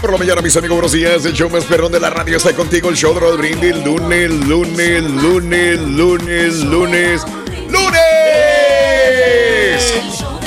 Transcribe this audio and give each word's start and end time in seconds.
Por 0.00 0.12
la 0.12 0.18
mañana, 0.18 0.40
mis 0.42 0.56
amigos, 0.56 0.76
buenos 0.76 0.92
días. 0.92 1.24
El 1.24 1.32
show 1.32 1.50
más 1.50 1.64
perrón 1.64 1.90
de 1.90 2.00
la 2.00 2.10
radio 2.10 2.36
está 2.36 2.52
contigo. 2.52 2.88
El 2.88 2.96
show 2.96 3.14
de 3.14 3.20
Rod 3.20 3.38
Brindis. 3.38 3.76
Lunes, 3.84 4.30
lunes, 4.30 5.02
lunes, 5.02 5.80
lunes, 5.80 6.54
lunes, 6.60 7.22
lunes. 7.68 8.02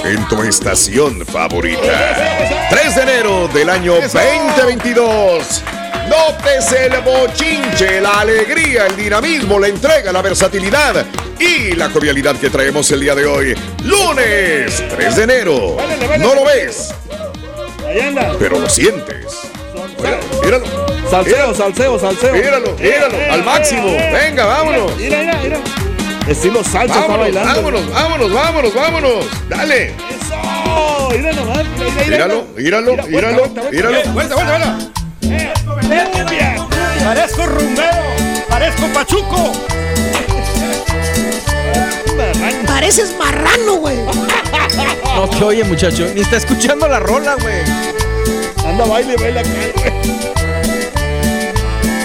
En 0.04 0.28
tu 0.28 0.44
estación 0.44 1.26
favorita. 1.26 2.68
3 2.70 2.96
de 2.96 3.02
enero 3.02 3.50
del 3.54 3.70
año 3.70 3.96
2022. 4.02 5.64
Nótese 6.10 6.88
el 6.88 7.02
bochinche, 7.02 8.02
la 8.02 8.22
alegría, 8.22 8.88
el 8.88 8.96
dinamismo, 8.96 9.60
la 9.60 9.68
entrega, 9.68 10.12
la 10.12 10.22
versatilidad 10.22 11.06
y 11.40 11.74
la 11.74 11.90
jovialidad 11.90 12.36
que 12.36 12.50
traemos 12.50 12.90
el 12.92 13.02
día 13.02 13.16
de 13.16 13.26
hoy. 13.26 13.56
Lunes 13.84 14.84
3 14.90 15.16
de 15.16 15.24
enero. 15.24 15.78
¿No 16.20 16.36
lo 16.36 16.46
ves? 16.46 16.94
Ahí 17.92 18.00
anda. 18.02 18.34
pero 18.40 18.60
lo 18.60 18.70
sientes. 18.70 19.26
Mira, 19.98 20.20
míralo. 20.44 20.66
Salseo, 21.10 21.54
salseo, 21.54 22.00
salseo. 22.00 22.34
Míralo, 22.34 22.74
míralo, 22.80 23.18
al 23.32 23.44
máximo. 23.44 23.92
Venga, 24.14 24.46
vámonos. 24.46 24.96
Mira, 24.98 25.18
mira, 25.20 25.38
mira. 25.44 25.58
Estilo 26.28 26.64
salsa 26.64 26.86
está 26.86 27.00
Vámonos, 27.02 27.20
bailando. 27.20 27.54
vámonos, 27.54 27.90
vámonos, 27.92 28.34
vámonos, 28.34 28.74
vámonos. 28.74 29.26
Dale. 29.50 29.86
Eso. 29.88 31.10
Mira 31.12 31.34
nomás. 31.34 31.66
Mira, 31.78 31.92
mira, 31.92 32.06
Míralo, 32.06 32.46
míralo, 32.56 32.92
Mira, 32.92 33.04
míralo, 33.06 33.38
vuelta, 33.40 33.62
vuelta, 33.62 33.72
míralo. 33.72 33.92
vuelta, 33.92 34.12
Vuelta, 34.14 34.36
vuelta, 34.36 34.58
vuelta. 34.58 36.12
Cumbia. 36.14 36.56
Parezco 37.04 37.46
rumbero. 37.46 37.98
Parezco 38.50 38.88
pachuco. 38.94 39.52
Pareces 42.68 43.16
marrano, 43.18 43.76
güey. 43.78 43.98
No 45.16 45.28
te 45.30 45.44
oye, 45.44 45.64
muchacho. 45.64 46.08
Ni 46.14 46.22
está 46.22 46.38
escuchando 46.38 46.88
la 46.88 47.00
rola, 47.00 47.36
güey. 47.36 47.62
Anda, 48.66 48.86
baile, 48.86 49.16
baila 49.18 49.42
acá, 49.42 49.50
güey. 49.76 49.92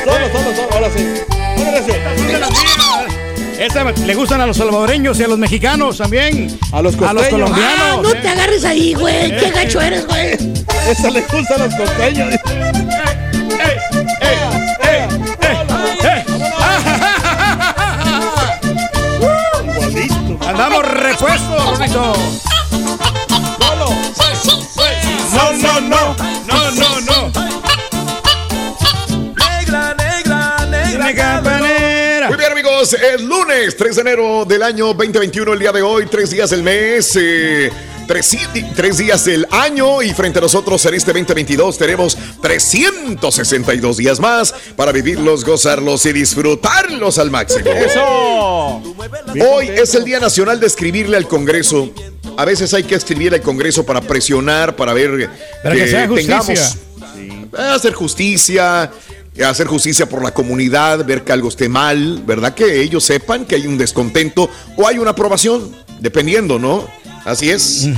Solo, 0.05 0.27
solo, 0.33 0.57
solo. 0.57 0.69
Ahora 0.73 0.91
sí. 0.95 1.23
Ahora 1.65 1.83
sí. 1.83 1.93
Esa 3.59 3.85
le 3.85 4.15
gustan 4.15 4.41
a 4.43 4.47
los 4.47 4.57
salvadoreños 4.57 5.19
y 5.19 5.25
a 5.25 5.29
los 5.29 5.39
mexicanos 5.39 5.99
también. 5.99 6.59
A 6.73 6.83
los 6.83 6.95
A 7.01 7.13
los 7.13 7.27
colombianos. 7.27 7.81
Ah, 7.81 8.01
no 8.03 8.13
te 8.13 8.29
agarres 8.29 8.65
ahí, 8.65 8.95
güey. 8.95 9.37
Qué 9.37 9.51
gacho 9.51 9.81
eres, 9.81 10.07
güey. 10.07 10.33
Esa 10.89 11.11
le 11.11 11.23
gusta 11.23 11.55
a 11.55 11.59
los 11.59 11.75
costeños. 11.75 12.35
Andamos 20.47 20.89
repuestos, 20.89 21.79
Rorrito. 21.79 22.15
No, 25.33 25.53
no, 25.53 25.81
no. 25.81 26.17
No, 26.47 26.71
no, 26.73 27.01
no. 27.01 27.33
Negra, 29.35 29.95
negra, 29.95 30.67
negra. 30.71 31.15
campanera. 31.15 32.29
Muy 32.29 32.37
bien, 32.39 32.53
amigos, 32.53 32.93
es 32.95 33.21
lunes 33.23 33.77
3 33.77 33.97
de 33.97 34.01
enero 34.03 34.45
del 34.45 34.63
año 34.63 34.87
2021, 34.89 35.53
el 35.53 35.59
día 35.59 35.73
de 35.73 35.83
hoy, 35.83 36.07
tres 36.07 36.31
días 36.31 36.51
del 36.51 36.63
mes. 36.63 37.17
eh, 37.21 37.71
Tres, 38.07 38.37
tres 38.77 38.99
días 38.99 39.25
del 39.25 39.49
año 39.51 40.01
y 40.01 40.15
frente 40.15 40.39
a 40.39 40.43
nosotros 40.43 40.87
en 40.87 40.95
este 40.95 41.13
2022 41.13 41.77
tenemos 41.77 42.17
362 42.41 43.97
días 43.97 44.21
más 44.21 44.55
para 44.77 44.93
vivirlos, 44.93 45.45
gozarlos 45.45 46.07
y 46.07 46.13
disfrutarlos 46.13 47.19
al 47.19 47.33
máximo. 47.33 47.69
Eso. 47.69 48.81
Hoy 49.51 49.71
es 49.71 49.93
el 49.97 50.05
Día 50.05 50.21
Nacional 50.21 50.61
de 50.61 50.69
escribirle 50.69 51.17
al 51.17 51.27
Congreso. 51.27 51.91
A 52.37 52.45
veces 52.45 52.73
hay 52.75 52.85
que 52.85 52.95
escribirle 52.95 53.39
al 53.39 53.43
Congreso 53.43 53.85
para 53.87 54.01
presionar, 54.01 54.77
para 54.77 54.93
ver 54.93 55.31
Para 55.63 55.75
que 55.75 55.89
se 55.89 55.97
haga 55.97 56.09
justicia. 56.09 56.77
eh, 57.17 57.63
hacer 57.75 57.95
justicia, 57.95 58.91
hacer 59.45 59.67
justicia 59.67 60.09
por 60.09 60.23
la 60.23 60.33
comunidad, 60.33 61.05
ver 61.05 61.23
que 61.23 61.33
algo 61.33 61.49
esté 61.49 61.69
mal, 61.69 62.23
¿verdad? 62.27 62.55
Que 62.55 62.83
ellos 62.83 63.05
sepan 63.05 63.45
que 63.47 63.55
hay 63.55 63.67
un 63.67 63.79
descontento 63.79 64.51
o 64.77 64.87
hay 64.87 64.99
una 64.99 65.11
aprobación, 65.11 65.75
dependiendo, 66.01 66.59
¿no? 66.59 66.87
Así 67.25 67.51
es. 67.51 67.89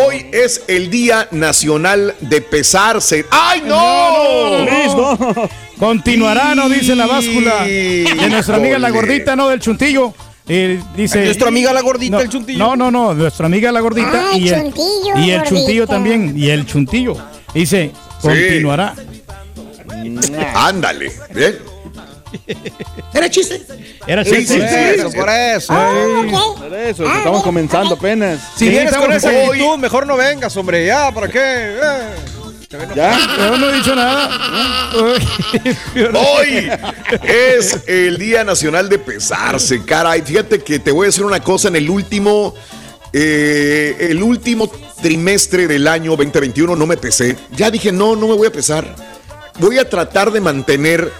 Hoy 0.00 0.26
es 0.32 0.62
el 0.68 0.90
Día 0.90 1.26
Nacional 1.32 2.14
de 2.20 2.40
Pesarse. 2.40 3.26
¡Ay, 3.30 3.62
no! 3.66 4.64
no! 4.64 5.50
Continuará, 5.78 6.54
¿no? 6.54 6.68
Dice 6.68 6.94
la 6.94 7.06
báscula 7.06 7.64
de 7.64 8.28
nuestra 8.30 8.56
amiga 8.56 8.78
la 8.78 8.90
gordita, 8.90 9.34
¿no? 9.34 9.48
Del 9.48 9.58
chuntillo. 9.58 10.14
Eh, 10.48 10.80
dice, 10.94 11.24
¿Nuestra 11.24 11.48
amiga 11.48 11.72
la 11.72 11.80
gordita, 11.80 12.16
no, 12.16 12.22
el 12.22 12.28
chuntillo? 12.28 12.58
No, 12.58 12.76
no, 12.76 12.90
no, 12.90 13.14
nuestra 13.14 13.46
amiga 13.46 13.72
la 13.72 13.80
gordita 13.80 14.30
Ah, 14.32 14.36
y, 14.36 14.48
el, 14.48 14.62
chuntillo, 14.62 15.18
y 15.18 15.30
el 15.32 15.42
chuntillo 15.42 15.86
también, 15.86 16.34
y 16.36 16.50
el 16.50 16.66
chuntillo. 16.66 17.16
Dice, 17.52 17.90
continuará. 18.20 18.94
Ándale. 20.54 21.12
Bien. 21.34 21.58
¿Era 23.14 23.30
chiste? 23.30 23.62
Era 24.06 24.24
Sí, 24.24 24.30
chiste. 24.36 24.54
sí, 24.54 24.60
Por 24.60 24.68
sí, 24.68 24.76
eso, 25.00 25.10
sí. 25.10 25.16
por 25.16 25.28
eso. 25.30 26.54
Por 26.58 26.74
eso, 26.74 27.04
estamos 27.16 27.42
comenzando 27.42 27.94
apenas. 27.94 28.40
Si 28.56 28.66
Sí, 28.66 28.70
vienes 28.70 28.94
con 28.96 29.12
esa 29.12 29.30
actitud, 29.30 29.78
mejor 29.78 30.06
no 30.06 30.16
vengas, 30.16 30.56
hombre. 30.56 30.84
Ya, 30.86 31.10
¿para 31.12 31.28
qué? 31.28 31.40
Eh. 31.40 32.14
¿Ya? 32.94 33.18
Yo 33.38 33.58
no 33.58 33.70
he 33.70 33.76
dicho 33.76 33.94
nada. 33.94 34.90
Hoy 36.14 36.68
es 37.22 37.78
el 37.86 38.18
Día 38.18 38.42
Nacional 38.42 38.88
de 38.88 38.98
Pesarse, 38.98 39.84
caray. 39.84 40.22
Fíjate 40.22 40.60
que 40.60 40.78
te 40.78 40.90
voy 40.90 41.04
a 41.04 41.06
decir 41.06 41.24
una 41.24 41.40
cosa 41.40 41.68
en 41.68 41.76
el 41.76 41.88
último, 41.88 42.54
eh, 43.12 43.96
el 44.00 44.22
último 44.22 44.68
trimestre 45.00 45.68
del 45.68 45.86
año 45.86 46.16
2021 46.16 46.74
no 46.74 46.86
me 46.86 46.96
pesé. 46.96 47.36
Ya 47.52 47.70
dije, 47.70 47.92
no, 47.92 48.16
no 48.16 48.26
me 48.26 48.34
voy 48.34 48.48
a 48.48 48.52
pesar. 48.52 48.96
Voy 49.58 49.78
a 49.78 49.88
tratar 49.88 50.32
de 50.32 50.40
mantener 50.40 51.10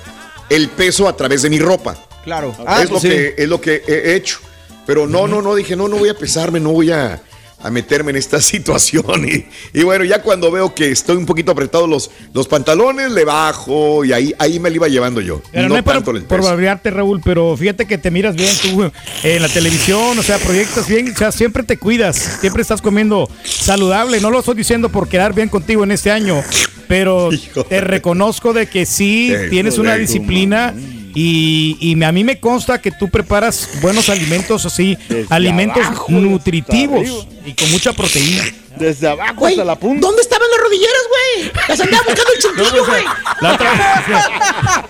el 0.49 0.69
peso 0.71 1.09
a 1.09 1.17
través 1.17 1.43
de 1.43 1.51
mi 1.51 1.61
ropa. 1.61 1.97
Claro. 2.25 2.57
Ah, 2.67 2.83
es, 2.83 2.91
pues 2.91 3.05
lo 3.05 3.09
sí. 3.09 3.09
que, 3.09 3.35
es 3.39 3.49
lo 3.49 3.61
que 3.61 3.83
he 3.87 4.17
hecho. 4.17 4.41
Pero 4.85 5.07
no, 5.07 5.29
no, 5.29 5.43
no, 5.43 5.55
dije, 5.55 5.77
no, 5.77 5.87
no 5.87 5.97
voy 5.97 6.09
a 6.09 6.15
pesarme, 6.15 6.61
no 6.61 6.71
voy 6.71 6.91
a, 6.93 7.21
a 7.67 7.71
meterme 7.71 8.11
en 8.11 8.17
esta 8.17 8.41
situación. 8.53 9.27
Y, 9.29 9.47
y 9.79 9.83
bueno, 9.83 10.05
ya 10.05 10.23
cuando 10.23 10.51
veo 10.51 10.75
que 10.75 10.91
estoy 10.91 11.17
un 11.17 11.27
poquito 11.27 11.53
apretado 11.53 11.87
los, 11.87 12.11
los 12.33 12.49
pantalones, 12.49 13.11
le 13.11 13.25
bajo 13.25 14.05
y 14.05 14.13
ahí, 14.13 14.35
ahí 14.39 14.59
me 14.61 14.71
lo 14.71 14.77
iba 14.77 14.89
llevando 14.89 15.21
yo. 15.21 15.43
Pero 15.53 15.65
no, 15.65 15.69
no, 15.71 15.77
es 15.77 15.83
por, 15.83 15.95
tanto 15.95 16.27
por 16.27 16.43
barbearte, 16.43 16.91
Raúl, 16.91 17.21
pero 17.25 17.57
fíjate 17.57 17.87
que 17.87 17.99
te 17.99 18.11
miras 18.11 18.37
bien 18.37 18.53
tú 18.63 18.91
en 19.23 19.43
la 19.43 19.49
televisión, 19.49 20.19
o 20.19 20.23
sea, 20.23 20.39
proyectas 20.39 20.89
bien, 20.89 21.13
o 21.13 21.17
sea, 21.17 21.33
siempre 21.33 21.63
te 21.63 21.77
cuidas, 21.77 22.39
siempre 22.41 22.63
estás 22.63 22.81
comiendo 22.83 23.29
saludable. 23.45 24.21
No 24.21 24.31
lo 24.31 24.41
estoy 24.41 24.55
diciendo 24.55 24.89
por 24.89 25.09
quedar 25.09 25.35
bien 25.35 25.49
contigo 25.49 25.85
en 25.85 25.91
este 25.91 26.11
año, 26.11 26.43
pero 26.89 27.31
te 27.69 27.81
reconozco 27.81 28.53
de 28.53 28.67
que 28.67 28.87
sí 28.87 29.33
Eh, 29.33 29.49
tienes 29.51 29.79
una 29.79 29.97
disciplina. 29.97 30.75
Y, 31.19 31.79
y 31.81 31.97
me- 31.97 32.05
a 32.05 32.13
mí 32.13 32.25
me 32.25 32.39
consta 32.39 32.79
que 32.81 32.91
tú 32.91 33.09
preparas 33.09 33.69
buenos 33.81 34.11
alimentos 34.11 34.67
así, 34.67 34.99
Desde 35.09 35.35
alimentos 35.35 35.83
abajo, 35.87 36.07
nutritivos 36.13 37.27
y 37.47 37.55
con 37.55 37.71
mucha 37.73 37.95
proteína. 37.95 38.45
Desde 38.77 39.09
abajo 39.09 39.33
Güey, 39.37 39.55
hasta 39.55 39.65
la 39.65 39.77
punta. 39.77 40.07
¿dónde 40.07 40.21
estaban 40.21 40.47
las 40.51 40.61
rodilleras, 40.61 41.03
güey? 41.09 41.53
Las 41.69 41.81
andaba 41.81 42.03
buscando 42.05 42.33
el 42.35 42.43
chuntillo, 42.43 42.85
güey. 42.87 43.05
La 43.41 43.53
otra- 43.55 44.85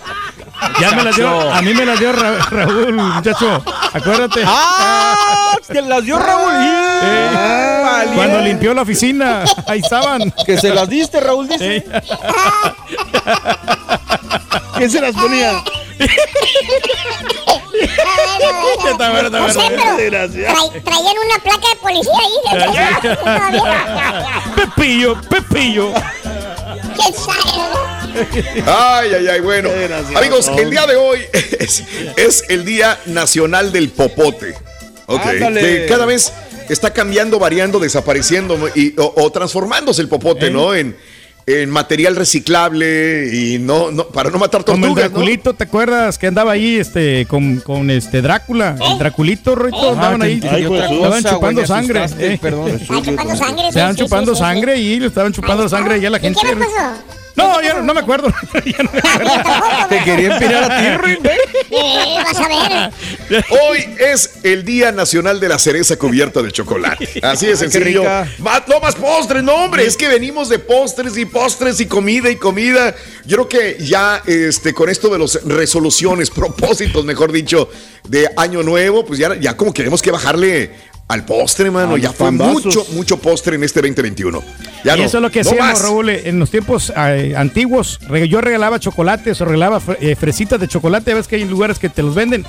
ya 0.80 0.90
me 0.96 1.04
las 1.04 1.14
dio, 1.14 1.52
a 1.52 1.62
mí 1.62 1.74
me 1.74 1.86
las 1.86 2.00
dio 2.00 2.12
Ra- 2.12 2.38
Raúl, 2.50 2.92
muchacho. 2.94 3.62
Acuérdate. 3.92 4.42
¡Ah! 4.44 5.56
Que 5.70 5.80
las 5.82 6.02
dio 6.04 6.18
Raúl. 6.18 6.50
Eh, 6.52 7.80
Valiente. 7.84 8.16
Cuando 8.16 8.40
limpió 8.40 8.74
la 8.74 8.82
oficina, 8.82 9.44
ahí 9.68 9.78
estaban. 9.80 10.32
Que 10.44 10.58
se 10.58 10.70
las 10.74 10.88
diste, 10.88 11.20
Raúl, 11.20 11.46
dice. 11.48 11.76
Eh, 11.76 11.84
¿Quién 14.76 14.90
se 14.90 15.00
las 15.00 15.14
ponía? 15.14 15.52
No 19.30 19.52
sé, 19.52 19.60
pero 19.70 20.70
traían 20.84 21.16
una 21.24 21.38
placa 21.42 21.68
de 21.68 21.76
policía 21.80 22.20
ahí. 22.22 22.36
Pepillo, 24.56 25.20
Pepillo. 25.28 25.92
¿Quién 26.94 27.14
sabe? 27.14 27.50
Ay, 28.66 29.10
ay, 29.14 29.28
ay, 29.28 29.40
bueno. 29.40 29.68
Amigos, 30.14 30.48
el 30.56 30.70
día 30.70 30.86
de 30.86 30.96
hoy 30.96 31.20
es, 31.58 31.84
es 32.16 32.44
el 32.48 32.64
Día 32.64 32.98
Nacional 33.06 33.72
del 33.72 33.90
Popote. 33.90 34.54
Ok. 35.06 35.22
Que 35.22 35.86
cada 35.88 36.06
vez 36.06 36.32
está 36.68 36.92
cambiando, 36.92 37.38
variando, 37.38 37.78
desapareciendo 37.78 38.58
y, 38.74 38.98
o, 38.98 39.12
o 39.16 39.30
transformándose 39.30 40.02
el 40.02 40.08
popote, 40.08 40.50
¿no? 40.50 40.74
En, 40.74 40.96
en 41.48 41.70
material 41.70 42.16
reciclable 42.16 43.30
y 43.32 43.58
no, 43.60 43.92
no 43.92 44.08
para 44.08 44.30
no 44.30 44.38
matar 44.38 44.64
Como 44.64 44.78
el 44.78 44.82
tortugas, 44.82 45.04
¿no? 45.04 45.16
Draculito, 45.18 45.54
¿te 45.54 45.64
acuerdas 45.64 46.18
que 46.18 46.26
andaba 46.26 46.52
ahí 46.52 46.76
este, 46.76 47.24
con, 47.26 47.60
con 47.60 47.88
este 47.90 48.20
Drácula? 48.20 48.76
El 48.90 48.98
Draculito, 48.98 49.54
Roito, 49.54 49.92
andaban 49.92 50.22
ahí. 50.22 50.40
Ay, 50.50 50.66
pues, 50.66 50.82
Estaban 50.90 51.22
cosa, 51.22 51.30
chupando 51.34 51.66
sangre. 51.66 52.06
eh. 52.18 52.38
Perdón. 52.40 52.68
Están 52.70 53.02
chupando 53.04 53.36
sangre. 53.36 53.68
Estaban 53.68 53.94
sí, 53.94 53.98
sí, 54.00 54.04
chupando 54.04 54.34
sangre 54.34 54.78
y 54.78 55.00
le 55.00 55.06
estaban 55.06 55.32
chupando 55.32 55.68
sangre 55.68 55.98
y 55.98 56.06
a 56.06 56.10
la 56.10 56.18
¿Y 56.18 56.20
gente. 56.20 56.40
qué 56.42 56.48
le 56.48 56.56
pasó? 56.56 56.72
No, 57.36 57.60
ya 57.60 57.74
no, 57.74 57.82
no 57.82 57.94
me 57.94 58.00
acuerdo. 58.00 58.28
Ya 58.64 58.82
no 58.82 58.90
me 58.90 58.98
acuerdo. 58.98 59.88
Te 59.88 60.02
quería 60.02 60.34
empinar 60.34 60.72
a 60.72 60.78
ti, 60.80 60.96
Rin. 61.04 61.18
Eh, 61.70 62.16
vas 62.24 62.38
a 62.38 62.48
ver. 62.48 63.44
Hoy 63.50 63.94
es 63.98 64.38
el 64.42 64.64
Día 64.64 64.92
Nacional 64.92 65.38
de 65.38 65.48
la 65.48 65.58
Cereza 65.58 65.96
Cubierta 65.96 66.42
de 66.42 66.50
Chocolate. 66.50 67.20
Así 67.22 67.46
de 67.46 67.56
sencillo. 67.56 68.02
no 68.02 68.80
más 68.80 68.94
postres, 68.94 69.42
no, 69.42 69.54
hombre. 69.54 69.84
Es 69.86 69.96
que 69.96 70.08
venimos 70.08 70.48
de 70.48 70.58
postres 70.58 71.16
y 71.16 71.26
postres 71.26 71.80
y 71.80 71.86
comida 71.86 72.30
y 72.30 72.36
comida. 72.36 72.94
Yo 73.24 73.36
creo 73.36 73.48
que 73.48 73.84
ya 73.84 74.22
este, 74.26 74.72
con 74.72 74.88
esto 74.88 75.08
de 75.08 75.18
las 75.18 75.44
resoluciones, 75.44 76.30
propósitos, 76.36 77.04
mejor 77.04 77.32
dicho, 77.32 77.68
de 78.08 78.28
Año 78.36 78.62
Nuevo, 78.62 79.04
pues 79.04 79.18
ya, 79.18 79.34
ya 79.38 79.56
como 79.56 79.72
queremos 79.72 80.00
que 80.00 80.10
bajarle 80.10 80.70
al 81.08 81.24
postre, 81.24 81.70
mano. 81.70 81.96
Ya 81.96 82.12
fue 82.12 82.30
mucho, 82.30 82.84
mucho 82.92 83.18
postre 83.18 83.56
en 83.56 83.64
este 83.64 83.80
2021. 83.80 84.42
Ya 84.84 84.96
y 84.96 85.00
no, 85.00 85.06
eso 85.06 85.18
es 85.18 85.22
lo 85.22 85.30
que 85.30 85.42
no 85.42 85.50
hacíamos, 85.50 85.72
más. 85.72 85.82
Raúl, 85.82 86.10
en 86.10 86.38
los 86.38 86.50
tiempos 86.50 86.92
eh, 86.96 87.34
antiguos. 87.36 88.00
Yo 88.28 88.40
regalaba 88.40 88.80
chocolates 88.80 89.40
o 89.40 89.44
regalaba 89.44 89.80
eh, 90.00 90.16
fresitas 90.16 90.60
de 90.60 90.68
chocolate. 90.68 91.14
Ves 91.14 91.28
que 91.28 91.36
hay 91.36 91.44
lugares 91.44 91.78
que 91.78 91.88
te 91.88 92.02
los 92.02 92.14
venden. 92.14 92.44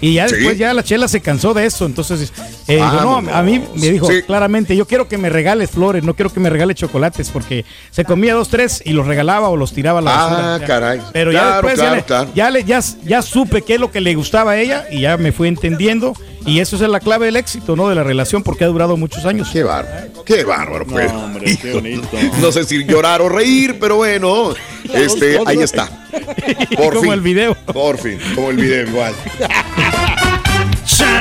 Y 0.00 0.14
ya 0.14 0.28
Sí. 0.28 0.36
después 0.36 0.56
ya 0.58 0.72
la 0.72 0.82
chela 0.82 1.08
se 1.08 1.20
cansó 1.20 1.52
de 1.54 1.66
eso. 1.66 1.84
Entonces, 1.86 2.32
eh, 2.68 2.76
dijo, 2.76 3.20
no, 3.20 3.32
a 3.34 3.42
mí 3.42 3.62
me 3.74 3.90
dijo 3.90 4.06
Sí. 4.10 4.22
claramente, 4.26 4.74
yo 4.76 4.86
quiero 4.86 5.08
que 5.08 5.18
me 5.18 5.28
regales 5.28 5.70
flores, 5.70 6.02
no 6.04 6.14
quiero 6.14 6.32
que 6.32 6.40
me 6.40 6.48
regales 6.50 6.76
chocolates, 6.76 7.28
porque 7.30 7.64
se 7.90 8.04
comía 8.04 8.34
dos, 8.34 8.48
tres 8.48 8.82
y 8.84 8.92
los 8.92 9.06
regalaba 9.06 9.48
o 9.50 9.56
los 9.56 9.72
tiraba 9.72 9.98
a 9.98 10.02
la 10.02 10.10
Ah, 10.14 10.28
basura. 10.28 10.58
Ya. 10.58 10.66
caray. 10.66 11.00
Pero 11.12 11.32
ya 11.32 11.40
Claro, 11.40 11.52
después 11.56 11.74
ya 11.74 11.82
claro, 11.82 11.96
le- 11.96 12.02
claro. 12.04 12.30
ya, 12.34 12.50
le- 12.50 12.64
ya, 12.64 12.80
ya 13.04 13.22
supe 13.22 13.62
qué 13.62 13.74
es 13.74 13.80
lo 13.80 13.90
que 13.90 14.00
le 14.00 14.14
gustaba 14.14 14.52
a 14.52 14.58
ella 14.60 14.86
y 14.90 15.00
ya 15.02 15.16
me 15.16 15.32
fui 15.32 15.48
entendiendo. 15.48 16.14
Y 16.46 16.60
eso 16.60 16.76
es 16.76 16.82
la 16.82 17.00
clave 17.00 17.26
del 17.26 17.36
éxito, 17.36 17.76
¿no? 17.76 17.90
De 17.90 17.94
la 17.94 18.02
relación, 18.02 18.42
porque 18.42 18.64
ha 18.64 18.68
durado 18.68 18.96
muchos 18.96 19.26
años. 19.26 19.50
Qué 19.52 19.62
bárbaro, 19.62 20.24
qué 20.24 20.42
bárbaro, 20.44 20.86
pues. 20.86 21.12
hombre, 21.12 21.58
qué 21.58 21.74
bonito. 21.74 22.08
No 22.40 22.50
sé 22.50 22.64
si 22.64 22.82
llorar 22.86 23.20
o 23.20 23.28
reír, 23.28 23.76
pero 23.78 23.96
bueno, 23.96 24.54
este, 24.94 25.38
ahí 25.44 25.58
está. 25.58 25.86
Por 26.76 26.94
Como 26.94 27.02
fin. 27.02 27.12
el 27.12 27.20
video. 27.20 27.54
Por 27.66 27.98
fin, 27.98 28.18
como 28.34 28.48
el 28.50 28.56
video 28.56 28.86
igual. 28.88 29.12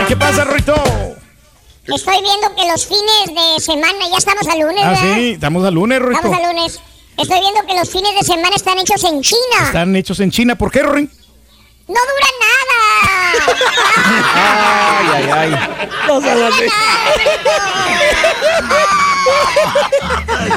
¿Qué 0.08 0.16
pasa, 0.16 0.44
Ruito? 0.46 0.74
Estoy 1.86 2.22
viendo 2.22 2.56
que 2.56 2.68
los 2.72 2.86
fines 2.86 3.26
de 3.28 3.60
semana, 3.62 3.98
ya 4.12 4.18
estamos 4.18 4.48
al 4.48 4.60
lunes, 4.60 4.84
Ah, 4.86 4.90
¿verdad? 4.90 5.16
sí, 5.16 5.32
estamos 5.32 5.66
al 5.66 5.74
lunes, 5.74 6.00
Ruito. 6.00 6.18
Estamos 6.18 6.38
al 6.38 6.44
lunes. 6.56 6.80
Estoy 7.18 7.40
viendo 7.40 7.62
que 7.66 7.74
los 7.76 7.90
fines 7.90 8.14
de 8.16 8.22
semana 8.24 8.56
están 8.56 8.78
hechos 8.78 9.04
en 9.04 9.22
China. 9.22 9.64
Están 9.66 9.96
hechos 9.96 10.20
en 10.20 10.32
China. 10.32 10.56
¿Por 10.56 10.72
qué, 10.72 10.84
Rorín? 10.84 11.12
No 11.88 11.96
duran 11.96 12.36
nada. 12.40 12.78
Ay, 14.36 15.08
ay, 15.16 15.32
ay. 15.32 15.50
No 16.08 16.22
seas 16.22 16.40
así. 16.54 16.66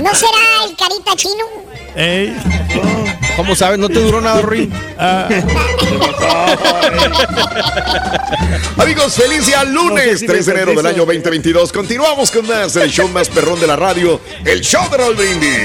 ¿No 0.02 0.14
será 0.14 0.64
el 0.66 0.76
carita 0.76 1.16
chino? 1.16 1.44
Ey. 1.96 2.36
¿Cómo 3.36 3.54
sabes? 3.54 3.78
No 3.78 3.88
te 3.88 4.00
duró 4.00 4.20
nada, 4.20 4.42
Rin. 4.42 4.72
Ah, 4.98 5.28
Amigos, 8.76 9.14
feliz 9.14 9.46
día 9.46 9.64
lunes, 9.64 10.06
No 10.06 10.12
sé 10.12 10.18
si 10.18 10.26
3 10.26 10.46
de 10.46 10.52
enero 10.52 10.72
del 10.74 10.86
año 10.86 11.04
2022. 11.06 11.72
Continuamos 11.72 12.30
con 12.30 12.46
más 12.46 12.74
del 12.74 12.90
show 12.90 13.08
más 13.08 13.28
perrón 13.28 13.60
de 13.60 13.66
la 13.66 13.76
radio, 13.76 14.20
el 14.44 14.60
show 14.60 14.88
de 14.90 14.96
Raúl 14.96 15.14
Brindis. 15.16 15.58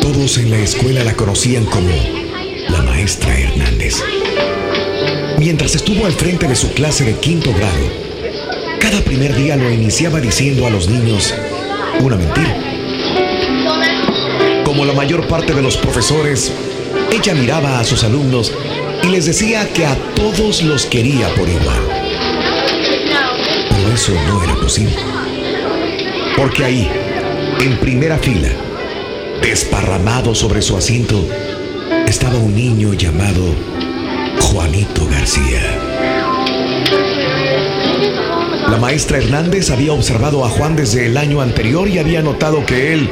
Todos 0.00 0.38
en 0.38 0.50
la 0.50 0.58
escuela 0.58 1.04
la 1.04 1.14
conocían 1.14 1.64
como 1.66 1.90
la 2.68 2.82
maestra 2.82 3.38
Hernández. 3.38 4.02
Mientras 5.38 5.74
estuvo 5.74 6.06
al 6.06 6.12
frente 6.12 6.46
de 6.46 6.56
su 6.56 6.72
clase 6.72 7.04
de 7.04 7.16
quinto 7.18 7.52
grado, 7.52 8.13
cada 8.90 9.00
primer 9.00 9.34
día 9.34 9.56
lo 9.56 9.70
iniciaba 9.70 10.20
diciendo 10.20 10.66
a 10.66 10.70
los 10.70 10.90
niños 10.90 11.34
una 12.00 12.16
mentira. 12.16 12.54
Como 14.62 14.84
la 14.84 14.92
mayor 14.92 15.26
parte 15.26 15.54
de 15.54 15.62
los 15.62 15.78
profesores, 15.78 16.52
ella 17.10 17.34
miraba 17.34 17.80
a 17.80 17.84
sus 17.84 18.04
alumnos 18.04 18.52
y 19.02 19.06
les 19.06 19.24
decía 19.24 19.66
que 19.72 19.86
a 19.86 19.96
todos 20.14 20.62
los 20.62 20.84
quería 20.84 21.34
por 21.34 21.48
igual. 21.48 21.80
Pero 23.70 23.94
eso 23.94 24.12
no 24.28 24.44
era 24.44 24.54
posible. 24.56 24.98
Porque 26.36 26.64
ahí, 26.66 26.90
en 27.62 27.78
primera 27.78 28.18
fila, 28.18 28.50
desparramado 29.40 30.34
sobre 30.34 30.60
su 30.60 30.76
asiento, 30.76 31.26
estaba 32.06 32.36
un 32.36 32.54
niño 32.54 32.92
llamado 32.92 33.54
Juanito 34.42 35.08
García. 35.10 36.13
La 38.68 38.78
maestra 38.78 39.18
Hernández 39.18 39.70
había 39.70 39.92
observado 39.92 40.44
a 40.44 40.48
Juan 40.48 40.74
desde 40.74 41.06
el 41.06 41.16
año 41.16 41.40
anterior 41.40 41.86
y 41.86 41.98
había 41.98 42.22
notado 42.22 42.64
que 42.64 42.94
él, 42.94 43.10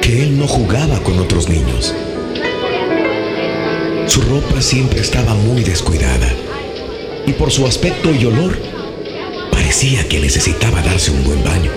que 0.00 0.22
él 0.22 0.38
no 0.38 0.46
jugaba 0.46 0.98
con 1.00 1.18
otros 1.18 1.48
niños. 1.48 1.94
Su 4.06 4.22
ropa 4.22 4.60
siempre 4.62 5.00
estaba 5.00 5.34
muy 5.34 5.62
descuidada 5.62 6.28
y 7.26 7.32
por 7.32 7.52
su 7.52 7.66
aspecto 7.66 8.10
y 8.12 8.24
olor 8.24 8.58
parecía 9.52 10.08
que 10.08 10.18
necesitaba 10.18 10.82
darse 10.82 11.10
un 11.10 11.24
buen 11.24 11.44
baño. 11.44 11.70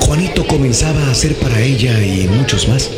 Juanito 0.00 0.46
comenzaba 0.46 1.10
a 1.10 1.14
ser 1.14 1.34
para 1.36 1.60
ella 1.60 2.00
y 2.04 2.28
muchos 2.28 2.68
más 2.68 2.90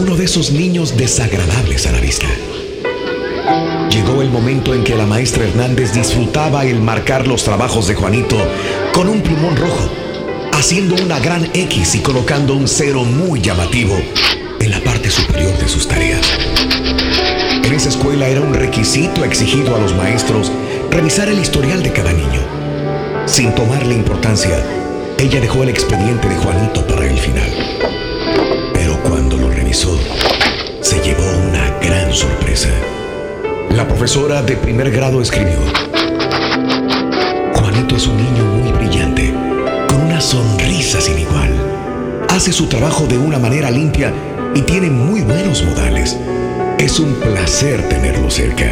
uno 0.00 0.16
de 0.16 0.24
esos 0.24 0.50
niños 0.50 0.96
desagradables 0.96 1.86
a 1.86 1.92
la 1.92 2.00
vista. 2.00 2.26
Llegó 4.06 4.20
el 4.20 4.28
momento 4.28 4.74
en 4.74 4.84
que 4.84 4.94
la 4.94 5.06
maestra 5.06 5.44
Hernández 5.44 5.94
disfrutaba 5.94 6.66
el 6.66 6.78
marcar 6.82 7.26
los 7.26 7.42
trabajos 7.42 7.88
de 7.88 7.94
Juanito 7.94 8.36
con 8.92 9.08
un 9.08 9.22
plumón 9.22 9.56
rojo, 9.56 9.88
haciendo 10.52 10.94
una 11.02 11.18
gran 11.20 11.48
X 11.54 11.94
y 11.94 12.00
colocando 12.00 12.54
un 12.54 12.68
cero 12.68 13.02
muy 13.04 13.40
llamativo 13.40 13.96
en 14.60 14.70
la 14.70 14.80
parte 14.80 15.08
superior 15.08 15.56
de 15.56 15.68
sus 15.68 15.88
tareas. 15.88 16.20
En 17.64 17.72
esa 17.72 17.88
escuela 17.88 18.28
era 18.28 18.42
un 18.42 18.52
requisito 18.52 19.24
exigido 19.24 19.74
a 19.74 19.78
los 19.78 19.94
maestros 19.96 20.52
revisar 20.90 21.30
el 21.30 21.38
historial 21.38 21.82
de 21.82 21.92
cada 21.94 22.12
niño. 22.12 22.42
Sin 23.24 23.54
tomarle 23.54 23.94
importancia, 23.94 24.62
ella 25.18 25.40
dejó 25.40 25.62
el 25.62 25.70
expediente 25.70 26.28
de 26.28 26.36
Juanito 26.36 26.86
para 26.86 27.06
el 27.06 27.18
final. 27.18 27.50
Pero 28.74 29.02
cuando 29.02 29.38
lo 29.38 29.48
revisó, 29.48 29.98
se 30.82 31.00
llevó 31.00 31.24
una 31.48 31.78
gran 31.80 32.12
sorpresa. 32.12 32.68
La 33.74 33.88
profesora 33.88 34.40
de 34.40 34.56
primer 34.56 34.92
grado 34.92 35.20
escribió, 35.20 35.58
Juanito 37.54 37.96
es 37.96 38.06
un 38.06 38.16
niño 38.16 38.44
muy 38.44 38.70
brillante, 38.70 39.34
con 39.88 40.00
una 40.02 40.20
sonrisa 40.20 41.00
sin 41.00 41.18
igual. 41.18 41.50
Hace 42.28 42.52
su 42.52 42.68
trabajo 42.68 43.08
de 43.08 43.18
una 43.18 43.40
manera 43.40 43.72
limpia 43.72 44.12
y 44.54 44.60
tiene 44.60 44.90
muy 44.90 45.22
buenos 45.22 45.64
modales. 45.64 46.16
Es 46.78 47.00
un 47.00 47.14
placer 47.14 47.88
tenerlo 47.88 48.30
cerca. 48.30 48.70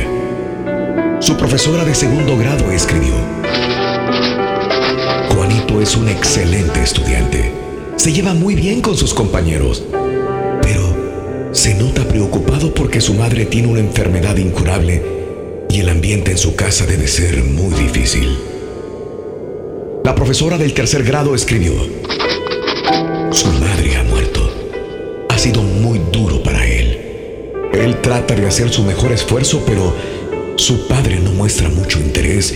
Su 1.19 1.37
profesora 1.37 1.85
de 1.85 1.97
segundo 1.97 2.39
grado 2.39 2.71
escribió, 2.71 3.15
Juanito 5.35 5.81
es 5.81 5.97
un 5.97 6.09
excelente 6.09 6.81
estudiante. 6.81 7.53
Se 7.97 8.13
lleva 8.13 8.35
muy 8.35 8.55
bien 8.55 8.81
con 8.81 8.97
sus 8.97 9.13
compañeros, 9.15 9.83
se 11.53 11.75
nota 11.75 12.09
preocupado 12.09 12.75
porque 12.75 13.01
su 13.01 13.15
madre 13.15 13.45
tiene 13.45 13.69
una 13.69 13.81
enfermedad 13.81 14.37
incurable 14.39 15.03
y 15.69 15.81
el 15.81 15.89
ambiente 15.91 16.31
en 16.31 16.39
su 16.39 16.57
casa 16.57 16.87
debe 16.87 17.07
ser 17.07 17.45
muy 17.45 17.75
difícil. 17.75 18.39
La 20.03 20.15
profesora 20.15 20.57
del 20.57 20.73
tercer 20.73 21.05
grado 21.05 21.35
escribió, 21.35 21.73
su 23.31 23.49
madre 23.49 23.97
ha 23.97 24.03
muerto. 24.05 24.41
Ha 25.29 25.39
sido 25.39 25.63
muy 25.63 26.01
duro 26.11 26.43
para 26.43 26.67
él. 26.67 26.99
Él 27.73 28.01
trata 28.01 28.35
de 28.35 28.47
hacer 28.47 28.71
su 28.71 28.83
mejor 28.83 29.13
esfuerzo, 29.13 29.63
pero 29.67 29.95
su 30.57 30.89
padre 30.89 31.21
no 31.21 31.33
muestra 31.33 31.69
mucho 31.69 31.99
interés 31.99 32.55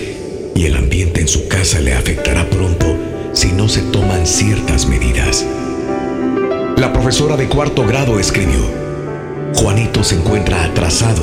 y 0.55 0.65
el 0.65 0.75
ambiente 0.75 1.21
en 1.21 1.29
su 1.29 1.49
casa 1.49 1.81
le 1.81 1.95
afectará 1.95 2.49
pronto 2.49 2.97
si 3.33 3.53
no 3.53 3.69
se 3.69 3.83
toman 3.83 4.26
ciertas 4.26 4.87
medidas. 4.87 5.45
La 6.76 6.93
profesora 6.93 7.37
de 7.37 7.49
cuarto 7.49 7.87
grado 7.87 8.19
escribió, 8.19 8.86
Juanito 9.56 10.04
se 10.04 10.16
encuentra 10.16 10.64
atrasado 10.64 11.22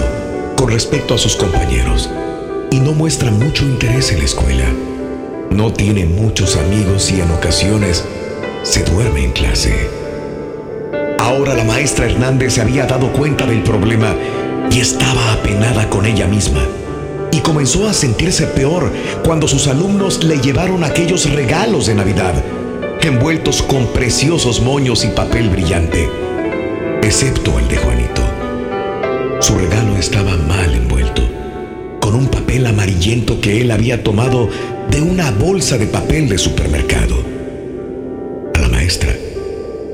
con 0.58 0.72
respecto 0.72 1.14
a 1.14 1.20
sus 1.20 1.36
compañeros 1.36 2.10
y 2.72 2.80
no 2.80 2.94
muestra 2.94 3.30
mucho 3.30 3.64
interés 3.64 4.12
en 4.12 4.20
la 4.20 4.26
escuela. 4.26 4.66
No 5.52 5.72
tiene 5.72 6.06
muchos 6.06 6.58
amigos 6.58 7.12
y 7.12 7.22
en 7.22 7.30
ocasiones 7.30 8.04
se 8.64 8.84
duerme 8.84 9.26
en 9.26 9.32
clase. 9.34 9.88
Ahora 11.20 11.54
la 11.54 11.64
maestra 11.64 12.08
Hernández 12.08 12.54
se 12.56 12.62
había 12.62 12.88
dado 12.88 13.14
cuenta 13.14 13.46
del 13.46 13.62
problema 13.62 14.16
y 14.72 14.80
estaba 14.80 15.34
apenada 15.34 15.88
con 15.90 16.08
ella 16.08 16.26
misma. 16.26 16.66
Y 17.32 17.40
comenzó 17.40 17.88
a 17.88 17.94
sentirse 17.94 18.48
peor 18.48 18.92
cuando 19.24 19.48
sus 19.48 19.68
alumnos 19.68 20.24
le 20.24 20.40
llevaron 20.40 20.84
aquellos 20.84 21.32
regalos 21.32 21.86
de 21.86 21.94
Navidad, 21.94 22.34
envueltos 23.02 23.62
con 23.62 23.86
preciosos 23.88 24.60
moños 24.60 25.06
y 25.06 25.10
papel 25.10 25.50
brillante, 25.50 26.10
excepto 27.04 27.60
el 27.60 27.68
de 27.68 27.78
Juanito. 27.78 28.23
Su 29.44 29.58
regalo 29.58 29.98
estaba 29.98 30.38
mal 30.38 30.74
envuelto, 30.74 31.22
con 32.00 32.16
un 32.16 32.28
papel 32.28 32.66
amarillento 32.66 33.42
que 33.42 33.60
él 33.60 33.72
había 33.72 34.02
tomado 34.02 34.48
de 34.90 35.02
una 35.02 35.32
bolsa 35.32 35.78
de 35.78 35.86
papel 35.86 36.30
de 36.30 36.38
supermercado. 36.38 37.18
A 38.56 38.60
la 38.62 38.70
maestra 38.70 39.14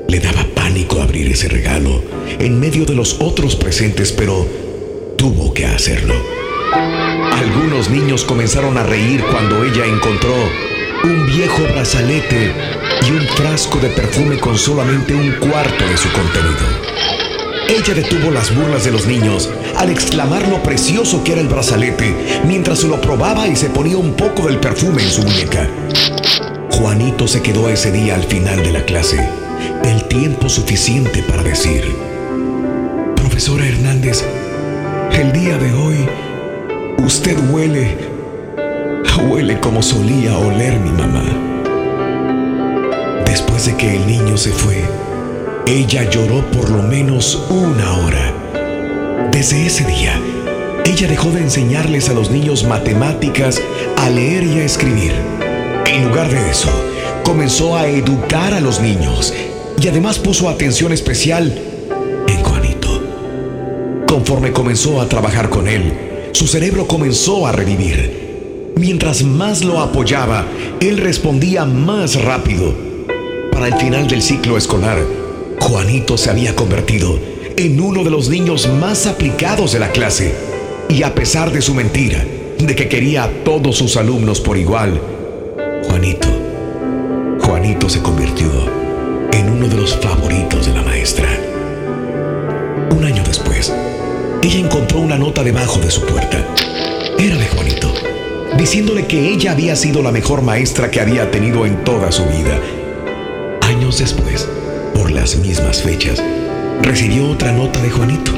le 0.06 0.20
daba 0.20 0.46
pánico 0.54 1.02
abrir 1.02 1.32
ese 1.32 1.48
regalo 1.48 2.00
en 2.38 2.60
medio 2.60 2.84
de 2.84 2.94
los 2.94 3.20
otros 3.20 3.56
presentes, 3.56 4.12
pero 4.12 4.46
tuvo 5.16 5.52
que 5.52 5.66
hacerlo. 5.66 6.14
Algunos 7.32 7.90
niños 7.90 8.24
comenzaron 8.24 8.78
a 8.78 8.84
reír 8.84 9.20
cuando 9.32 9.64
ella 9.64 9.84
encontró 9.84 10.32
un 11.02 11.26
viejo 11.26 11.64
brazalete 11.72 12.52
y 13.04 13.10
un 13.10 13.26
frasco 13.36 13.80
de 13.80 13.88
perfume 13.88 14.38
con 14.38 14.56
solamente 14.56 15.12
un 15.12 15.32
cuarto 15.40 15.88
de 15.88 15.96
su 15.96 16.08
contenido. 16.12 16.90
Ella 17.70 17.94
detuvo 17.94 18.32
las 18.32 18.52
burlas 18.52 18.84
de 18.84 18.90
los 18.90 19.06
niños 19.06 19.48
al 19.76 19.90
exclamar 19.90 20.48
lo 20.48 20.60
precioso 20.60 21.22
que 21.22 21.32
era 21.32 21.40
el 21.40 21.46
brazalete 21.46 22.42
mientras 22.44 22.82
lo 22.82 23.00
probaba 23.00 23.46
y 23.46 23.54
se 23.54 23.70
ponía 23.70 23.96
un 23.96 24.14
poco 24.14 24.48
del 24.48 24.58
perfume 24.58 25.04
en 25.04 25.08
su 25.08 25.22
muñeca. 25.22 25.70
Juanito 26.72 27.28
se 27.28 27.42
quedó 27.42 27.68
ese 27.68 27.92
día 27.92 28.16
al 28.16 28.24
final 28.24 28.60
de 28.64 28.72
la 28.72 28.84
clase, 28.84 29.24
el 29.84 30.02
tiempo 30.08 30.48
suficiente 30.48 31.22
para 31.22 31.44
decir, 31.44 31.84
Profesora 33.14 33.64
Hernández, 33.64 34.24
el 35.12 35.32
día 35.32 35.56
de 35.56 35.72
hoy 35.72 36.08
usted 37.06 37.38
huele, 37.52 37.96
huele 39.28 39.60
como 39.60 39.80
solía 39.80 40.36
oler 40.36 40.80
mi 40.80 40.90
mamá. 40.90 41.22
Después 43.26 43.66
de 43.66 43.76
que 43.76 43.94
el 43.94 44.08
niño 44.08 44.36
se 44.36 44.50
fue, 44.50 44.82
ella 45.70 46.10
lloró 46.10 46.44
por 46.50 46.68
lo 46.68 46.82
menos 46.82 47.40
una 47.48 47.96
hora. 47.98 49.28
Desde 49.30 49.66
ese 49.66 49.84
día, 49.84 50.20
ella 50.84 51.06
dejó 51.06 51.30
de 51.30 51.42
enseñarles 51.42 52.08
a 52.08 52.12
los 52.12 52.28
niños 52.28 52.64
matemáticas, 52.64 53.62
a 53.96 54.10
leer 54.10 54.42
y 54.42 54.58
a 54.58 54.64
escribir. 54.64 55.12
En 55.86 56.08
lugar 56.08 56.28
de 56.28 56.50
eso, 56.50 56.70
comenzó 57.24 57.76
a 57.76 57.86
educar 57.86 58.52
a 58.52 58.60
los 58.60 58.80
niños 58.80 59.32
y 59.80 59.86
además 59.86 60.18
puso 60.18 60.48
atención 60.48 60.92
especial 60.92 61.56
en 62.26 62.42
Juanito. 62.42 63.00
Conforme 64.08 64.52
comenzó 64.52 65.00
a 65.00 65.08
trabajar 65.08 65.50
con 65.50 65.68
él, 65.68 65.92
su 66.32 66.48
cerebro 66.48 66.88
comenzó 66.88 67.46
a 67.46 67.52
revivir. 67.52 68.72
Mientras 68.74 69.22
más 69.22 69.62
lo 69.62 69.80
apoyaba, 69.80 70.46
él 70.80 70.98
respondía 70.98 71.64
más 71.64 72.20
rápido. 72.20 72.74
Para 73.52 73.68
el 73.68 73.74
final 73.74 74.08
del 74.08 74.22
ciclo 74.22 74.56
escolar, 74.56 75.19
Juanito 75.60 76.16
se 76.16 76.30
había 76.30 76.56
convertido 76.56 77.18
en 77.56 77.80
uno 77.80 78.02
de 78.02 78.10
los 78.10 78.28
niños 78.28 78.68
más 78.68 79.06
aplicados 79.06 79.72
de 79.72 79.78
la 79.78 79.90
clase. 79.90 80.34
Y 80.88 81.04
a 81.04 81.14
pesar 81.14 81.52
de 81.52 81.60
su 81.60 81.74
mentira, 81.74 82.24
de 82.58 82.74
que 82.74 82.88
quería 82.88 83.24
a 83.24 83.28
todos 83.44 83.76
sus 83.76 83.96
alumnos 83.96 84.40
por 84.40 84.56
igual, 84.56 85.00
Juanito, 85.84 86.28
Juanito 87.42 87.88
se 87.88 88.02
convirtió 88.02 88.50
en 89.32 89.50
uno 89.50 89.68
de 89.68 89.76
los 89.76 89.96
favoritos 89.96 90.66
de 90.66 90.74
la 90.74 90.82
maestra. 90.82 91.28
Un 92.90 93.04
año 93.04 93.22
después, 93.24 93.72
ella 94.42 94.58
encontró 94.58 95.00
una 95.00 95.18
nota 95.18 95.44
debajo 95.44 95.78
de 95.78 95.90
su 95.90 96.02
puerta. 96.02 96.44
Era 97.18 97.36
de 97.36 97.46
Juanito, 97.46 97.92
diciéndole 98.56 99.06
que 99.06 99.28
ella 99.28 99.52
había 99.52 99.76
sido 99.76 100.02
la 100.02 100.10
mejor 100.10 100.42
maestra 100.42 100.90
que 100.90 101.00
había 101.00 101.30
tenido 101.30 101.66
en 101.66 101.84
toda 101.84 102.10
su 102.10 102.24
vida. 102.24 102.58
Años 103.62 103.98
después, 103.98 104.48
por 105.00 105.10
las 105.10 105.36
mismas 105.36 105.82
fechas, 105.82 106.22
recibió 106.82 107.30
otra 107.30 107.52
nota 107.52 107.80
de 107.80 107.90
Juanito. 107.90 108.32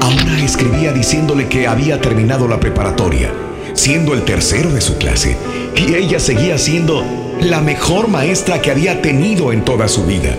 Ahora 0.00 0.38
escribía 0.40 0.92
diciéndole 0.92 1.48
que 1.48 1.66
había 1.66 2.00
terminado 2.00 2.46
la 2.46 2.60
preparatoria, 2.60 3.32
siendo 3.74 4.14
el 4.14 4.22
tercero 4.22 4.72
de 4.72 4.80
su 4.80 4.96
clase, 4.96 5.36
y 5.74 5.94
ella 5.94 6.20
seguía 6.20 6.56
siendo 6.56 7.04
la 7.40 7.60
mejor 7.60 8.06
maestra 8.06 8.62
que 8.62 8.70
había 8.70 9.02
tenido 9.02 9.52
en 9.52 9.64
toda 9.64 9.88
su 9.88 10.04
vida. 10.04 10.36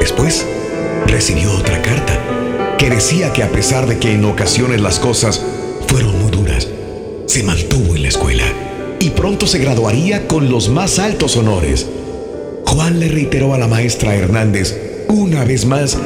Después, 0.00 0.46
recibió 1.06 1.52
otra 1.52 1.82
carta 1.82 2.18
que 2.78 2.88
decía 2.88 3.30
que 3.30 3.42
a 3.42 3.52
pesar 3.52 3.86
de 3.86 3.98
que 3.98 4.12
en 4.12 4.24
ocasiones 4.24 4.80
las 4.80 5.00
cosas 5.00 5.44
fueron 5.86 6.18
muy 6.22 6.30
duras, 6.30 6.66
se 7.26 7.42
mantuvo 7.42 7.94
en 7.94 8.02
la 8.02 8.08
escuela 8.08 8.44
y 9.00 9.10
pronto 9.10 9.46
se 9.46 9.58
graduaría 9.58 10.26
con 10.26 10.48
los 10.48 10.70
más 10.70 10.98
altos 10.98 11.36
honores. 11.36 11.86
Juan 12.74 12.98
le 12.98 13.06
reiteró 13.06 13.54
a 13.54 13.58
la 13.58 13.68
maestra 13.68 14.16
Hernández 14.16 14.76
una 15.06 15.44
vez 15.44 15.64
más 15.64 15.96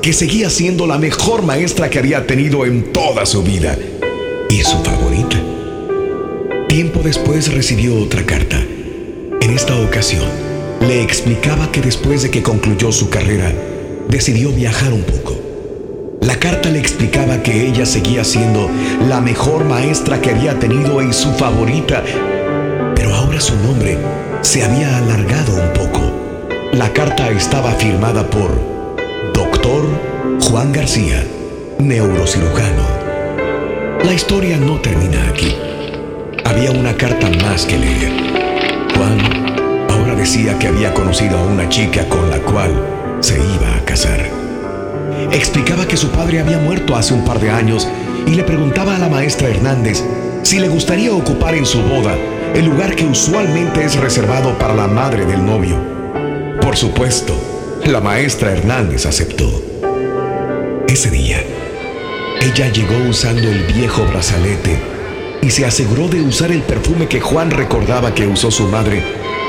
que 0.00 0.14
seguía 0.14 0.48
siendo 0.48 0.86
la 0.86 0.96
mejor 0.96 1.42
maestra 1.42 1.90
que 1.90 1.98
había 1.98 2.26
tenido 2.26 2.64
en 2.64 2.94
toda 2.94 3.26
su 3.26 3.42
vida 3.42 3.76
y 4.48 4.62
su 4.62 4.78
favorita. 4.78 5.36
Tiempo 6.66 7.00
después 7.04 7.52
recibió 7.52 8.02
otra 8.02 8.24
carta. 8.24 8.58
En 9.42 9.50
esta 9.50 9.78
ocasión, 9.78 10.24
le 10.80 11.02
explicaba 11.02 11.70
que 11.70 11.82
después 11.82 12.22
de 12.22 12.30
que 12.30 12.42
concluyó 12.42 12.90
su 12.90 13.10
carrera, 13.10 13.52
decidió 14.08 14.50
viajar 14.50 14.94
un 14.94 15.02
poco. 15.02 15.38
La 16.22 16.36
carta 16.40 16.70
le 16.70 16.78
explicaba 16.78 17.42
que 17.42 17.68
ella 17.68 17.84
seguía 17.84 18.24
siendo 18.24 18.70
la 19.10 19.20
mejor 19.20 19.66
maestra 19.66 20.22
que 20.22 20.30
había 20.30 20.58
tenido 20.58 21.02
y 21.02 21.12
su 21.12 21.30
favorita, 21.32 22.02
pero 22.94 23.14
ahora 23.14 23.42
su 23.42 23.54
nombre 23.56 23.98
se 24.40 24.64
había 24.64 24.96
alargado 24.96 25.54
un 25.54 25.72
poco. 25.74 26.03
La 26.74 26.92
carta 26.92 27.30
estaba 27.30 27.70
firmada 27.70 28.28
por 28.28 28.50
Doctor 29.32 29.84
Juan 30.40 30.72
García, 30.72 31.24
neurocirujano. 31.78 32.82
La 34.04 34.12
historia 34.12 34.56
no 34.56 34.80
termina 34.80 35.28
aquí. 35.28 35.54
Había 36.44 36.72
una 36.72 36.96
carta 36.96 37.30
más 37.44 37.64
que 37.64 37.78
leer. 37.78 38.12
Juan 38.96 39.86
ahora 39.88 40.16
decía 40.16 40.58
que 40.58 40.66
había 40.66 40.92
conocido 40.92 41.38
a 41.38 41.44
una 41.44 41.68
chica 41.68 42.08
con 42.08 42.28
la 42.28 42.38
cual 42.38 42.72
se 43.20 43.38
iba 43.38 43.76
a 43.76 43.84
casar. 43.84 44.28
Explicaba 45.30 45.86
que 45.86 45.96
su 45.96 46.08
padre 46.08 46.40
había 46.40 46.58
muerto 46.58 46.96
hace 46.96 47.14
un 47.14 47.24
par 47.24 47.38
de 47.38 47.50
años 47.50 47.88
y 48.26 48.34
le 48.34 48.42
preguntaba 48.42 48.96
a 48.96 48.98
la 48.98 49.08
maestra 49.08 49.48
Hernández 49.48 50.02
si 50.42 50.58
le 50.58 50.66
gustaría 50.66 51.12
ocupar 51.12 51.54
en 51.54 51.66
su 51.66 51.80
boda 51.82 52.16
el 52.52 52.64
lugar 52.64 52.96
que 52.96 53.06
usualmente 53.06 53.84
es 53.84 53.94
reservado 53.94 54.58
para 54.58 54.74
la 54.74 54.88
madre 54.88 55.24
del 55.24 55.46
novio. 55.46 55.93
Por 56.64 56.78
supuesto, 56.78 57.36
la 57.84 58.00
maestra 58.00 58.52
Hernández 58.52 59.04
aceptó. 59.04 59.62
Ese 60.88 61.10
día, 61.10 61.44
ella 62.40 62.72
llegó 62.72 62.96
usando 63.06 63.50
el 63.50 63.64
viejo 63.64 64.02
brazalete 64.06 64.78
y 65.42 65.50
se 65.50 65.66
aseguró 65.66 66.08
de 66.08 66.22
usar 66.22 66.50
el 66.52 66.62
perfume 66.62 67.06
que 67.06 67.20
Juan 67.20 67.50
recordaba 67.50 68.14
que 68.14 68.26
usó 68.26 68.50
su 68.50 68.66
madre 68.66 69.02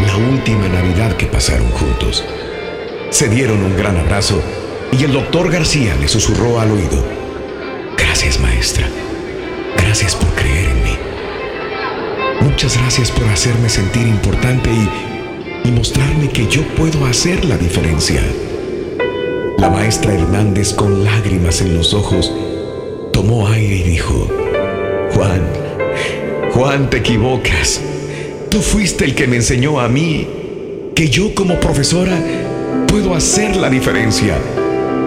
la 0.05 0.17
última 0.17 0.67
Navidad 0.67 1.15
que 1.15 1.25
pasaron 1.25 1.71
juntos. 1.71 2.25
Se 3.11 3.29
dieron 3.29 3.63
un 3.63 3.77
gran 3.77 3.95
abrazo 3.95 4.41
y 4.91 5.01
el 5.05 5.13
doctor 5.13 5.49
García 5.49 5.95
le 5.95 6.09
susurró 6.09 6.59
al 6.59 6.71
oído. 6.71 7.01
Gracias, 7.97 8.41
maestra. 8.41 8.89
Gracias 9.77 10.15
por 10.15 10.29
creer 10.31 10.69
en 10.69 10.83
mí. 10.83 10.97
Muchas 12.41 12.77
gracias 12.77 13.09
por 13.09 13.23
hacerme 13.29 13.69
sentir 13.69 14.05
importante 14.05 14.69
y, 14.69 15.14
y 15.65 15.71
mostrarme 15.71 16.29
que 16.29 16.47
yo 16.47 16.61
puedo 16.75 17.05
hacer 17.05 17.43
la 17.45 17.57
diferencia. 17.57 18.21
La 19.57 19.69
maestra 19.69 20.13
Hernández, 20.13 20.73
con 20.73 21.03
lágrimas 21.03 21.61
en 21.61 21.75
los 21.75 21.93
ojos, 21.93 22.31
tomó 23.11 23.47
aire 23.47 23.77
y 23.77 23.83
dijo, 23.83 24.29
Juan, 25.13 25.41
Juan, 26.53 26.89
te 26.89 26.97
equivocas. 26.97 27.81
Tú 28.49 28.61
fuiste 28.61 29.05
el 29.05 29.15
que 29.15 29.27
me 29.27 29.37
enseñó 29.37 29.79
a 29.79 29.89
mí 29.89 30.27
que 30.93 31.09
yo 31.09 31.33
como 31.33 31.59
profesora 31.59 32.17
puedo 32.87 33.15
hacer 33.15 33.55
la 33.55 33.69
diferencia. 33.69 34.37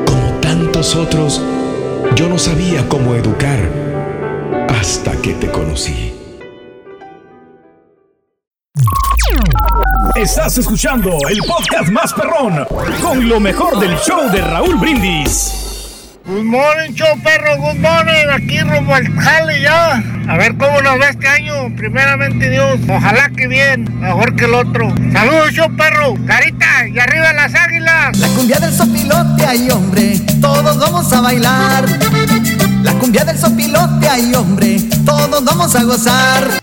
Como 0.07 0.41
tantos 0.41 0.97
otros, 0.97 1.41
yo 2.17 2.29
no 2.29 2.39
sabía 2.39 2.89
cómo 2.89 3.15
educar 3.15 3.61
hasta 4.69 5.13
que 5.23 5.35
te 5.35 5.49
conocí. 5.51 6.18
Estás 10.19 10.59
escuchando 10.59 11.17
el 11.31 11.39
podcast 11.47 11.91
más 11.91 12.13
perrón 12.13 12.67
con 13.01 13.29
lo 13.29 13.39
mejor 13.39 13.79
del 13.79 13.97
show 13.99 14.29
de 14.33 14.41
Raúl 14.41 14.75
Brindis. 14.75 16.19
Good 16.27 16.43
morning, 16.43 16.93
show 16.93 17.07
perro, 17.23 17.57
good 17.59 17.77
morning. 17.77 18.27
Aquí 18.35 18.59
rumbo 18.63 18.97
al 18.97 19.07
jale 19.15 19.63
ya. 19.63 20.03
A 20.29 20.37
ver 20.37 20.57
cómo 20.57 20.83
nos 20.83 21.01
va 21.01 21.11
este 21.11 21.29
año. 21.29 21.73
Primeramente 21.77 22.51
Dios. 22.51 22.81
Ojalá 22.89 23.31
que 23.31 23.47
bien, 23.47 23.89
mejor 24.01 24.35
que 24.35 24.47
el 24.47 24.55
otro. 24.55 24.93
Saludos, 25.13 25.53
show 25.53 25.69
perro. 25.77 26.17
Carita 26.27 26.89
y 26.93 26.99
arriba 26.99 27.33
las 27.33 27.55
águilas. 27.55 28.19
La 28.19 28.27
cumbia 28.31 28.59
del 28.59 28.75
sopilote, 28.75 29.47
ay 29.47 29.71
hombre, 29.71 30.19
todos 30.41 30.79
vamos 30.81 31.13
a 31.13 31.21
bailar. 31.21 31.85
La 32.83 32.93
cumbia 32.95 33.25
del 33.25 33.39
sopilote, 33.39 34.09
ay 34.09 34.35
hombre, 34.35 34.81
todos 35.07 35.45
vamos 35.45 35.77
a 35.77 35.85
gozar. 35.85 36.59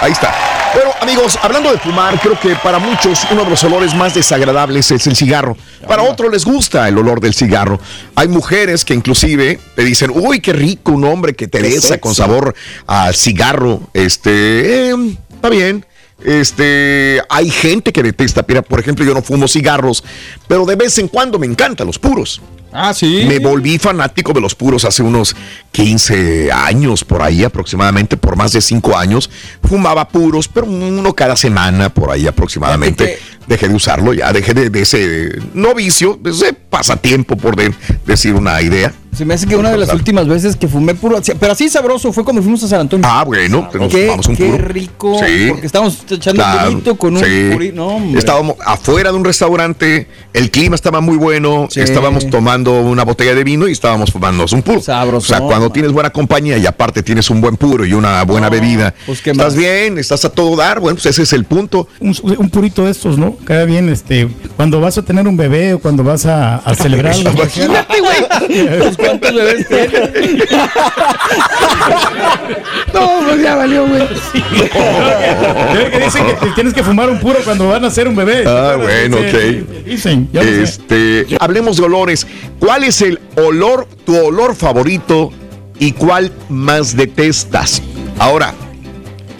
Ahí 0.00 0.12
está. 0.12 0.34
Bueno, 0.72 0.92
amigos, 1.00 1.38
hablando 1.42 1.72
de 1.72 1.78
fumar, 1.78 2.20
creo 2.20 2.38
que 2.38 2.54
para 2.56 2.78
muchos 2.78 3.26
uno 3.30 3.44
de 3.44 3.50
los 3.50 3.64
olores 3.64 3.94
más 3.94 4.14
desagradables 4.14 4.90
es 4.92 5.06
el 5.06 5.16
cigarro. 5.16 5.56
Para 5.86 6.02
otros 6.02 6.30
les 6.30 6.44
gusta 6.44 6.86
el 6.88 6.96
olor 6.96 7.20
del 7.20 7.34
cigarro. 7.34 7.80
Hay 8.14 8.28
mujeres 8.28 8.84
que 8.84 8.94
inclusive 8.94 9.58
te 9.74 9.82
dicen, 9.82 10.12
uy, 10.14 10.40
qué 10.40 10.52
rico 10.52 10.92
un 10.92 11.04
hombre 11.04 11.34
que 11.34 11.48
te 11.48 11.60
besa 11.60 11.98
con 11.98 12.14
sabor 12.14 12.54
a 12.86 13.12
cigarro. 13.12 13.80
Este, 13.92 14.90
eh, 14.90 15.16
está 15.34 15.48
bien. 15.48 15.84
Este, 16.24 17.20
hay 17.28 17.50
gente 17.50 17.92
que 17.92 18.02
detesta. 18.02 18.44
Mira, 18.46 18.62
por 18.62 18.80
ejemplo, 18.80 19.04
yo 19.04 19.14
no 19.14 19.22
fumo 19.22 19.48
cigarros, 19.48 20.04
pero 20.48 20.64
de 20.66 20.76
vez 20.76 20.98
en 20.98 21.08
cuando 21.08 21.38
me 21.38 21.46
encantan 21.46 21.86
los 21.86 21.98
puros. 21.98 22.40
Ah, 22.72 22.94
sí. 22.94 23.24
Me 23.26 23.40
volví 23.40 23.78
fanático 23.78 24.32
de 24.32 24.40
los 24.40 24.54
puros 24.54 24.84
hace 24.84 25.02
unos 25.02 25.34
15 25.72 26.52
años, 26.52 27.02
por 27.04 27.20
ahí 27.20 27.42
aproximadamente, 27.42 28.16
por 28.16 28.36
más 28.36 28.52
de 28.52 28.60
5 28.60 28.96
años. 28.96 29.28
Fumaba 29.64 30.06
puros, 30.08 30.46
pero 30.46 30.66
uno 30.66 31.12
cada 31.14 31.34
semana, 31.34 31.88
por 31.92 32.10
ahí 32.12 32.28
aproximadamente. 32.28 33.18
Dejé 33.48 33.68
de 33.68 33.74
usarlo, 33.74 34.12
ya 34.14 34.32
dejé 34.32 34.54
de, 34.54 34.70
de 34.70 34.82
ese 34.82 35.30
no 35.54 35.74
vicio, 35.74 36.16
de 36.22 36.30
ese 36.30 36.52
pasatiempo, 36.52 37.36
por 37.36 37.56
de- 37.56 37.74
decir 38.06 38.34
una 38.34 38.62
idea. 38.62 38.92
Se 39.12 39.24
me 39.24 39.34
hace 39.34 39.46
que 39.46 39.56
una 39.56 39.70
de 39.70 39.76
las 39.76 39.92
últimas 39.92 40.28
veces 40.28 40.54
que 40.56 40.68
fumé 40.68 40.94
puro, 40.94 41.20
pero 41.38 41.52
así 41.52 41.68
sabroso 41.68 42.12
fue 42.12 42.22
cuando 42.24 42.42
fuimos 42.42 42.62
a 42.62 42.68
San 42.68 42.80
Antonio. 42.80 43.06
Ah, 43.10 43.24
bueno, 43.24 43.68
nos 43.74 43.88
qué, 43.92 44.08
un 44.08 44.36
qué 44.36 44.46
puro. 44.46 44.64
rico, 44.68 45.16
Sí. 45.18 45.46
porque 45.50 45.66
estábamos 45.66 45.98
echando 46.08 46.40
Claro, 46.42 46.68
un 46.68 46.74
purito 46.74 46.94
con 46.96 47.16
un 47.16 47.24
sí. 47.24 47.50
puri- 47.52 47.72
no, 47.74 47.88
hombre. 47.88 48.18
Estábamos 48.18 48.54
afuera 48.64 49.10
de 49.10 49.16
un 49.18 49.24
restaurante, 49.24 50.06
el 50.32 50.50
clima 50.52 50.76
estaba 50.76 51.00
muy 51.00 51.16
bueno, 51.16 51.66
Sí. 51.70 51.80
estábamos 51.80 52.30
tomando 52.30 52.80
una 52.80 53.04
botella 53.04 53.34
de 53.34 53.42
vino 53.42 53.66
y 53.68 53.72
estábamos 53.72 54.12
fumándonos 54.12 54.52
un 54.52 54.62
puro. 54.62 54.78
O 54.78 55.20
sea, 55.20 55.40
cuando 55.40 55.70
tienes 55.70 55.90
buena 55.92 56.10
compañía 56.10 56.56
y 56.56 56.66
aparte 56.66 57.02
tienes 57.02 57.28
un 57.30 57.40
buen 57.40 57.56
puro 57.56 57.84
y 57.84 57.92
una 57.92 58.22
buena 58.24 58.48
bebida, 58.48 58.94
pues, 59.06 59.26
estás 59.26 59.56
bien, 59.56 59.98
estás 59.98 60.24
a 60.24 60.30
todo 60.30 60.54
dar, 60.56 60.78
bueno, 60.80 60.94
pues 60.94 61.06
ese 61.06 61.22
es 61.24 61.32
el 61.32 61.44
punto. 61.44 61.88
Un, 61.98 62.16
un 62.38 62.48
purito 62.48 62.84
de 62.84 62.92
estos, 62.92 63.18
¿no? 63.18 63.36
Queda 63.44 63.64
bien, 63.64 63.88
este, 63.88 64.28
cuando 64.56 64.80
vas 64.80 64.96
a 64.98 65.02
tener 65.02 65.26
un 65.26 65.36
bebé 65.36 65.74
o 65.74 65.78
cuando 65.80 66.04
vas 66.04 66.26
a, 66.26 66.56
a 66.56 66.74
celebrar. 66.76 67.14
Imagínate, 67.18 67.94
Pues, 67.98 68.96
¿Cuántos 69.00 69.34
bebés 69.34 69.68
tiene? 69.68 69.90
No, 72.92 73.20
pues 73.24 73.42
ya 73.42 73.54
valió, 73.54 73.86
güey. 73.86 74.06
que 75.90 76.00
dicen 76.04 76.26
que 76.26 76.46
tienes 76.54 76.74
que 76.74 76.82
fumar 76.82 77.08
un 77.08 77.20
puro 77.20 77.38
cuando 77.44 77.68
van 77.68 77.84
a 77.84 77.88
hacer 77.88 78.08
un 78.08 78.16
bebé. 78.16 78.44
Ah, 78.46 78.76
bueno, 78.76 79.18
ok. 79.18 79.84
Dicen, 79.84 80.28
ya 80.32 80.42
sé. 80.42 80.62
Este, 80.62 81.26
hablemos 81.38 81.76
de 81.76 81.84
olores. 81.84 82.26
¿Cuál 82.58 82.84
es 82.84 83.00
el 83.02 83.20
olor, 83.36 83.86
tu 84.04 84.16
olor 84.16 84.54
favorito 84.54 85.32
y 85.78 85.92
cuál 85.92 86.32
más 86.48 86.96
detestas? 86.96 87.82
Ahora, 88.18 88.54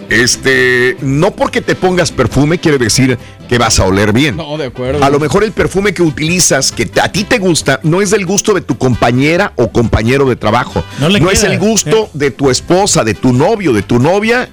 este, 0.09 0.97
no 1.01 1.33
porque 1.33 1.61
te 1.61 1.75
pongas 1.75 2.11
perfume 2.13 2.59
quiere 2.59 2.79
decir 2.79 3.19
que 3.51 3.59
vas 3.59 3.81
a 3.81 3.85
oler 3.85 4.13
bien. 4.13 4.37
No, 4.37 4.57
de 4.57 4.67
acuerdo. 4.67 5.05
A 5.05 5.11
lo 5.11 5.19
mejor 5.19 5.43
el 5.43 5.51
perfume 5.51 5.93
que 5.93 6.03
utilizas, 6.03 6.71
que 6.71 6.89
a 7.03 7.11
ti 7.11 7.25
te 7.25 7.39
gusta, 7.39 7.81
no 7.83 8.01
es 8.01 8.11
del 8.11 8.25
gusto 8.25 8.55
de 8.55 8.61
tu 8.61 8.79
compañera 8.79 9.53
o 9.57 9.73
compañero 9.73 10.25
de 10.29 10.37
trabajo. 10.37 10.85
No 11.01 11.09
le 11.09 11.19
es 11.19 11.41
queda, 11.41 11.53
el 11.53 11.59
gusto 11.59 12.05
eh. 12.05 12.11
de 12.15 12.31
tu 12.31 12.49
esposa, 12.49 13.03
de 13.03 13.15
tu 13.15 13.33
novio, 13.33 13.73
de 13.73 13.83
tu 13.83 13.99
novia. 13.99 14.49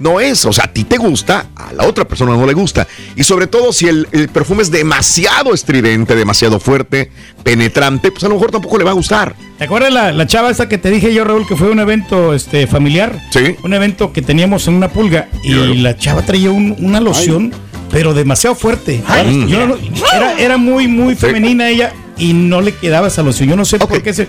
No 0.00 0.20
es, 0.20 0.46
o 0.46 0.52
sea, 0.52 0.64
a 0.66 0.72
ti 0.72 0.84
te 0.84 0.96
gusta, 0.96 1.46
a 1.56 1.72
la 1.72 1.84
otra 1.84 2.06
persona 2.06 2.36
no 2.36 2.46
le 2.46 2.52
gusta. 2.54 2.86
Y 3.16 3.24
sobre 3.24 3.48
todo 3.48 3.72
si 3.72 3.88
el, 3.88 4.06
el 4.12 4.28
perfume 4.28 4.62
es 4.62 4.70
demasiado 4.70 5.52
estridente, 5.52 6.14
demasiado 6.14 6.60
fuerte, 6.60 7.10
penetrante, 7.42 8.12
pues 8.12 8.22
a 8.24 8.28
lo 8.28 8.34
mejor 8.34 8.50
tampoco 8.52 8.78
le 8.78 8.84
va 8.84 8.92
a 8.92 8.94
gustar. 8.94 9.34
¿Te 9.58 9.64
acuerdas 9.64 9.92
la, 9.92 10.12
la 10.12 10.26
chava 10.26 10.50
esta 10.50 10.68
que 10.68 10.78
te 10.78 10.90
dije 10.90 11.12
yo, 11.12 11.24
Raúl, 11.24 11.46
que 11.48 11.56
fue 11.56 11.68
un 11.70 11.80
evento 11.80 12.32
este, 12.32 12.66
familiar? 12.68 13.20
Sí. 13.32 13.56
Un 13.64 13.74
evento 13.74 14.12
que 14.12 14.22
teníamos 14.22 14.68
en 14.68 14.74
una 14.74 14.88
pulga 14.88 15.28
y 15.42 15.52
la 15.78 15.96
chava 15.98 16.22
traía 16.22 16.50
un- 16.52 16.76
una 16.78 17.00
loción, 17.00 17.52
pero 17.90 18.14
demasiado 18.14 18.54
fuerte. 18.56 19.02
Ay. 19.06 19.46
Yo 19.48 19.66
no- 19.66 19.76
era, 20.14 20.38
era 20.38 20.56
muy, 20.56 20.88
muy 20.88 21.14
femenina 21.14 21.68
ella 21.68 21.92
y 22.16 22.32
no 22.32 22.60
le 22.60 22.74
quedaba 22.74 23.08
esa 23.08 23.22
loción. 23.22 23.48
Yo 23.48 23.56
no 23.56 23.64
sé 23.64 23.78
por 23.78 24.02
qué 24.02 24.12
se 24.14 24.26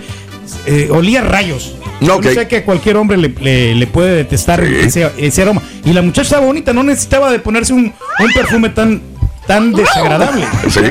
eh, 0.66 0.88
olía 0.92 1.22
a 1.22 1.24
rayos. 1.24 1.76
No 2.02 2.22
sé 2.24 2.48
que 2.48 2.64
cualquier 2.64 2.96
hombre 2.98 3.18
le, 3.18 3.30
le- 3.42 3.76
le 3.76 3.88
puede 3.88 4.16
detestar 4.16 4.66
Sí. 4.66 4.74
ese, 4.84 5.12
ese 5.18 5.42
aroma. 5.42 5.62
Y 5.86 5.92
la 5.94 6.02
muchacha 6.02 6.22
estaba 6.22 6.46
bonita, 6.46 6.72
no 6.74 6.84
necesitaba 6.84 7.32
de 7.32 7.40
ponerse 7.40 7.74
un, 7.74 7.86
un 7.86 8.34
perfume 8.34 8.70
tan 8.70 9.02
tan 9.50 9.74
desagradable. 9.74 10.48
Sí. 10.70 10.82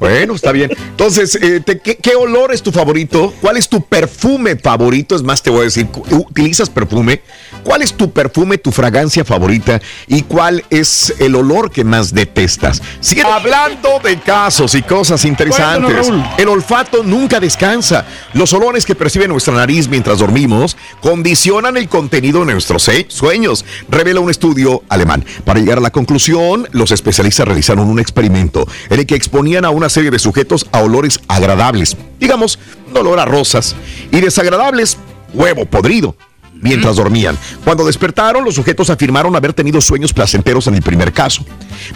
Bueno, 0.00 0.34
está 0.34 0.50
bien. 0.50 0.72
Entonces, 0.90 1.36
eh, 1.40 1.60
te- 1.64 1.78
¿qué, 1.78 1.94
qué 1.96 2.16
olor 2.16 2.52
es 2.52 2.60
tu 2.62 2.72
favorito? 2.72 3.32
¿Cuál 3.40 3.56
es 3.56 3.68
tu 3.68 3.80
perfume 3.84 4.56
favorito? 4.56 5.14
Es 5.14 5.22
más, 5.22 5.40
te 5.40 5.50
voy 5.50 5.60
a 5.60 5.64
decir, 5.64 5.86
¿utilizas 6.10 6.68
perfume? 6.68 7.22
¿Cuál 7.62 7.82
es 7.82 7.94
tu 7.94 8.10
perfume, 8.10 8.58
tu 8.58 8.72
fragancia 8.72 9.24
favorita? 9.24 9.80
¿Y 10.08 10.22
cuál 10.22 10.64
es 10.70 11.14
el 11.20 11.36
olor 11.36 11.70
que 11.70 11.84
más 11.84 12.12
detestas? 12.12 12.82
Siguen 12.98 13.26
hablando 13.26 14.00
de 14.02 14.18
casos 14.18 14.74
y 14.74 14.82
cosas 14.82 15.24
interesantes. 15.24 16.10
El 16.38 16.48
olfato 16.48 17.04
nunca 17.04 17.38
descansa. 17.38 18.04
Los 18.34 18.52
olores 18.52 18.84
que 18.84 18.96
percibe 18.96 19.28
nuestra 19.28 19.54
nariz 19.54 19.86
mientras 19.86 20.18
dormimos 20.18 20.76
condicionan 21.00 21.76
el 21.76 21.88
contenido 21.88 22.44
de 22.44 22.52
nuestros 22.54 22.90
sueños, 23.08 23.64
revela 23.88 24.18
un 24.18 24.30
estudio 24.30 24.82
alemán. 24.88 25.24
Para 25.44 25.60
llegar 25.60 25.78
a 25.78 25.82
la 25.82 25.90
conclusión, 25.90 26.66
los 26.72 26.90
especialistas 26.90 27.46
realizaron 27.46 27.81
un 27.88 27.98
experimento 27.98 28.66
en 28.90 29.00
el 29.00 29.06
que 29.06 29.14
exponían 29.14 29.64
a 29.64 29.70
una 29.70 29.88
serie 29.88 30.10
de 30.10 30.18
sujetos 30.18 30.66
a 30.72 30.80
olores 30.80 31.20
agradables, 31.28 31.96
digamos, 32.18 32.58
un 32.90 32.96
olor 32.96 33.20
a 33.20 33.24
rosas, 33.24 33.74
y 34.10 34.20
desagradables, 34.20 34.98
huevo 35.34 35.66
podrido 35.66 36.16
mientras 36.62 36.96
dormían. 36.96 37.36
Cuando 37.64 37.84
despertaron, 37.84 38.44
los 38.44 38.54
sujetos 38.54 38.88
afirmaron 38.88 39.36
haber 39.36 39.52
tenido 39.52 39.80
sueños 39.80 40.12
placenteros 40.12 40.66
en 40.66 40.74
el 40.74 40.82
primer 40.82 41.12
caso, 41.12 41.44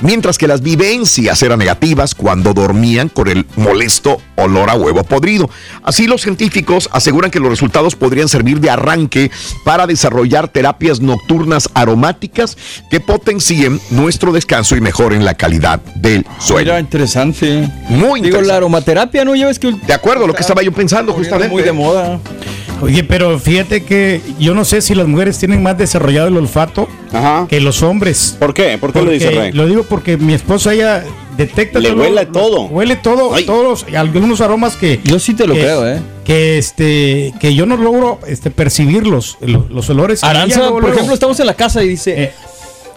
mientras 0.02 0.36
que 0.36 0.46
las 0.46 0.60
vivencias 0.60 1.42
eran 1.42 1.58
negativas 1.58 2.14
cuando 2.14 2.52
dormían 2.52 3.08
con 3.08 3.28
el 3.28 3.46
molesto 3.56 4.18
olor 4.36 4.68
a 4.68 4.74
huevo 4.74 5.02
podrido. 5.04 5.48
Así 5.82 6.06
los 6.06 6.22
científicos 6.22 6.88
aseguran 6.92 7.30
que 7.30 7.40
los 7.40 7.48
resultados 7.48 7.96
podrían 7.96 8.28
servir 8.28 8.60
de 8.60 8.70
arranque 8.70 9.30
para 9.64 9.86
desarrollar 9.86 10.48
terapias 10.48 11.00
nocturnas 11.00 11.70
aromáticas 11.74 12.56
que 12.90 13.00
potencien 13.00 13.80
nuestro 13.90 14.32
descanso 14.32 14.76
y 14.76 14.80
mejoren 14.80 15.24
la 15.24 15.34
calidad 15.34 15.80
del 15.94 16.26
sueño. 16.38 16.64
Mira, 16.64 16.80
interesante. 16.80 17.68
Muy 17.88 18.20
Digo, 18.20 18.40
la 18.40 18.56
aromaterapia, 18.56 19.24
¿no? 19.24 19.34
Ya 19.34 19.46
ves 19.46 19.58
que... 19.58 19.72
De 19.72 19.92
acuerdo, 19.92 20.26
lo 20.26 20.34
que 20.34 20.40
estaba 20.40 20.62
yo 20.62 20.72
pensando 20.72 21.12
justamente. 21.12 21.52
Muy 21.52 21.62
de 21.62 21.72
moda. 21.72 22.18
Oye, 22.82 23.04
pero 23.04 23.38
fíjate 23.38 23.82
que 23.84 24.20
yo 24.38 24.54
no 24.54 24.64
sé 24.64 24.82
si 24.82 24.94
las 24.94 25.06
mujeres 25.06 25.38
tienen 25.38 25.62
más 25.62 25.78
desarrollado 25.78 26.28
el 26.28 26.36
olfato 26.36 26.88
que 27.48 27.60
los 27.60 27.82
hombres. 27.82 28.36
¿Por 28.38 28.52
qué? 28.54 28.76
¿Por 28.78 28.92
qué 28.92 29.02
lo 29.02 29.10
dice, 29.10 29.26
Porque- 29.26 29.40
Rey? 29.40 29.52
Lo 29.52 29.66
digo 29.66 29.82
porque 29.84 30.16
mi 30.16 30.34
esposa 30.34 30.74
ella 30.74 31.04
detecta 31.36 31.80
Le 31.80 31.90
todo- 31.90 32.00
huele 32.02 32.26
todo. 32.26 32.62
Huele 32.66 32.96
todo, 32.96 33.30
todos 33.44 33.82
los- 33.84 33.94
algunos 33.94 34.40
aromas 34.40 34.76
que 34.76 35.00
Yo 35.04 35.18
sí 35.18 35.34
te 35.34 35.46
lo 35.46 35.54
que- 35.54 35.60
creo, 35.60 35.86
¿eh? 35.88 36.00
Que 36.24 36.58
este 36.58 37.32
que 37.40 37.54
yo 37.54 37.66
no 37.66 37.76
logro 37.76 38.18
este 38.26 38.50
percibirlos, 38.50 39.38
los, 39.40 39.70
los 39.70 39.88
olores. 39.90 40.22
Y 40.22 40.26
ella 40.26 40.30
Aranza, 40.40 40.68
por 40.70 40.88
ejemplo, 40.90 41.14
estamos 41.14 41.38
en 41.40 41.46
la 41.46 41.54
casa 41.54 41.82
y 41.82 41.88
dice, 41.88 42.32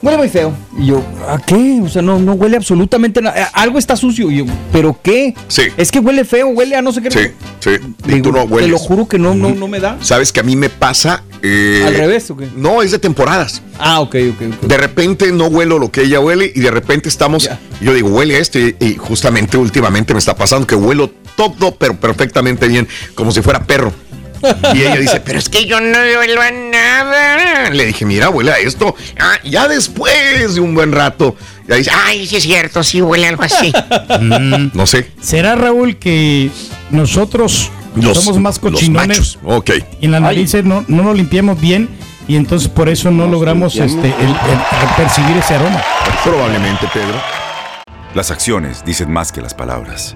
huele 0.02 0.18
muy 0.18 0.30
feo. 0.30 0.54
Y 0.78 0.88
yo, 0.88 1.04
¿a 1.28 1.38
qué? 1.40 1.82
O 1.84 1.90
sea, 1.90 2.02
no, 2.02 2.20
no 2.20 2.34
huele 2.34 2.58
absolutamente 2.58 3.22
nada. 3.22 3.50
Algo 3.54 3.78
está 3.80 3.96
sucio. 3.96 4.30
Y 4.32 4.38
yo, 4.38 4.46
¿pero 4.72 4.98
qué? 5.02 5.34
Sí. 5.48 5.64
Es 5.78 5.92
que 5.92 6.00
huele 6.00 6.26
feo, 6.26 6.48
huele 6.50 6.76
a 6.76 6.82
no 6.82 6.92
sé 6.92 7.02
qué. 7.02 7.12
Sí, 7.12 7.20
sí. 7.60 7.70
Y 8.06 8.12
Digo, 8.14 8.30
tú 8.30 8.32
no 8.32 8.46
te 8.46 8.54
hueles. 8.54 8.70
lo 8.70 8.78
juro 8.80 9.08
que 9.08 9.18
no, 9.20 9.34
no, 9.36 9.54
no 9.54 9.68
me 9.68 9.80
da. 9.80 9.98
¿Sabes 10.02 10.32
que 10.32 10.40
a 10.40 10.44
mí 10.44 10.56
me 10.56 10.70
pasa? 10.70 11.24
eh, 11.42 11.84
¿Al 11.88 11.96
revés 11.96 12.30
o 12.32 12.38
qué? 12.38 12.48
No, 12.56 12.82
es 12.82 12.92
de 12.92 13.00
temporadas. 13.00 13.62
Ah, 13.80 14.02
ok, 14.02 14.16
ok, 14.36 14.42
ok. 14.62 14.68
De 14.68 14.78
repente 14.78 15.32
no 15.32 15.46
huelo 15.48 15.80
lo 15.80 15.90
que 15.92 16.02
ella 16.04 16.20
huele 16.20 16.52
y 16.54 16.60
de 16.60 16.72
repente 16.72 17.08
estamos, 17.08 17.50
yo 17.82 17.94
digo, 17.94 18.10
huele 18.10 18.40
esto 18.40 18.60
y, 18.60 18.76
y 18.80 18.96
justamente 18.96 19.58
últimamente 19.58 20.14
me 20.14 20.20
está 20.20 20.36
pasando 20.36 20.68
que 20.68 20.76
huelo 20.76 21.10
todo, 21.38 21.74
pero 21.76 21.98
perfectamente 21.98 22.68
bien, 22.68 22.88
como 23.16 23.32
si 23.32 23.42
fuera 23.42 23.64
perro. 23.64 23.94
Y 24.74 24.82
ella 24.82 24.96
dice, 24.98 25.20
pero 25.22 25.40
es 25.40 25.50
que 25.50 25.66
yo 25.66 25.80
no 25.82 25.98
huelo 25.98 26.42
a 26.42 26.52
nada. 26.52 27.70
Le 27.72 27.86
dije, 27.86 28.06
mira, 28.06 28.30
huele 28.30 28.52
a 28.52 28.58
esto. 28.60 28.96
Ah, 29.20 29.38
ya 29.44 29.68
después 29.68 30.54
de 30.56 30.60
un 30.62 30.74
buen 30.76 30.92
rato, 30.92 31.36
ya 31.68 31.76
dice, 31.76 31.92
ay, 31.94 32.28
sí 32.28 32.38
es 32.38 32.44
cierto, 32.44 32.84
sí 32.84 33.02
huele 33.02 33.28
algo 33.28 33.44
así. 33.44 33.72
Mm, 34.22 34.72
no 34.74 34.86
sé. 34.86 35.12
¿Será 35.22 35.56
Raúl 35.56 35.98
que 35.98 36.50
nosotros 36.90 37.72
Los- 37.96 38.22
somos 38.24 38.40
más 38.40 38.56
los 38.62 38.74
cochinones 38.74 39.08
machos. 39.20 39.40
Ok. 39.44 39.72
y 40.02 40.06
en 40.06 40.12
las 40.12 40.22
narices 40.22 40.64
no, 40.66 40.84
no 40.88 41.04
nos 41.04 41.16
limpiamos 41.16 41.60
bien 41.62 41.90
y 42.28 42.36
entonces 42.36 42.68
por 42.70 42.90
eso 42.90 43.12
no 43.12 43.28
logramos 43.28 43.76
este, 43.76 44.08
el- 44.08 44.08
el- 44.08 44.30
el 44.30 44.96
percibir 44.98 45.38
ese 45.38 45.56
aroma? 45.56 45.82
Probablemente, 46.24 46.88
Pedro. 46.94 47.20
Las 48.14 48.32
acciones 48.32 48.84
dicen 48.86 49.12
más 49.12 49.32
que 49.32 49.42
las 49.42 49.54
palabras. 49.54 50.16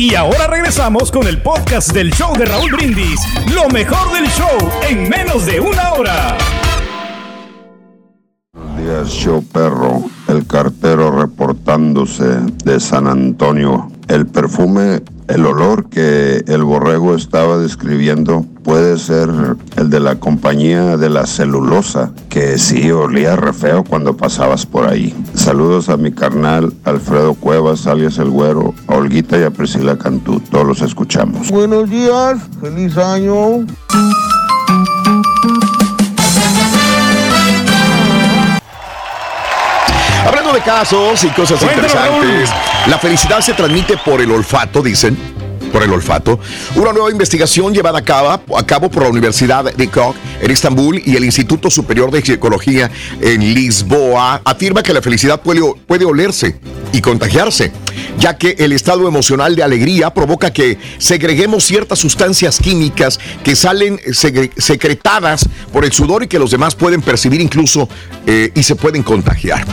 Y 0.00 0.14
ahora 0.14 0.46
regresamos 0.46 1.12
con 1.12 1.26
el 1.26 1.42
podcast 1.42 1.92
del 1.92 2.10
show 2.10 2.34
de 2.34 2.46
Raúl 2.46 2.70
Brindis. 2.72 3.20
Lo 3.54 3.68
mejor 3.68 4.10
del 4.14 4.26
show 4.30 4.70
en 4.88 5.10
menos 5.10 5.44
de 5.44 5.60
una 5.60 5.92
hora. 5.92 6.38
días, 8.78 9.10
show 9.10 9.44
perro, 9.52 10.04
el 10.28 10.46
cartero 10.46 11.10
reportándose 11.10 12.40
de 12.64 12.80
San 12.80 13.08
Antonio. 13.08 13.92
El 14.08 14.26
perfume, 14.26 15.02
el 15.28 15.44
olor 15.44 15.90
que 15.90 16.44
el 16.46 16.64
borrego 16.64 17.14
estaba 17.14 17.58
describiendo 17.58 18.46
puede 18.62 18.98
ser 18.98 19.28
el 19.76 19.90
de 19.90 20.00
la 20.00 20.16
compañía 20.16 20.96
de 20.96 21.10
la 21.10 21.26
celulosa, 21.26 22.12
que 22.28 22.58
sí 22.58 22.90
olía 22.90 23.36
re 23.36 23.52
feo 23.52 23.84
cuando 23.84 24.16
pasabas 24.16 24.66
por 24.66 24.86
ahí. 24.86 25.14
Saludos 25.34 25.88
a 25.88 25.96
mi 25.96 26.12
carnal 26.12 26.72
Alfredo 26.84 27.34
Cuevas, 27.34 27.86
alias 27.86 28.18
El 28.18 28.30
Güero, 28.30 28.74
a 28.86 28.94
Olguita 28.94 29.38
y 29.38 29.44
a 29.44 29.50
Priscila 29.50 29.96
Cantú. 29.96 30.40
Todos 30.40 30.66
los 30.66 30.82
escuchamos. 30.82 31.50
Buenos 31.50 31.88
días, 31.88 32.38
feliz 32.60 32.96
año. 32.96 33.66
Hablando 40.26 40.52
de 40.52 40.60
casos 40.60 41.24
y 41.24 41.28
cosas 41.28 41.62
interesantes. 41.62 42.50
La 42.86 42.98
felicidad 42.98 43.40
se 43.40 43.54
transmite 43.54 43.96
por 44.04 44.20
el 44.20 44.30
olfato, 44.30 44.82
dicen. 44.82 45.39
Por 45.72 45.82
el 45.82 45.92
olfato. 45.92 46.40
Una 46.74 46.92
nueva 46.92 47.10
investigación 47.10 47.72
llevada 47.72 47.98
a 47.98 48.02
cabo, 48.02 48.58
a 48.58 48.66
cabo 48.66 48.90
por 48.90 49.04
la 49.04 49.08
Universidad 49.08 49.72
de 49.72 49.88
Koch 49.88 50.16
en 50.40 50.50
Estambul 50.50 51.00
y 51.04 51.16
el 51.16 51.24
Instituto 51.24 51.70
Superior 51.70 52.10
de 52.10 52.22
Psicología 52.22 52.90
en 53.20 53.54
Lisboa 53.54 54.42
afirma 54.44 54.82
que 54.82 54.92
la 54.92 55.02
felicidad 55.02 55.40
puede, 55.40 55.60
puede 55.86 56.04
olerse 56.04 56.58
y 56.92 57.00
contagiarse, 57.00 57.72
ya 58.18 58.36
que 58.36 58.56
el 58.58 58.72
estado 58.72 59.06
emocional 59.06 59.54
de 59.54 59.62
alegría 59.62 60.12
provoca 60.12 60.52
que 60.52 60.78
segreguemos 60.98 61.64
ciertas 61.64 61.98
sustancias 61.98 62.58
químicas 62.58 63.20
que 63.44 63.54
salen 63.54 64.00
secretadas 64.56 65.48
por 65.72 65.84
el 65.84 65.92
sudor 65.92 66.24
y 66.24 66.28
que 66.28 66.38
los 66.38 66.50
demás 66.50 66.74
pueden 66.74 67.02
percibir 67.02 67.40
incluso 67.40 67.88
eh, 68.26 68.50
y 68.54 68.62
se 68.62 68.76
pueden 68.76 69.02
contagiar. 69.02 69.66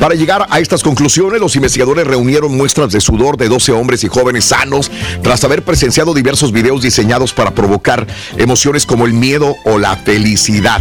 Para 0.00 0.14
llegar 0.14 0.46
a 0.48 0.60
estas 0.60 0.82
conclusiones, 0.82 1.40
los 1.40 1.56
investigadores 1.56 2.06
reunieron 2.06 2.56
muestras 2.56 2.92
de 2.92 3.00
sudor 3.00 3.36
de 3.36 3.48
12 3.48 3.72
hombres 3.72 4.04
y 4.04 4.08
jóvenes 4.08 4.46
sanos 4.46 4.90
tras 5.22 5.44
haber 5.44 5.62
presenciado 5.62 6.14
diversos 6.14 6.52
videos 6.52 6.82
diseñados 6.82 7.32
para 7.32 7.50
provocar 7.52 8.06
emociones 8.36 8.86
como 8.86 9.06
el 9.06 9.12
miedo 9.12 9.56
o 9.64 9.78
la 9.78 9.96
felicidad. 9.96 10.80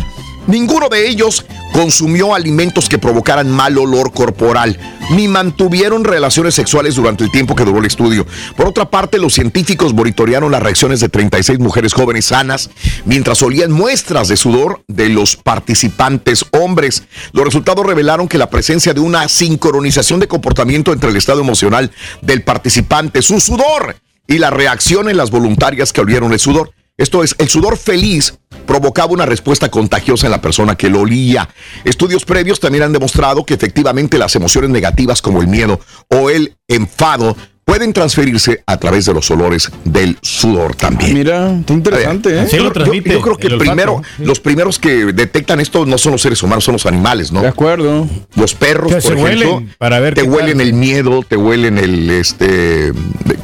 Ninguno 0.49 0.89
de 0.89 1.07
ellos 1.07 1.45
consumió 1.73 2.33
alimentos 2.33 2.89
que 2.89 2.97
provocaran 2.97 3.51
mal 3.51 3.77
olor 3.77 4.12
corporal, 4.12 4.79
ni 5.12 5.27
mantuvieron 5.27 6.03
relaciones 6.03 6.55
sexuales 6.55 6.95
durante 6.95 7.23
el 7.23 7.29
tiempo 7.29 7.55
que 7.55 7.63
duró 7.63 7.77
el 7.77 7.85
estudio. 7.85 8.25
Por 8.57 8.65
otra 8.65 8.89
parte, 8.89 9.19
los 9.19 9.35
científicos 9.35 9.93
monitorearon 9.93 10.51
las 10.51 10.63
reacciones 10.63 11.01
de 11.01 11.09
36 11.09 11.59
mujeres 11.59 11.93
jóvenes 11.93 12.25
sanas 12.25 12.71
mientras 13.05 13.43
olían 13.43 13.71
muestras 13.71 14.27
de 14.27 14.38
sudor 14.38 14.81
de 14.88 15.09
los 15.09 15.35
participantes 15.35 16.43
hombres. 16.49 17.03
Los 17.31 17.45
resultados 17.45 17.85
revelaron 17.85 18.27
que 18.27 18.39
la 18.39 18.49
presencia 18.49 18.95
de 18.95 19.01
una 19.01 19.27
sincronización 19.27 20.19
de 20.19 20.27
comportamiento 20.27 20.93
entre 20.93 21.12
el 21.12 21.15
estado 21.15 21.41
emocional 21.41 21.91
del 22.23 22.41
participante, 22.41 23.21
su 23.21 23.39
sudor 23.39 23.97
y 24.25 24.39
la 24.39 24.49
reacción 24.49 25.09
en 25.09 25.17
las 25.17 25.29
voluntarias 25.29 25.93
que 25.93 26.01
olieron 26.01 26.33
el 26.33 26.39
sudor. 26.39 26.71
Esto 26.97 27.23
es, 27.23 27.35
el 27.38 27.49
sudor 27.49 27.77
feliz 27.77 28.33
provocaba 28.69 29.12
una 29.13 29.25
respuesta 29.25 29.69
contagiosa 29.69 30.27
en 30.27 30.32
la 30.32 30.41
persona 30.41 30.75
que 30.75 30.89
lo 30.91 30.99
olía. 31.01 31.49
Estudios 31.86 32.23
previos 32.23 32.60
también 32.60 32.84
han 32.84 32.93
demostrado 32.93 33.43
que 33.43 33.55
efectivamente 33.55 34.19
las 34.19 34.36
emociones 34.36 34.69
negativas 34.69 35.23
como 35.23 35.41
el 35.41 35.47
miedo 35.47 35.79
o 36.08 36.29
el 36.29 36.55
enfado 36.67 37.36
pueden 37.65 37.93
transferirse 37.93 38.63
a 38.65 38.77
través 38.77 39.05
de 39.05 39.13
los 39.13 39.29
olores 39.29 39.71
del 39.86 40.17
sudor 40.23 40.75
también. 40.75 41.13
Mira, 41.15 41.51
está 41.60 41.73
interesante, 41.73 42.29
¿eh? 42.41 42.47
Yo, 42.51 42.71
yo- 42.73 42.93
yo 42.93 43.21
creo 43.21 43.38
que 43.38 43.49
primero, 43.58 44.01
los 44.19 44.39
primeros 44.39 44.77
que 44.79 45.05
detectan 45.13 45.60
esto 45.60 45.86
no 45.86 45.97
son 45.99 46.13
los 46.13 46.21
seres 46.23 46.41
humanos, 46.43 46.63
son 46.63 46.73
los 46.73 46.86
animales, 46.88 47.32
¿no? 47.32 47.41
De 47.41 47.47
acuerdo. 47.47 48.08
Los 48.36 48.55
perros, 48.55 48.88
Que 48.91 49.01
por 49.01 49.03
se 49.03 49.13
ejemplo, 49.23 49.51
huelen 49.55 49.75
para 49.77 49.99
ver 49.99 50.15
te 50.15 50.23
huelen 50.23 50.58
tal. 50.58 50.67
el 50.67 50.73
miedo, 50.73 51.21
te 51.27 51.38
huelen 51.38 51.77
el, 51.77 52.10
este, 52.10 52.91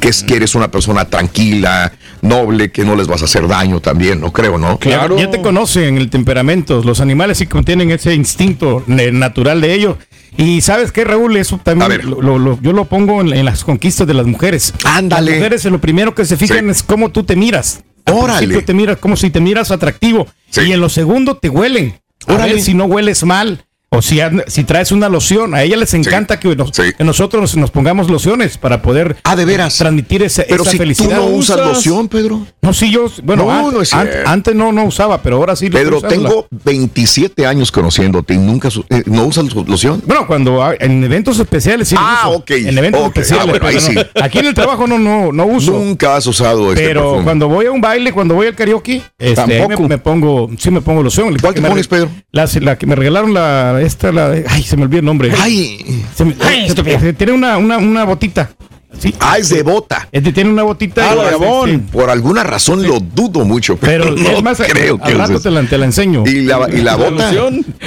que, 0.00 0.08
es, 0.08 0.24
que 0.24 0.34
eres 0.36 0.56
una 0.56 0.72
persona 0.72 1.04
tranquila, 1.04 1.92
noble, 2.26 2.70
que 2.70 2.84
no 2.84 2.96
les 2.96 3.06
vas 3.06 3.22
a 3.22 3.24
hacer 3.26 3.46
daño 3.48 3.80
también, 3.80 4.20
no 4.20 4.32
creo, 4.32 4.58
¿no? 4.58 4.78
Ya, 4.80 5.08
ya 5.16 5.30
te 5.30 5.40
conocen 5.42 5.96
el 5.98 6.10
temperamento. 6.10 6.82
Los 6.84 7.00
animales 7.00 7.38
sí 7.38 7.46
contienen 7.46 7.90
ese 7.90 8.14
instinto 8.14 8.82
natural 8.86 9.60
de 9.60 9.74
ellos. 9.74 9.96
Y 10.38 10.60
sabes 10.60 10.92
qué, 10.92 11.04
Raúl, 11.04 11.36
eso 11.38 11.58
también 11.62 12.10
lo- 12.10 12.20
lo- 12.20 12.38
lo- 12.38 12.60
yo 12.60 12.72
lo 12.72 12.84
pongo 12.84 13.20
en, 13.22 13.32
en 13.32 13.44
las 13.46 13.64
conquistas 13.64 14.06
de 14.06 14.12
las 14.14 14.26
mujeres. 14.26 14.74
Ándale. 14.84 15.30
Las 15.30 15.38
mujeres 15.40 15.64
lo 15.64 15.80
primero 15.80 16.14
que 16.14 16.24
se 16.26 16.36
fijan 16.36 16.68
es 16.68 16.82
cómo 16.82 17.10
tú 17.10 17.24
te 17.24 17.36
miras. 17.36 17.82
Al 18.04 18.14
Órale. 18.14 18.62
te 18.62 18.74
miras 18.74 18.98
como 18.98 19.16
si 19.16 19.30
te 19.30 19.40
miras 19.40 19.70
atractivo. 19.70 20.26
Y 20.54 20.72
en 20.72 20.80
lo 20.80 20.88
segundo 20.90 21.36
te 21.38 21.48
huelen. 21.48 21.98
A 22.26 22.34
Órale. 22.34 22.52
ver 22.54 22.62
si 22.62 22.74
no 22.74 22.84
hueles 22.84 23.24
mal. 23.24 23.64
O 23.96 24.02
si, 24.02 24.64
traes 24.64 24.92
una 24.92 25.08
loción. 25.08 25.54
A 25.54 25.62
ella 25.62 25.76
les 25.76 25.94
encanta 25.94 26.38
que, 26.38 26.54
nos- 26.54 26.70
que 26.72 27.04
nosotros 27.04 27.56
nos 27.56 27.70
pongamos 27.70 28.10
lociones 28.10 28.58
para 28.58 28.82
poder 28.82 29.16
Ah, 29.24 29.36
de 29.36 29.44
veras. 29.44 29.78
transmitir 29.78 30.22
esa, 30.22 30.44
Pero 30.48 30.62
esa 30.62 30.70
si 30.72 30.76
tú 30.76 30.82
felicidad. 30.82 31.16
no 31.16 31.26
usas 31.26 31.58
loción, 31.58 32.08
Pedro. 32.08 32.46
No, 32.62 32.72
sí, 32.74 32.90
yo, 32.90 33.06
bueno, 33.22 33.44
No, 33.44 33.70
no 33.70 33.80
es 33.82 33.94
antes 33.94 34.54
no, 34.54 34.72
no 34.72 34.84
usaba, 34.84 35.22
pero 35.22 35.36
ahora 35.36 35.54
sí 35.54 35.68
lo 35.68 35.78
Pedro, 35.78 36.00
tengo 36.02 36.46
27 36.50 37.46
años 37.46 37.70
conociéndote 37.70 38.34
y 38.34 38.38
nunca 38.38 38.68
eh, 38.90 39.02
no 39.06 39.24
usas 39.24 39.46
loción. 39.54 40.02
Bueno, 40.04 40.26
cuando 40.26 40.60
en 40.80 41.02
eventos 41.04 41.38
especiales 41.38 41.88
sí. 41.88 41.96
Ah, 41.98 42.24
uso. 42.28 42.38
ok. 42.38 42.50
En 42.50 42.76
eventos 42.76 43.04
especiales. 43.06 43.44
ah, 43.46 43.50
bueno, 43.50 43.66
ahí 43.66 43.76
pero 43.82 43.94
no. 43.94 44.00
sí. 44.02 44.08
Aquí 44.20 44.38
en 44.38 44.46
el 44.46 44.54
trabajo 44.54 44.86
no, 44.86 44.98
no, 44.98 45.32
no 45.32 45.46
uso. 45.46 45.72
Nunca 45.72 46.16
has 46.16 46.26
usado 46.26 46.72
este 46.72 46.84
pero 46.86 47.02
perfume. 47.02 47.24
cuando 47.24 47.48
voy 47.48 47.66
a 47.66 47.70
un 47.72 47.80
baile, 47.80 48.12
cuando 48.12 48.34
voy 48.34 48.48
al 48.48 48.54
karaoke, 48.56 49.00
este, 49.18 49.46
me, 49.46 49.58
Tampoco. 49.58 49.88
me 49.88 49.98
pongo, 49.98 50.50
sí 50.58 50.70
me 50.70 50.80
pongo 50.80 51.02
loción. 51.02 51.36
¿Cuál 51.40 51.54
te 51.54 51.62
pones, 51.62 51.86
Pedro? 51.86 52.10
La, 52.32 52.48
la 52.60 52.76
que 52.76 52.86
me 52.86 52.96
regalaron 52.96 53.32
la, 53.32 53.80
esta, 53.86 54.12
la, 54.12 54.28
de- 54.30 54.44
ay, 54.48 54.62
se 54.62 54.76
me 54.76 54.82
olvidó 54.84 55.00
el 55.00 55.04
nombre. 55.06 55.32
Ay. 55.38 56.04
Se 56.14 56.24
me- 56.24 56.34
se- 56.34 57.12
tiene 57.14 57.32
una, 57.32 57.56
una, 57.58 57.78
una 57.78 58.04
botita. 58.04 58.50
Sí. 58.98 59.14
Ah, 59.20 59.36
es 59.38 59.50
de 59.50 59.62
bota. 59.62 60.08
Este 60.10 60.32
tiene 60.32 60.48
una 60.50 60.62
botita. 60.62 61.10
Ah, 61.10 61.14
de 61.14 61.30
Gabón. 61.32 61.70
sí. 61.70 61.76
Por 61.92 62.08
alguna 62.08 62.42
razón 62.44 62.82
lo 62.82 62.98
dudo 62.98 63.44
mucho. 63.44 63.76
Pero 63.76 64.12
no 64.12 64.30
es 64.30 64.42
más, 64.42 64.58
creo 64.66 64.98
al 65.02 65.12
que 65.12 65.18
rato 65.18 65.32
uses. 65.32 65.42
te 65.42 65.50
la, 65.50 65.62
te 65.64 65.76
la 65.76 65.84
enseño. 65.84 66.24
¿Y 66.26 66.42
la, 66.42 66.66
y 66.72 66.78
la 66.78 66.96
bota? 66.96 67.30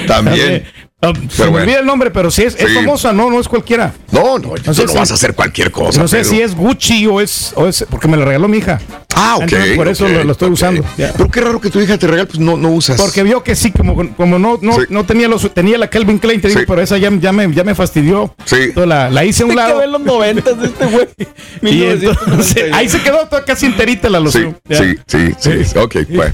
También. 0.08 0.64
Ah, 1.02 1.14
se 1.30 1.44
me 1.46 1.50
bueno. 1.52 1.64
olvida 1.66 1.80
el 1.80 1.86
nombre, 1.86 2.12
pero 2.12 2.30
si 2.30 2.44
es, 2.44 2.56
es 2.56 2.68
Sí. 2.68 2.76
famosa, 2.76 3.14
no, 3.14 3.30
no 3.30 3.40
es 3.40 3.48
cualquiera. 3.48 3.94
No, 4.12 4.38
no, 4.38 4.58
sé 4.58 4.64
no 4.66 4.74
si- 4.74 4.98
vas 4.98 5.12
a 5.12 5.14
hacer 5.14 5.34
cualquier 5.34 5.72
cosa. 5.72 6.02
No 6.02 6.08
sé 6.10 6.26
si 6.26 6.42
es 6.42 6.54
Gucci 6.56 7.08
o 7.08 7.22
es, 7.22 7.54
o 7.56 7.68
es 7.68 7.86
porque 7.90 8.10
me 8.10 8.18
la 8.18 8.26
regaló 8.26 8.50
mi 8.50 8.58
hija. 8.58 8.80
Ah, 9.16 9.36
ok. 9.38 9.44
Entonces, 9.44 9.76
por 9.78 9.88
eso 9.88 10.06
ok, 10.06 10.12
lo, 10.12 10.24
lo 10.26 10.32
estoy 10.34 10.50
usando. 10.50 10.84
Pero 10.98 11.30
qué 11.30 11.42
raro 11.42 11.60
que 11.62 11.70
tu 11.70 11.80
hija 11.80 11.98
te 11.98 12.06
regale, 12.06 12.26
pues 12.28 12.40
no, 12.40 12.58
no 12.58 12.70
usas. 12.70 12.98
Porque 13.00 13.24
vio 13.24 13.44
que 13.44 13.56
sí, 13.56 13.72
como, 13.72 13.96
como 14.16 14.40
no, 14.40 14.60
no, 14.62 14.78
no 14.90 15.06
tenía 15.06 15.28
los, 15.30 15.54
tenía 15.54 15.78
la 15.78 15.90
Calvin 15.90 16.20
Klein, 16.20 16.42
te 16.42 16.50
digo, 16.50 16.60
Sí. 16.60 16.66
pero 16.68 16.82
esa 16.82 16.98
ya, 16.98 17.10
ya, 17.20 17.32
me, 17.32 17.52
ya 17.54 17.64
me 17.64 17.76
fastidió. 17.76 18.34
Sí. 18.46 18.56
Entonces 18.60 18.88
la, 18.90 19.10
la 19.10 19.24
hice 19.26 19.44
a 19.44 19.46
un 19.46 19.56
lado. 19.56 19.82
en 19.82 19.92
los 19.94 20.02
noventas 20.02 20.60
de 20.60 20.68
este 20.68 20.86
güey. 20.86 21.08
Y 21.62 21.84
entonces, 21.84 22.72
ahí 22.74 22.88
se 22.88 23.02
quedó 23.02 23.28
toda 23.28 23.44
casi 23.44 23.66
enterita 23.66 24.10
la 24.10 24.20
Sí, 24.20 24.24
loción. 24.24 24.58
Sí, 24.70 24.96
sí, 25.08 25.34
sí, 25.38 25.66
sí. 25.66 25.78
Ok, 25.78 25.96
bueno. 26.10 26.34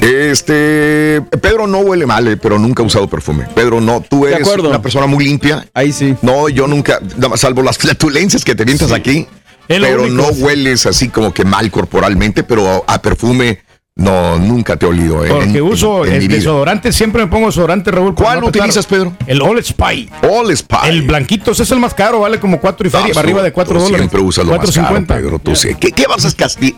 Este. 0.00 1.22
Pedro 1.40 1.66
no 1.66 1.78
huele 1.78 2.06
mal, 2.06 2.26
eh, 2.28 2.36
pero 2.36 2.58
nunca 2.58 2.82
ha 2.82 2.86
usado 2.86 3.08
perfume. 3.08 3.46
Pedro, 3.54 3.80
no. 3.80 3.89
Tú 4.08 4.24
De 4.24 4.34
eres 4.34 4.46
una 4.46 4.80
persona 4.80 5.06
muy 5.06 5.24
limpia. 5.24 5.66
Ahí 5.74 5.92
sí. 5.92 6.14
No, 6.22 6.48
yo 6.48 6.66
nunca, 6.68 7.00
salvo 7.36 7.62
las 7.62 7.78
flatulencias 7.78 8.44
que 8.44 8.54
te 8.54 8.64
mientas 8.64 8.92
aquí. 8.92 9.26
Es 9.66 9.80
lo 9.80 9.86
Pero 9.86 10.02
único, 10.04 10.16
no 10.22 10.32
sí. 10.32 10.42
hueles 10.42 10.86
así 10.86 11.08
como 11.08 11.32
que 11.34 11.44
mal 11.44 11.70
corporalmente, 11.70 12.42
pero 12.42 12.84
a 12.86 13.00
perfume 13.02 13.60
no, 13.96 14.38
nunca 14.38 14.76
te 14.76 14.86
olido. 14.86 15.24
eh, 15.24 15.28
Porque 15.28 15.58
en- 15.58 15.62
uso 15.62 16.04
en 16.06 16.14
el 16.14 16.28
desodorante, 16.28 16.90
siempre 16.92 17.22
me 17.24 17.30
pongo 17.30 17.46
desodorante, 17.48 17.90
Raúl. 17.90 18.14
¿Cuál 18.14 18.40
no 18.40 18.46
utilizas, 18.46 18.86
Pedro? 18.86 19.12
El 19.26 19.42
All 19.42 19.62
Spy. 19.62 20.08
All 20.28 20.56
Spy. 20.56 20.88
El 20.88 21.02
blanquito, 21.02 21.50
ese 21.52 21.62
es 21.64 21.70
el 21.70 21.78
más 21.80 21.92
caro, 21.94 22.20
vale 22.20 22.40
como 22.40 22.60
4 22.60 22.86
y 22.86 22.90
feria, 22.90 23.12
No, 23.12 23.20
arriba 23.20 23.38
tú- 23.40 23.44
de 23.44 23.52
4 23.52 23.74
tú 23.74 23.80
dólares. 23.84 23.98
Siempre 24.00 24.20
usas 24.20 24.44
lo 24.46 24.56
más 24.56 24.70
caro, 24.72 24.88
4.50. 24.88 25.06
Pedro. 25.06 25.38
Tú 25.38 25.54
sí. 25.54 25.74
¿Qué, 25.78 25.92
qué 25.92 26.06
vas 26.06 26.24
a 26.24 26.28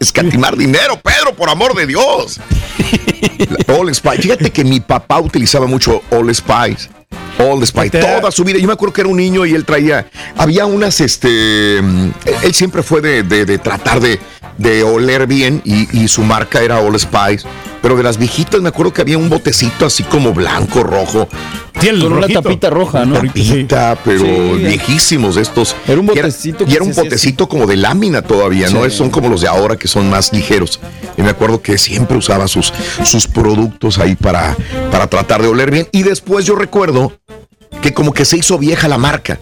escatimar 0.01 0.57
dinero, 0.57 0.99
Pedro? 1.03 1.35
Por 1.37 1.49
amor 1.49 1.75
de 1.75 1.87
Dios. 1.87 2.41
All 3.69 3.95
Spice. 3.95 4.23
Fíjate 4.23 4.51
que 4.51 4.65
mi 4.65 4.81
papá 4.81 5.21
utilizaba 5.21 5.67
mucho 5.67 6.03
All 6.11 6.35
Spice. 6.35 6.89
All 7.39 7.67
Spice. 7.67 7.99
Toda 8.01 8.31
su 8.31 8.45
vida. 8.45 8.59
Yo 8.59 8.67
me 8.67 8.73
acuerdo 8.75 8.93
que 8.93 9.01
era 9.01 9.11
un 9.11 9.17
niño 9.17 9.45
y 9.47 9.55
él 9.55 9.65
traía. 9.65 10.07
Había 10.37 10.67
unas, 10.67 11.01
este. 11.01 11.79
Él 11.79 12.55
siempre 12.55 12.83
fue 12.83 13.01
de, 13.01 13.23
de- 13.23 13.45
de 13.45 13.59
tratar 13.59 14.01
de, 14.01 14.21
de 14.59 14.83
oler 14.85 15.27
bien 15.27 15.61
y, 15.65 15.89
y 15.97 16.09
su 16.09 16.23
marca 16.23 16.61
era 16.63 16.81
All 16.81 16.99
Spice. 16.99 17.47
Pero 17.81 17.97
de 17.97 18.05
las 18.05 18.17
viejitas 18.17 18.61
me 18.61 18.69
acuerdo 18.69 18.93
que 18.93 19.01
había 19.03 19.19
un 19.19 19.29
botecito 19.29 19.87
así 19.87 20.05
como 20.05 20.33
blanco, 20.33 20.85
rojo. 20.85 21.29
Sí, 21.81 21.89
Con 22.01 22.13
una 22.13 22.29
tapita 22.29 22.71
roja, 22.71 23.05
¿no? 23.05 23.17
Tapita, 23.17 23.99
pero 24.05 24.21
Sí. 24.21 24.63
viejísimos 24.65 25.37
estos. 25.37 25.75
Era 25.89 25.99
un 26.01 26.07
Y 26.07 26.11
era- 26.13 26.29
botecito 26.29 26.65
Y 26.69 26.75
era, 26.75 26.85
un 26.85 26.87
se 26.95 27.01
hacía 27.01 27.03
botecito 27.11 27.49
como 27.49 27.67
de 27.67 27.77
lámina 27.77 28.23
todavía, 28.23 28.71
¿no? 28.71 28.85
Sí. 28.85 28.91
Son 28.93 29.11
como 29.11 29.29
los 29.29 29.41
de 29.41 29.49
ahora 29.49 29.75
que 29.77 29.89
son 29.89 30.09
más 30.09 30.33
ligeros. 30.33 30.79
Y 31.17 31.23
me 31.23 31.31
acuerdo 31.31 31.61
que 31.61 31.77
siempre 31.77 32.17
usaba 32.17 32.47
sus, 32.47 32.73
sus 33.03 33.27
productos 33.27 33.99
ahí 33.99 34.15
para, 34.15 34.57
para 34.93 35.09
tratar 35.09 35.43
de 35.43 35.49
oler 35.49 35.73
bien. 35.73 35.89
Y 35.91 36.05
después 36.05 36.45
yo 36.47 36.55
recuerdo 36.55 37.13
que 37.81 37.93
como 37.93 38.13
que 38.15 38.25
se 38.25 38.37
hizo 38.37 38.59
vieja 38.59 38.87
la 38.87 38.99
marca. 38.99 39.41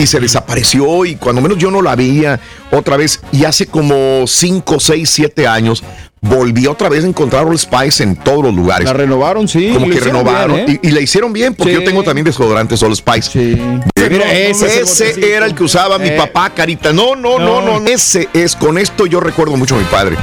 Y 0.00 0.06
se 0.06 0.18
desapareció 0.18 1.04
y 1.04 1.16
cuando 1.16 1.42
menos 1.42 1.58
yo 1.58 1.70
no 1.70 1.82
la 1.82 1.94
veía 1.94 2.40
otra 2.72 2.96
vez. 2.96 3.20
Y 3.32 3.44
hace 3.44 3.66
como 3.66 4.26
5, 4.26 4.80
6, 4.80 5.10
7 5.10 5.46
años 5.46 5.82
volví 6.22 6.66
otra 6.66 6.88
vez 6.90 7.04
a 7.04 7.06
encontrar 7.06 7.44
Old 7.46 7.58
Spice 7.58 8.02
en 8.02 8.16
todos 8.16 8.44
los 8.44 8.54
lugares. 8.54 8.84
La 8.86 8.92
renovaron, 8.92 9.46
sí. 9.48 9.70
como 9.72 9.88
que 9.88 10.00
renovaron 10.00 10.56
bien, 10.56 10.70
¿eh? 10.70 10.80
y, 10.82 10.88
y 10.88 10.90
la 10.92 11.00
hicieron 11.00 11.32
bien 11.32 11.54
porque 11.54 11.72
Sí. 11.74 11.78
yo 11.80 11.84
tengo 11.84 12.02
también 12.02 12.24
desodorantes 12.24 12.82
Old 12.82 12.96
Spice. 12.96 13.38
Mira, 13.38 14.32
ese 14.32 14.66
es 14.80 15.00
el 15.00 15.08
ese 15.18 15.34
era 15.34 15.46
el 15.46 15.54
que 15.54 15.64
usaba 15.64 15.98
mi 15.98 16.08
Eh. 16.08 16.16
papá, 16.16 16.50
Carita. 16.50 16.92
No, 16.92 17.14
no, 17.16 17.38
no, 17.38 17.60
no, 17.60 17.78
No. 17.80 17.86
Ese 17.86 18.28
es, 18.34 18.56
con 18.56 18.78
esto 18.78 19.06
yo 19.06 19.20
recuerdo 19.20 19.56
mucho 19.56 19.74
a 19.76 19.78
mi 19.78 19.84
padre. 19.84 20.16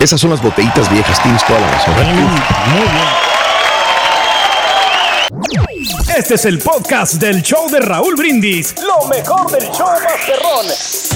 Esas 0.00 0.20
son 0.20 0.30
las 0.30 0.42
botellitas 0.42 0.90
viejas, 0.92 1.20
tienes 1.22 1.44
toda 1.46 1.60
la 1.60 1.70
razón. 1.70 1.94
Muy 1.94 2.14
bien. 2.14 3.31
Este 6.22 6.34
es 6.34 6.44
el 6.44 6.60
podcast 6.60 7.14
del 7.14 7.42
show 7.42 7.68
de 7.68 7.80
Raúl 7.80 8.14
Brindis. 8.14 8.76
Lo 8.80 9.08
mejor 9.08 9.50
del 9.50 9.68
show 9.72 9.88
Masterrón. 10.04 10.66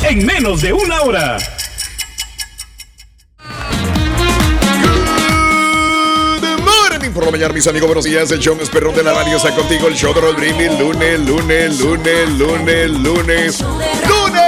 En 0.03 0.27
menos 0.27 0.63
de 0.63 0.73
una 0.73 1.03
hora. 1.03 1.39
Good 6.41 6.59
morning, 6.61 7.11
por 7.13 7.25
la 7.25 7.31
mañana, 7.31 7.55
mis 7.55 7.69
amigos. 7.69 7.87
Buenos 7.87 8.05
días. 8.05 8.33
El 8.33 8.41
show 8.41 8.57
más 8.57 8.69
perrón 8.69 8.97
de 8.97 9.05
la 9.05 9.13
radio 9.13 9.37
está 9.37 9.55
contigo. 9.55 9.87
El 9.87 9.95
show 9.95 10.13
de 10.13 10.23
Roll 10.23 10.35
Brindis. 10.35 10.77
Lunes, 10.77 11.21
lunes, 11.21 11.79
lunes, 11.79 12.29
lunes, 12.31 12.91
lunes. 12.91 13.61
¡Lunes! 13.61 14.47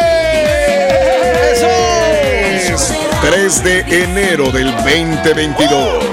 3 3.22 3.62
de 3.62 3.78
enero 4.02 4.50
del 4.50 4.74
2022. 4.74 6.04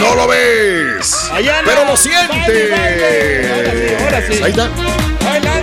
No 0.00 0.14
lo 0.14 0.28
ves, 0.28 0.57
No. 1.46 1.52
pero 1.64 1.84
lo 1.84 1.96
sientes. 1.96 2.72
Ahora 4.00 4.22
sí. 4.28 4.42
Ahí 4.42 4.50
está. 4.50 4.70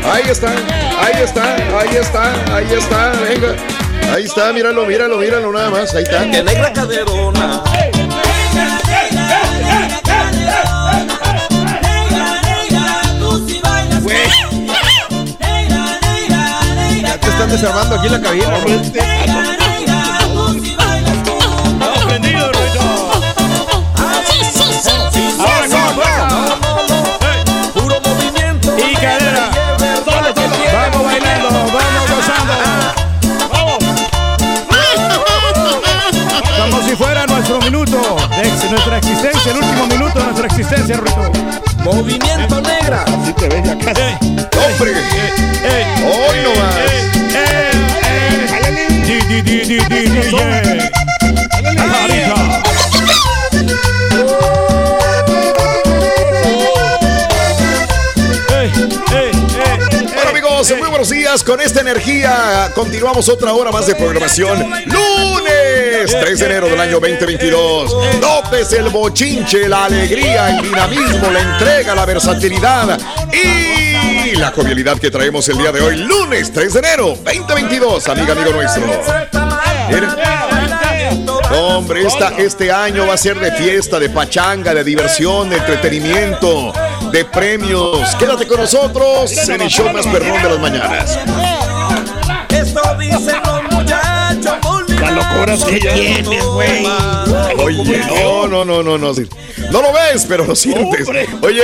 Ahí 0.06 0.30
está, 0.30 0.50
ahí 1.00 1.24
está, 1.24 1.56
ahí 1.80 1.96
está, 1.96 2.56
ahí 2.56 2.74
está, 2.74 3.12
venga. 3.22 3.56
Ahí 4.14 4.24
está, 4.24 4.54
míralo, 4.54 4.86
míralo, 4.86 5.18
míralo 5.18 5.52
nada 5.52 5.70
más, 5.72 5.94
ahí 5.96 6.04
está. 6.04 6.30
Que 6.30 6.44
negra 6.44 6.72
caderona. 6.72 7.64
Ya 17.02 17.18
te 17.20 17.28
están 17.28 17.50
desarmando 17.50 17.96
aquí 17.96 18.10
la 18.10 18.22
cabina. 18.22 19.55
El 39.48 39.58
último 39.58 39.88
minuto 39.88 40.20
de 40.20 40.26
nuestra 40.26 40.48
existencia, 40.48 40.98
Rito. 40.98 41.32
Movimiento 41.84 42.62
negra. 42.62 43.04
Así 43.04 43.34
te 43.34 43.50
ves 43.50 43.64
ya 43.64 43.78
casi. 43.78 44.02
¡Hombre! 44.02 44.92
¡Hoy 46.04 46.38
no 46.44 46.56
más! 46.56 46.96
Muy 60.80 60.90
buenos 60.90 61.10
días. 61.10 61.44
Con 61.44 61.62
esta 61.62 61.82
energía 61.82 62.72
continuamos 62.74 63.30
otra 63.30 63.54
hora 63.54 63.72
más 63.72 63.86
de 63.86 63.94
programación. 63.94 64.58
Lunes 65.76 66.16
3 66.18 66.40
de 66.40 66.46
enero 66.46 66.70
del 66.70 66.80
año 66.80 67.00
2022. 67.02 67.96
Notes 68.22 68.72
el 68.72 68.90
bochinche, 68.90 69.68
la 69.68 69.86
alegría, 69.86 70.52
el 70.52 70.62
dinamismo, 70.62 71.30
la 71.30 71.42
entrega, 71.42 71.94
la 71.94 72.06
versatilidad 72.06 72.98
y 73.34 74.36
la 74.38 74.52
jovialidad 74.52 74.98
que 75.00 75.12
traemos 75.12 75.50
el 75.50 75.58
día 75.58 75.74
de 75.74 75.82
hoy. 75.82 75.98
Lunes 75.98 76.54
3 76.54 76.74
de 76.74 76.80
enero 76.80 77.08
2022, 77.24 78.08
amiga, 78.08 78.32
amigo 78.32 78.52
nuestro. 78.52 78.84
Hombre, 81.52 82.06
esta, 82.08 82.30
este 82.38 82.72
año 82.72 83.06
va 83.08 83.16
a 83.16 83.18
ser 83.18 83.38
de 83.38 83.52
fiesta, 83.52 84.00
de 84.00 84.10
pachanga, 84.10 84.74
de 84.74 84.84
diversión, 84.84 85.50
de 85.50 85.58
entretenimiento, 85.58 86.72
de 87.12 87.26
premios. 87.26 88.16
Quédate 88.16 88.48
con 88.48 88.62
nosotros 88.62 89.50
en 89.50 89.62
el 89.62 89.68
show 89.68 89.92
más 89.92 90.08
perrón 90.08 90.42
de 90.42 90.50
las 90.50 90.60
mañanas. 90.60 91.20
Muchachos. 95.34 95.72
La 95.72 95.78
locura 95.78 95.80
que 95.80 95.80
tienes, 95.80 96.46
güey. 96.46 96.86
Oye, 97.58 97.98
no, 98.08 98.48
no, 98.48 98.66
no, 98.66 98.84
no, 98.84 98.98
no. 98.98 99.14
No 99.72 99.82
lo 99.82 99.94
ves, 99.94 100.26
pero 100.28 100.46
lo 100.46 100.56
sientes. 100.56 101.08
Oye, 101.42 101.64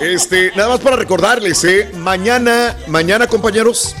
este, 0.00 0.52
nada 0.56 0.70
más 0.70 0.80
para 0.80 0.96
recordarles, 0.96 1.62
¿eh? 1.64 1.90
Mañana, 1.94 2.76
mañana, 2.86 3.26
compañeros. 3.26 3.94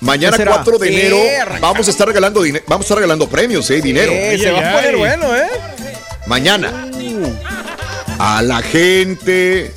Mañana 0.00 0.36
¿Qué 0.36 0.42
será? 0.42 0.54
4 0.56 0.78
de 0.78 0.88
enero 0.88 1.58
vamos 1.60 1.86
a 1.86 1.90
estar 1.90 2.08
regalando 2.08 2.42
dinero, 2.42 2.64
vamos 2.66 2.84
a 2.84 2.86
estar 2.86 2.96
regalando 2.96 3.28
premios, 3.28 3.70
eh, 3.70 3.80
dinero. 3.80 4.10
Eh, 4.12 4.36
se 4.36 4.50
va 4.50 4.58
a 4.58 4.72
poner 4.74 4.96
bueno, 4.96 5.36
¿eh? 5.36 5.46
Mañana. 6.26 6.88
A 8.18 8.42
la 8.42 8.62
gente 8.62 9.72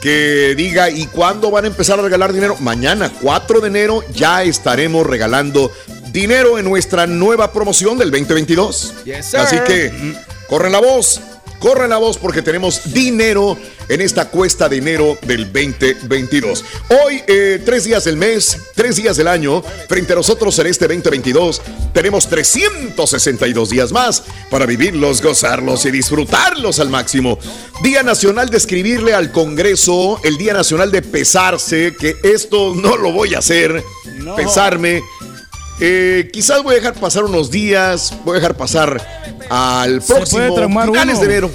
que 0.00 0.54
diga, 0.56 0.90
¿y 0.90 1.06
cuándo 1.06 1.50
van 1.50 1.64
a 1.64 1.68
empezar 1.68 1.98
a 1.98 2.02
regalar 2.02 2.32
dinero? 2.32 2.56
Mañana, 2.60 3.10
4 3.22 3.60
de 3.60 3.68
enero, 3.68 4.04
ya 4.14 4.42
estaremos 4.42 5.06
regalando 5.06 5.72
dinero 6.12 6.58
en 6.58 6.64
nuestra 6.64 7.06
nueva 7.06 7.52
promoción 7.52 7.98
del 7.98 8.10
2022. 8.10 9.04
Yes, 9.04 9.26
sir. 9.26 9.40
Así 9.40 9.56
que, 9.66 10.14
corren 10.48 10.72
la 10.72 10.80
voz, 10.80 11.20
corren 11.58 11.90
la 11.90 11.98
voz 11.98 12.18
porque 12.18 12.42
tenemos 12.42 12.92
dinero 12.92 13.56
en 13.88 14.00
esta 14.00 14.28
cuesta 14.28 14.68
de 14.68 14.78
enero 14.78 15.18
del 15.22 15.52
2022. 15.52 16.64
Hoy, 17.04 17.22
eh, 17.26 17.60
tres 17.64 17.84
días 17.84 18.04
del 18.04 18.16
mes, 18.16 18.56
tres 18.74 18.96
días 18.96 19.16
del 19.16 19.28
año, 19.28 19.62
frente 19.88 20.12
a 20.12 20.16
nosotros 20.16 20.58
en 20.60 20.68
este 20.68 20.86
2022, 20.86 21.60
tenemos 21.92 22.28
362 22.28 23.70
días 23.70 23.92
más 23.92 24.22
para 24.48 24.64
vivirlos, 24.64 25.20
gozarlos 25.20 25.84
y 25.86 25.90
disfrutarlos 25.90 26.78
al 26.78 26.88
máximo. 26.88 27.38
Día 27.82 28.02
Nacional 28.02 28.48
de 28.48 28.56
escribirle 28.56 29.12
al 29.12 29.32
Congreso, 29.32 30.20
el 30.22 30.38
Día 30.38 30.54
Nacional 30.54 30.90
de 30.90 31.02
pesarse, 31.02 31.94
que 31.98 32.16
esto 32.22 32.74
no 32.74 32.96
lo 32.96 33.12
voy 33.12 33.34
a 33.34 33.38
hacer, 33.38 33.82
pesarme. 34.36 35.02
Eh, 35.80 36.28
quizás 36.32 36.62
voy 36.62 36.74
a 36.74 36.78
dejar 36.78 36.94
pasar 36.94 37.24
unos 37.24 37.50
días, 37.50 38.14
voy 38.24 38.32
a 38.36 38.40
dejar 38.40 38.56
pasar 38.56 39.00
al 39.48 40.02
próximo 40.02 40.54
finales 40.56 41.16
uno. 41.16 41.20
de 41.20 41.24
enero. 41.26 41.50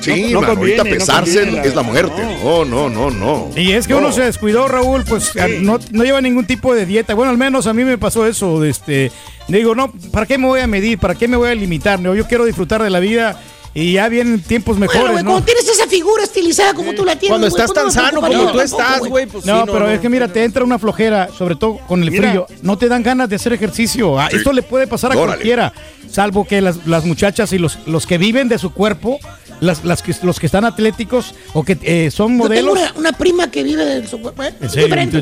Sí, 0.00 0.24
No- 0.32 0.40
no 0.42 0.48
man, 0.48 0.58
ahorita 0.58 0.84
no 0.84 0.90
pesarse 0.90 1.34
conviene, 1.38 1.58
la 1.58 1.64
es 1.64 1.74
la 1.74 1.82
muerte. 1.82 2.22
No, 2.44 2.64
no, 2.66 2.90
no, 2.90 3.10
no. 3.10 3.50
Y 3.56 3.72
es 3.72 3.86
que 3.86 3.94
No. 3.94 4.00
uno 4.00 4.12
se 4.12 4.20
descuidó, 4.22 4.68
Raúl, 4.68 5.02
pues 5.04 5.32
no, 5.62 5.78
no 5.92 6.04
lleva 6.04 6.20
ningún 6.20 6.46
tipo 6.46 6.74
de 6.74 6.84
dieta. 6.84 7.14
Bueno, 7.14 7.30
al 7.30 7.38
menos 7.38 7.66
a 7.66 7.72
mí 7.72 7.84
me 7.84 7.96
pasó 7.96 8.26
eso. 8.26 8.60
de 8.60 8.68
Este, 8.68 9.10
digo, 9.48 9.74
no, 9.74 9.90
¿para 10.10 10.26
qué 10.26 10.36
me 10.36 10.46
voy 10.46 10.60
a 10.60 10.66
medir? 10.66 10.98
¿Para 10.98 11.14
qué 11.14 11.26
me 11.26 11.38
voy 11.38 11.48
a 11.48 11.54
limitar? 11.54 12.00
No, 12.00 12.14
yo 12.14 12.26
quiero 12.26 12.44
disfrutar 12.44 12.82
de 12.82 12.90
la 12.90 13.00
vida 13.00 13.40
y 13.76 13.92
ya 13.94 14.08
vienen 14.08 14.40
tiempos 14.40 14.78
Bueno, 14.78 14.92
mejores, 14.92 15.12
güey, 15.12 15.24
¿no? 15.24 15.30
cuando 15.32 15.46
tienes 15.46 15.68
esa 15.68 15.86
figura 15.88 16.22
estilizada 16.22 16.74
como 16.74 16.94
tú 16.94 17.04
la 17.04 17.16
tienes. 17.18 17.30
Cuando 17.30 17.50
güey, 17.50 17.60
estás 17.60 17.72
pues 17.74 17.76
no 17.76 17.82
tan 17.82 17.92
sano 17.92 18.20
como 18.20 18.32
tú 18.32 18.38
tampoco, 18.38 18.60
estás, 18.62 18.98
güey, 19.00 19.26
pues 19.26 19.44
sí, 19.44 19.50
no, 19.50 19.66
no, 19.66 19.72
pero 19.72 19.86
no. 19.86 19.90
es 19.90 20.00
que 20.00 20.08
mira, 20.08 20.28
te 20.28 20.44
entra 20.44 20.62
una 20.64 20.78
flojera, 20.78 21.28
sobre 21.36 21.56
todo 21.56 21.78
con 21.88 22.02
el 22.02 22.10
Mira. 22.10 22.28
frío. 22.30 22.46
No 22.62 22.78
te 22.78 22.88
dan 22.88 23.02
ganas 23.02 23.28
de 23.28 23.36
hacer 23.36 23.52
ejercicio. 23.52 24.18
Ah, 24.20 24.28
Sí. 24.30 24.36
Esto 24.36 24.52
le 24.52 24.62
puede 24.62 24.86
pasar 24.86 25.10
a 25.12 25.16
Órale. 25.16 25.28
cualquiera, 25.32 25.72
salvo 26.10 26.44
que 26.44 26.60
las, 26.60 26.86
las 26.86 27.04
muchachas 27.04 27.52
y 27.52 27.58
los, 27.58 27.78
los 27.86 28.06
que 28.06 28.16
viven 28.18 28.48
de 28.48 28.58
su 28.58 28.72
cuerpo, 28.72 29.18
las, 29.60 29.84
las 29.84 30.02
que, 30.02 30.14
los 30.22 30.38
que 30.38 30.46
están 30.46 30.64
atléticos 30.64 31.34
o 31.52 31.64
que 31.64 31.76
eh, 31.82 32.10
son 32.12 32.38
Yo 32.38 32.48
tengo 32.48 32.72
modelos. 32.74 32.78
una, 32.78 32.92
una 32.96 33.12
prima 33.12 33.50
que 33.50 33.62
vive 33.64 33.84
de 33.84 34.06
su 34.06 34.20
cuerpo. 34.20 34.42
¿eh? 34.44 34.54
En 34.60 34.66
Es 34.66 34.72
serio, 34.72 34.86
diferente. 34.86 35.18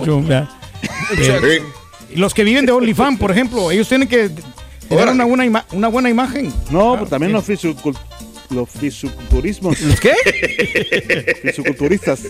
Eh, 1.19 1.63
los 2.17 2.35
que 2.35 2.45
viven 2.45 2.67
de 2.67 2.73
OnlyFans, 2.73 3.19
por 3.19 3.31
ejemplo, 3.31 3.71
ellos 3.71 3.89
tienen 3.89 4.09
que 4.09 4.31
tener 4.89 5.09
una, 5.09 5.25
buena 5.25 5.47
ima- 5.47 5.65
una 5.73 5.89
buena 5.89 6.11
imagen. 6.11 6.53
No, 6.71 6.97
pues 6.99 7.09
también 7.11 7.33
los, 7.33 7.45
fisiocul- 7.49 7.97
los 8.53 8.69
fisiculturismos. 8.71 9.81
¿Los 9.81 10.01
qué? 10.01 10.15
Fisiculturistas. 11.43 12.21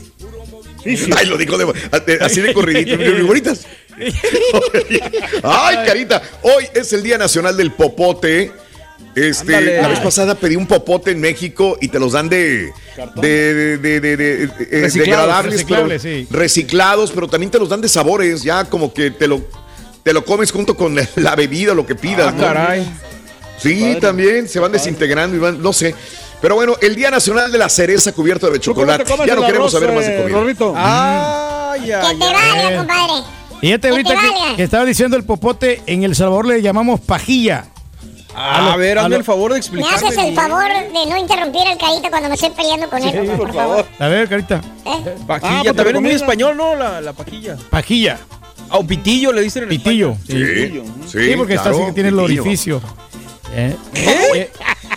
Fisio. 0.83 1.15
Ay, 1.17 1.27
lo 1.27 1.37
dijo 1.37 1.57
de- 1.59 2.19
así 2.21 2.41
de 2.41 2.53
corridito. 2.53 2.97
figuritas. 2.99 3.67
Ay, 5.43 5.77
carita. 5.87 6.23
Hoy 6.43 6.65
es 6.75 6.93
el 6.93 7.03
Día 7.03 7.19
Nacional 7.19 7.57
del 7.57 7.73
Popote. 7.73 8.53
Este, 9.15 9.55
Ándale. 9.57 9.83
la 9.83 9.89
vez 9.89 9.99
pasada 10.01 10.35
pedí 10.35 10.57
un 10.57 10.67
popote 10.67 11.11
en 11.11 11.21
México 11.21 11.77
y 11.83 11.89
te 11.89 11.99
los 12.01 12.13
dan 12.13 12.31
de 12.31 12.73
de, 13.17 13.55
de, 13.55 13.79
de, 13.79 14.01
de- 14.01 14.17
de- 14.17 14.45
eh, 14.45 14.49
Reciclados, 14.49 14.93
degradables, 14.95 15.53
reciclables, 15.53 16.03
pero- 16.03 16.15
sí. 16.17 16.27
reciclados, 16.31 17.11
pero 17.13 17.29
también 17.29 17.51
te 17.51 17.59
los 17.59 17.69
dan 17.69 17.83
de 17.83 17.89
sabores, 17.91 18.43
ya 18.43 18.65
como 18.65 18.95
que 18.95 19.11
te 19.11 19.29
lo 19.29 19.43
te 20.03 20.15
lo 20.15 20.25
comes 20.25 20.51
junto 20.51 20.77
con 20.77 20.97
la 21.17 21.37
bebida, 21.37 21.75
lo 21.75 21.85
que 21.87 21.95
pidas. 21.95 22.29
Ah, 22.29 22.33
¿no? 22.33 22.43
caray. 22.43 22.87
Sí, 23.59 23.97
también 24.01 24.49
se 24.49 24.59
van 24.61 24.73
desintegrando 24.73 25.37
y 25.37 25.39
van, 25.41 25.63
no 25.63 25.73
sé. 25.73 25.95
Pero 26.41 26.57
bueno, 26.57 26.75
el 26.81 26.97
Día 26.97 27.11
Nacional 27.11 27.53
de 27.53 27.59
la 27.59 27.69
Cereza 27.69 28.13
cubierta 28.13 28.49
de 28.51 28.59
¿Tú 28.59 28.75
cómo 28.75 28.87
te 28.87 29.05
chocolate. 29.05 29.27
Ya 29.29 29.35
no 29.37 29.47
queremos 29.47 29.73
arroz, 29.73 29.73
saber 29.73 29.93
más 29.95 30.05
de 30.07 30.15
eh, 30.17 30.21
comida. 30.23 30.39
Rorrito? 30.39 30.75
Ay, 30.77 31.81
Que 31.83 31.87
te 31.87 31.95
ay. 31.95 32.19
valga, 32.19 32.77
compadre. 32.79 33.13
Fíjate 33.61 33.89
ahorita 33.91 34.11
Que 34.11 34.17
te 34.51 34.57
que, 34.57 34.63
estaba 34.65 34.85
diciendo 34.85 35.17
el 35.17 35.23
popote, 35.25 35.83
en 35.87 36.03
El 36.03 36.17
Salvador 36.17 36.47
le 36.47 36.61
llamamos 36.61 36.99
pajilla. 37.01 37.67
A, 38.35 38.73
lo- 38.73 38.79
ver, 38.79 38.99
a 38.99 39.03
hazme 39.03 39.11
lo- 39.11 39.17
el 39.19 39.25
favor 39.25 39.51
de 39.53 39.57
Me 39.57 39.59
explicarme. 39.61 39.95
haces 40.09 40.19
el 40.19 40.35
favor 40.35 40.65
de 40.65 41.07
no 41.07 41.17
interrumpir 41.19 41.61
al 41.69 41.79
carita 41.79 42.09
cuando 42.11 42.29
me 42.31 42.35
estoy 42.35 42.51
peleando 42.51 42.89
con 42.91 43.03
él, 43.03 43.31
por, 43.37 43.55
favor. 43.55 43.87
A 43.99 44.09
ver, 44.09 44.29
carita. 44.29 44.61
¿Eh? 44.87 45.15
Pajilla, 45.27 45.53
Ah, 45.59 45.63
pues 45.63 45.77
también 45.77 45.97
es 45.97 46.03
muy 46.03 46.11
español, 46.13 46.57
¿no? 46.57 46.75
La, 46.75 47.01
la 47.03 47.13
pajilla. 47.13 47.57
Pajilla. 47.71 48.19
Ah, 48.71 48.79
o 48.79 48.87
pitillo 48.87 49.33
le 49.33 49.43
dicen 49.43 49.65
en 49.65 49.69
Pitillo. 49.69 50.13
España. 50.27 50.47
Sí, 50.47 50.71
sí, 51.09 51.29
Sí, 51.29 51.35
porque 51.37 51.55
está 51.55 51.71
así 51.71 51.85
que 51.85 51.93
tiene 51.93 52.09
el 52.09 52.19
orificio. 52.19 52.81
¿Eh? 53.55 53.77
Eh, 53.95 54.51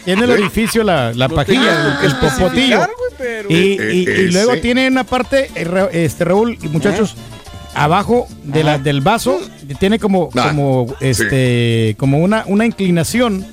Tiene 0.05 0.23
el 0.23 0.31
orificio 0.31 0.83
la, 0.83 1.13
la 1.13 1.27
pajilla, 1.29 1.97
el, 2.01 2.05
el 2.11 2.15
popotillo. 2.17 2.87
pero- 3.17 3.49
Y, 3.49 3.53
y- 3.55 3.77
Eh, 3.79 3.93
y 4.03 4.09
eh, 4.09 4.29
luego 4.31 4.57
tiene 4.57 4.87
una 4.87 5.03
parte, 5.03 5.49
eh, 5.55 5.89
este 5.91 6.25
Raúl 6.25 6.57
y 6.61 6.67
muchachos, 6.67 7.15
abajo 7.73 8.27
de 8.43 8.63
la, 8.63 8.77
del 8.77 9.01
vaso 9.01 9.39
tiene 9.79 9.99
como, 9.99 10.29
como 10.29 10.95
este 11.01 11.95
como 11.97 12.19
una, 12.19 12.43
una 12.47 12.65
inclinación 12.65 13.45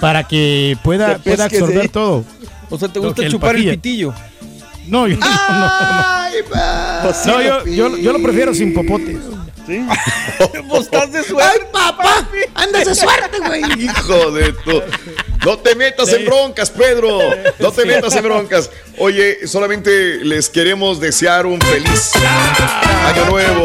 para 0.00 0.26
que 0.26 0.76
pueda, 0.82 1.18
Pues 1.18 1.36
pueda 1.36 1.44
absorber 1.44 1.82
sí. 1.82 1.88
todo. 1.88 2.24
O 2.70 2.78
sea, 2.78 2.88
¿te 2.88 2.98
gusta 2.98 3.22
el 3.22 3.30
chupar 3.30 3.54
el 3.56 3.70
pitillo? 3.70 4.12
No, 4.88 5.06
yo, 5.06 5.16
no, 5.16 5.26
no, 5.26 5.68
no, 7.26 7.42
yo, 7.42 7.64
yo, 7.66 7.96
yo 7.98 8.12
lo 8.12 8.20
prefiero 8.22 8.52
sin 8.54 8.74
popote. 8.74 9.16
¿Sí? 9.66 9.86
Pues 10.68 10.82
estás 10.84 11.12
de 11.12 11.22
suerte. 11.22 11.50
¡Ay, 11.52 11.68
papá! 11.72 12.26
¡Andas 12.54 12.84
de 12.86 12.94
suerte, 12.94 13.38
güey! 13.38 13.62
Hijo 13.84 14.30
de 14.30 14.52
tu. 14.52 14.82
No 15.44 15.58
te 15.58 15.74
metas 15.74 16.08
en 16.12 16.24
broncas, 16.24 16.70
Pedro. 16.70 17.18
No 17.58 17.72
te 17.72 17.84
metas 17.84 18.14
en 18.16 18.22
broncas. 18.24 18.70
Oye, 18.98 19.46
solamente 19.46 20.16
les 20.24 20.48
queremos 20.48 21.00
desear 21.00 21.46
un 21.46 21.60
feliz 21.60 22.12
año 23.06 23.26
nuevo. 23.26 23.64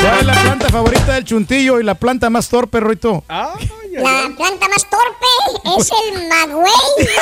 ¿Cuál 0.00 0.18
es 0.20 0.26
la 0.26 0.34
planta 0.34 0.68
favorita 0.70 1.14
del 1.14 1.24
chuntillo 1.24 1.80
y 1.80 1.84
la 1.84 1.94
planta 1.94 2.30
más 2.30 2.48
torpe, 2.48 2.80
Roito? 2.80 3.24
La 3.28 3.54
planta 4.36 4.68
más 4.68 4.86
torpe 4.90 5.26
es 5.78 5.90
el 6.12 6.28
magüey. 6.28 6.72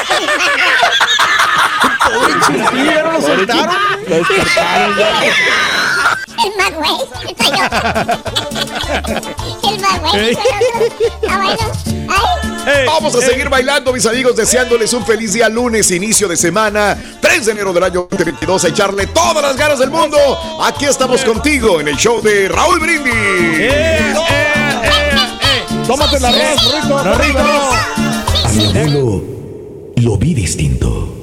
Pobre 2.12 2.34
chuntillo, 2.46 2.84
ya 2.84 3.02
no 3.02 3.12
lo 3.12 3.20
soltaron. 3.20 3.76
Lo 4.08 4.16
descartaron 4.16 4.96
ya. 4.98 5.20
El 6.44 6.52
magüey. 6.56 6.96
Soy 7.12 7.50
yo. 7.50 7.64
El 9.70 9.80
soy 10.10 10.32
yo. 10.32 11.18
Ah, 11.28 11.38
bueno. 11.42 11.58
Ay. 12.66 12.86
Vamos 12.86 13.14
a 13.14 13.20
seguir 13.20 13.48
bailando, 13.48 13.92
mis 13.92 14.06
amigos, 14.06 14.36
deseándoles 14.36 14.92
un 14.92 15.04
feliz 15.04 15.32
día 15.32 15.48
lunes, 15.48 15.90
inicio 15.90 16.28
de 16.28 16.36
semana, 16.36 16.96
3 17.20 17.46
de 17.46 17.52
enero 17.52 17.72
del 17.72 17.82
año 17.82 18.06
2022, 18.10 18.64
a 18.64 18.68
echarle 18.68 19.06
todas 19.08 19.42
las 19.42 19.56
ganas 19.56 19.78
del 19.78 19.90
mundo. 19.90 20.16
Aquí 20.62 20.84
estamos 20.84 21.24
contigo 21.24 21.80
en 21.80 21.88
el 21.88 21.96
show 21.96 22.20
de 22.22 22.48
Raúl 22.48 22.78
Brindis. 22.78 23.14
Tómate 25.86 26.20
la 26.20 26.28
arroz, 26.28 26.72
Rito. 26.72 27.04
Rorrito. 27.04 27.38
A 28.44 28.52
mi 28.52 28.66
abuelo 28.66 29.22
lo 29.96 30.16
vi 30.16 30.34
distinto. 30.34 31.21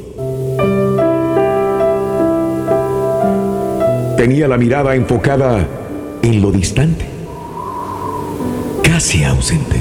Tenía 4.20 4.50
la 4.50 4.58
mirada 4.58 4.96
enfocada 4.96 5.66
en 6.22 6.42
lo 6.42 6.52
distante, 6.52 7.06
casi 8.84 9.24
ausente. 9.24 9.78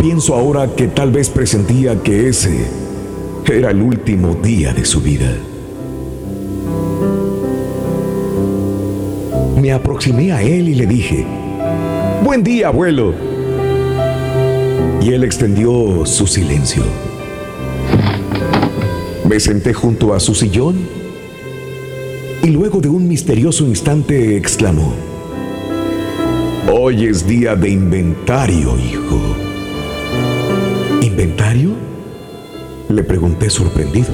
Pienso 0.00 0.34
ahora 0.34 0.66
que 0.74 0.88
tal 0.88 1.12
vez 1.12 1.30
presentía 1.30 2.02
que 2.02 2.28
ese 2.28 2.66
era 3.46 3.70
el 3.70 3.82
último 3.82 4.34
día 4.34 4.74
de 4.74 4.84
su 4.84 5.00
vida. 5.00 5.32
Me 9.62 9.70
aproximé 9.70 10.32
a 10.32 10.42
él 10.42 10.70
y 10.70 10.74
le 10.74 10.86
dije, 10.88 11.24
Buen 12.24 12.42
día, 12.42 12.66
abuelo. 12.66 13.14
Y 15.00 15.12
él 15.12 15.22
extendió 15.22 16.04
su 16.04 16.26
silencio. 16.26 16.82
Me 19.28 19.40
senté 19.40 19.72
junto 19.72 20.12
a 20.14 20.20
su 20.20 20.34
sillón 20.34 20.76
y 22.42 22.48
luego 22.48 22.80
de 22.80 22.90
un 22.90 23.08
misterioso 23.08 23.64
instante 23.64 24.36
exclamó, 24.36 24.92
Hoy 26.70 27.06
es 27.06 27.26
día 27.26 27.56
de 27.56 27.70
inventario, 27.70 28.78
hijo. 28.78 29.18
¿Inventario? 31.00 31.70
Le 32.90 33.02
pregunté 33.02 33.48
sorprendido. 33.48 34.08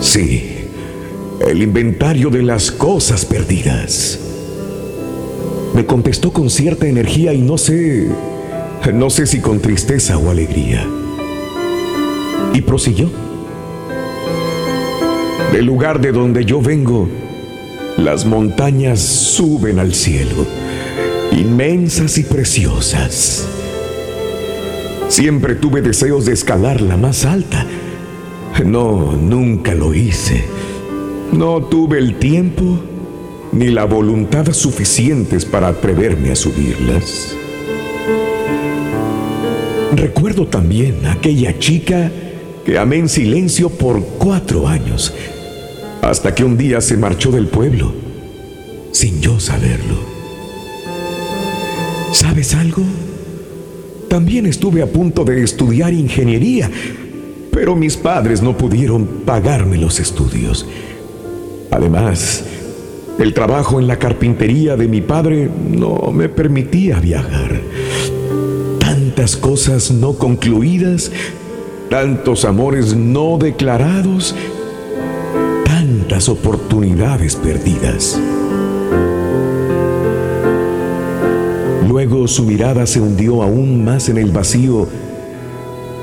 Sí, 0.00 0.66
el 1.46 1.62
inventario 1.62 2.30
de 2.30 2.42
las 2.42 2.70
cosas 2.70 3.26
perdidas. 3.26 4.18
Me 5.74 5.84
contestó 5.84 6.32
con 6.32 6.48
cierta 6.48 6.86
energía 6.86 7.34
y 7.34 7.42
no 7.42 7.58
sé, 7.58 8.08
no 8.94 9.10
sé 9.10 9.26
si 9.26 9.40
con 9.40 9.60
tristeza 9.60 10.16
o 10.16 10.30
alegría. 10.30 10.86
Y 12.54 12.62
prosiguió. 12.62 13.21
Del 15.52 15.66
lugar 15.66 16.00
de 16.00 16.12
donde 16.12 16.46
yo 16.46 16.62
vengo, 16.62 17.08
las 17.98 18.24
montañas 18.24 19.00
suben 19.00 19.78
al 19.78 19.94
cielo, 19.94 20.46
inmensas 21.30 22.16
y 22.16 22.22
preciosas. 22.22 23.46
Siempre 25.08 25.54
tuve 25.54 25.82
deseos 25.82 26.24
de 26.24 26.32
escalar 26.32 26.80
la 26.80 26.96
más 26.96 27.26
alta. 27.26 27.66
No, 28.64 29.12
nunca 29.12 29.74
lo 29.74 29.92
hice. 29.92 30.44
No 31.32 31.62
tuve 31.62 31.98
el 31.98 32.18
tiempo 32.18 32.80
ni 33.52 33.66
la 33.66 33.84
voluntad 33.84 34.50
suficientes 34.52 35.44
para 35.44 35.68
atreverme 35.68 36.32
a 36.32 36.36
subirlas. 36.36 37.36
Recuerdo 39.94 40.46
también 40.46 41.04
a 41.04 41.12
aquella 41.12 41.58
chica 41.58 42.10
que 42.64 42.78
amé 42.78 42.96
en 42.96 43.08
silencio 43.10 43.68
por 43.68 44.02
cuatro 44.18 44.66
años, 44.66 45.12
hasta 46.02 46.34
que 46.34 46.44
un 46.44 46.58
día 46.58 46.80
se 46.80 46.96
marchó 46.96 47.30
del 47.30 47.46
pueblo, 47.46 47.92
sin 48.90 49.20
yo 49.20 49.38
saberlo. 49.40 49.94
¿Sabes 52.12 52.54
algo? 52.54 52.82
También 54.08 54.44
estuve 54.44 54.82
a 54.82 54.86
punto 54.86 55.24
de 55.24 55.42
estudiar 55.42 55.94
ingeniería, 55.94 56.70
pero 57.50 57.76
mis 57.76 57.96
padres 57.96 58.42
no 58.42 58.58
pudieron 58.58 59.06
pagarme 59.24 59.78
los 59.78 60.00
estudios. 60.00 60.66
Además, 61.70 62.44
el 63.18 63.32
trabajo 63.32 63.78
en 63.78 63.86
la 63.86 63.98
carpintería 63.98 64.76
de 64.76 64.88
mi 64.88 65.00
padre 65.00 65.48
no 65.70 66.10
me 66.12 66.28
permitía 66.28 66.98
viajar. 66.98 67.60
Tantas 68.80 69.36
cosas 69.36 69.92
no 69.92 70.14
concluidas, 70.14 71.12
tantos 71.88 72.44
amores 72.44 72.94
no 72.96 73.38
declarados, 73.38 74.34
tantas 76.12 76.28
oportunidades 76.28 77.36
perdidas. 77.36 78.20
Luego 81.88 82.28
su 82.28 82.44
mirada 82.44 82.86
se 82.86 83.00
hundió 83.00 83.42
aún 83.42 83.82
más 83.82 84.10
en 84.10 84.18
el 84.18 84.30
vacío 84.30 84.86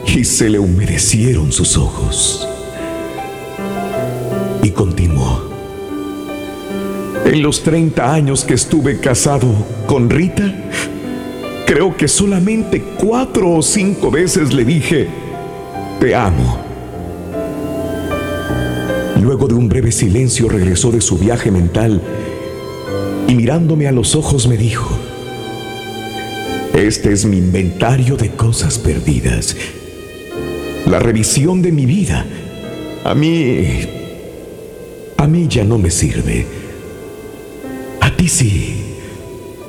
y 0.08 0.24
se 0.24 0.50
le 0.50 0.58
humedecieron 0.58 1.52
sus 1.52 1.78
ojos. 1.78 2.48
Y 4.64 4.72
continuó. 4.72 5.48
En 7.26 7.44
los 7.44 7.62
30 7.62 8.12
años 8.12 8.44
que 8.44 8.56
estuve 8.56 9.00
casado 9.00 9.48
con 9.86 10.10
Rita, 10.10 10.52
creo 11.68 11.96
que 11.96 12.08
solamente 12.08 12.82
cuatro 13.00 13.52
o 13.52 13.62
cinco 13.62 14.10
veces 14.10 14.56
le 14.56 14.66
dije, 14.66 15.08
te 16.00 16.16
amo. 16.16 16.69
Luego 19.22 19.48
de 19.48 19.54
un 19.54 19.68
breve 19.68 19.92
silencio 19.92 20.48
regresó 20.48 20.92
de 20.92 21.02
su 21.02 21.18
viaje 21.18 21.52
mental 21.52 22.02
y 23.28 23.36
mirándome 23.36 23.88
a 23.88 23.92
los 23.92 24.16
ojos 24.16 24.48
me 24.48 24.56
dijo, 24.56 24.98
este 26.74 27.12
es 27.12 27.26
mi 27.26 27.38
inventario 27.38 28.16
de 28.16 28.30
cosas 28.30 28.80
perdidas. 28.80 29.58
La 30.86 31.00
revisión 31.00 31.62
de 31.62 31.72
mi 31.72 31.86
vida. 31.86 32.26
A 33.04 33.14
mí... 33.14 33.82
A 35.18 35.28
mí 35.28 35.48
ya 35.50 35.66
no 35.66 35.78
me 35.78 35.92
sirve. 35.92 36.46
A 38.00 38.16
ti 38.16 38.30
sí. 38.30 38.86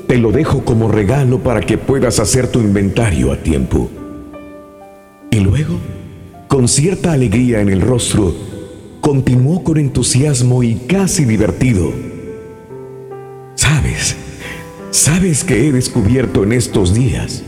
Te 0.06 0.16
lo 0.16 0.30
dejo 0.30 0.64
como 0.64 0.88
regalo 0.88 1.40
para 1.40 1.60
que 1.60 1.76
puedas 1.76 2.20
hacer 2.20 2.46
tu 2.48 2.60
inventario 2.60 3.32
a 3.32 3.36
tiempo. 3.36 3.90
Y 5.32 5.40
luego, 5.40 5.74
con 6.46 6.68
cierta 6.68 7.12
alegría 7.12 7.60
en 7.60 7.68
el 7.68 7.80
rostro, 7.80 8.32
continuó 9.00 9.64
con 9.64 9.78
entusiasmo 9.78 10.62
y 10.62 10.74
casi 10.74 11.24
divertido. 11.24 11.92
¿Sabes? 13.54 14.16
¿Sabes 14.90 15.44
qué 15.44 15.68
he 15.68 15.72
descubierto 15.72 16.42
en 16.42 16.52
estos 16.52 16.94
días? 16.94 17.42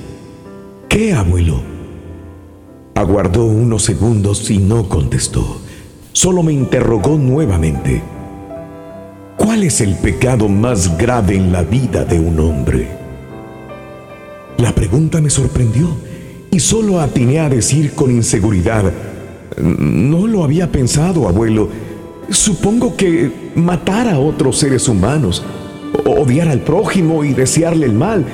¿Qué, 0.88 1.12
abuelo? 1.12 1.62
Aguardó 2.94 3.46
unos 3.46 3.82
segundos 3.82 4.50
y 4.50 4.58
no 4.58 4.88
contestó. 4.88 5.60
Solo 6.12 6.42
me 6.42 6.52
interrogó 6.52 7.16
nuevamente. 7.16 8.02
¿Cuál 9.36 9.64
es 9.64 9.80
el 9.80 9.94
pecado 9.96 10.48
más 10.48 10.96
grave 10.98 11.34
en 11.34 11.52
la 11.52 11.62
vida 11.62 12.04
de 12.04 12.20
un 12.20 12.38
hombre? 12.38 12.88
La 14.58 14.74
pregunta 14.74 15.20
me 15.20 15.30
sorprendió 15.30 15.88
y 16.50 16.60
solo 16.60 17.00
atiné 17.00 17.40
a 17.40 17.48
decir 17.48 17.94
con 17.94 18.10
inseguridad, 18.10 18.92
no 19.58 20.26
lo 20.26 20.44
había 20.44 20.70
pensado, 20.70 21.28
abuelo. 21.28 21.68
Supongo 22.30 22.96
que 22.96 23.50
matar 23.54 24.08
a 24.08 24.18
otros 24.18 24.58
seres 24.58 24.88
humanos, 24.88 25.42
odiar 26.04 26.48
al 26.48 26.60
prójimo 26.60 27.24
y 27.24 27.34
desearle 27.34 27.86
el 27.86 27.92
mal, 27.92 28.24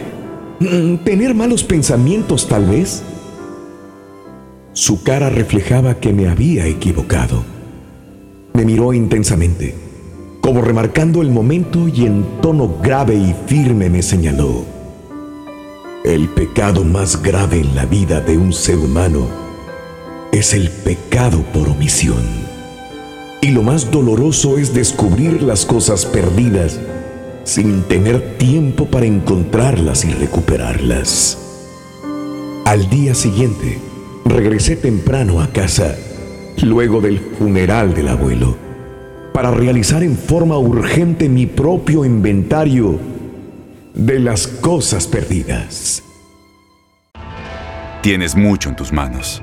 mm, 0.60 0.96
tener 1.04 1.34
malos 1.34 1.64
pensamientos 1.64 2.46
tal 2.46 2.66
vez. 2.66 3.02
Su 4.72 5.02
cara 5.02 5.30
reflejaba 5.30 5.94
que 5.94 6.12
me 6.12 6.28
había 6.28 6.66
equivocado. 6.66 7.42
Me 8.54 8.64
miró 8.64 8.92
intensamente, 8.92 9.74
como 10.40 10.60
remarcando 10.60 11.22
el 11.22 11.30
momento 11.30 11.88
y 11.88 12.06
en 12.06 12.24
tono 12.40 12.76
grave 12.82 13.14
y 13.14 13.34
firme 13.46 13.90
me 13.90 14.02
señaló. 14.02 14.64
El 16.04 16.28
pecado 16.28 16.84
más 16.84 17.20
grave 17.22 17.60
en 17.60 17.74
la 17.74 17.86
vida 17.86 18.20
de 18.20 18.38
un 18.38 18.52
ser 18.52 18.78
humano 18.78 19.47
es 20.32 20.54
el 20.54 20.70
pecado 20.70 21.42
por 21.52 21.68
omisión. 21.68 22.22
Y 23.40 23.50
lo 23.50 23.62
más 23.62 23.90
doloroso 23.90 24.58
es 24.58 24.74
descubrir 24.74 25.42
las 25.42 25.64
cosas 25.64 26.04
perdidas 26.06 26.78
sin 27.44 27.82
tener 27.84 28.36
tiempo 28.36 28.86
para 28.86 29.06
encontrarlas 29.06 30.04
y 30.04 30.10
recuperarlas. 30.12 31.38
Al 32.66 32.90
día 32.90 33.14
siguiente, 33.14 33.78
regresé 34.26 34.76
temprano 34.76 35.40
a 35.40 35.48
casa, 35.48 35.96
luego 36.62 37.00
del 37.00 37.18
funeral 37.18 37.94
del 37.94 38.08
abuelo, 38.08 38.56
para 39.32 39.50
realizar 39.50 40.02
en 40.02 40.18
forma 40.18 40.58
urgente 40.58 41.28
mi 41.28 41.46
propio 41.46 42.04
inventario 42.04 42.98
de 43.94 44.18
las 44.18 44.46
cosas 44.46 45.06
perdidas. 45.06 46.02
Tienes 48.02 48.36
mucho 48.36 48.68
en 48.68 48.76
tus 48.76 48.92
manos. 48.92 49.42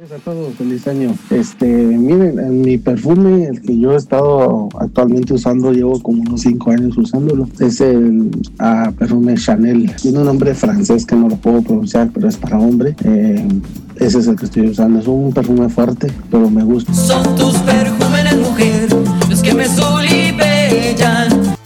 A 0.00 0.18
todos, 0.24 0.54
feliz 0.54 0.86
año. 0.86 1.12
Este, 1.28 1.66
miren, 1.66 2.38
en 2.38 2.60
mi 2.62 2.78
perfume, 2.78 3.46
el 3.46 3.60
que 3.60 3.76
yo 3.76 3.94
he 3.94 3.96
estado 3.96 4.68
actualmente 4.78 5.34
usando, 5.34 5.72
llevo 5.72 6.00
como 6.00 6.22
unos 6.22 6.42
5 6.42 6.70
años 6.70 6.96
usándolo, 6.96 7.48
es 7.58 7.80
el 7.80 8.30
ah, 8.60 8.92
perfume 8.96 9.34
Chanel. 9.34 9.92
Tiene 10.00 10.20
un 10.20 10.26
nombre 10.26 10.54
francés 10.54 11.04
que 11.04 11.16
no 11.16 11.28
lo 11.28 11.34
puedo 11.34 11.62
pronunciar, 11.62 12.10
pero 12.14 12.28
es 12.28 12.36
para 12.36 12.60
hombre. 12.60 12.94
Eh, 13.04 13.44
ese 13.96 14.20
es 14.20 14.28
el 14.28 14.36
que 14.36 14.44
estoy 14.44 14.68
usando. 14.68 15.00
Es 15.00 15.08
un 15.08 15.32
perfume 15.32 15.68
fuerte, 15.68 16.12
pero 16.30 16.48
me 16.48 16.62
gusta. 16.62 16.94
Son 16.94 17.34
tus 17.34 17.56
perfumes, 17.58 18.36
mujer, 18.36 18.88
los 19.28 19.42
que 19.42 19.52
me 19.52 19.66
solibellan. 19.66 21.56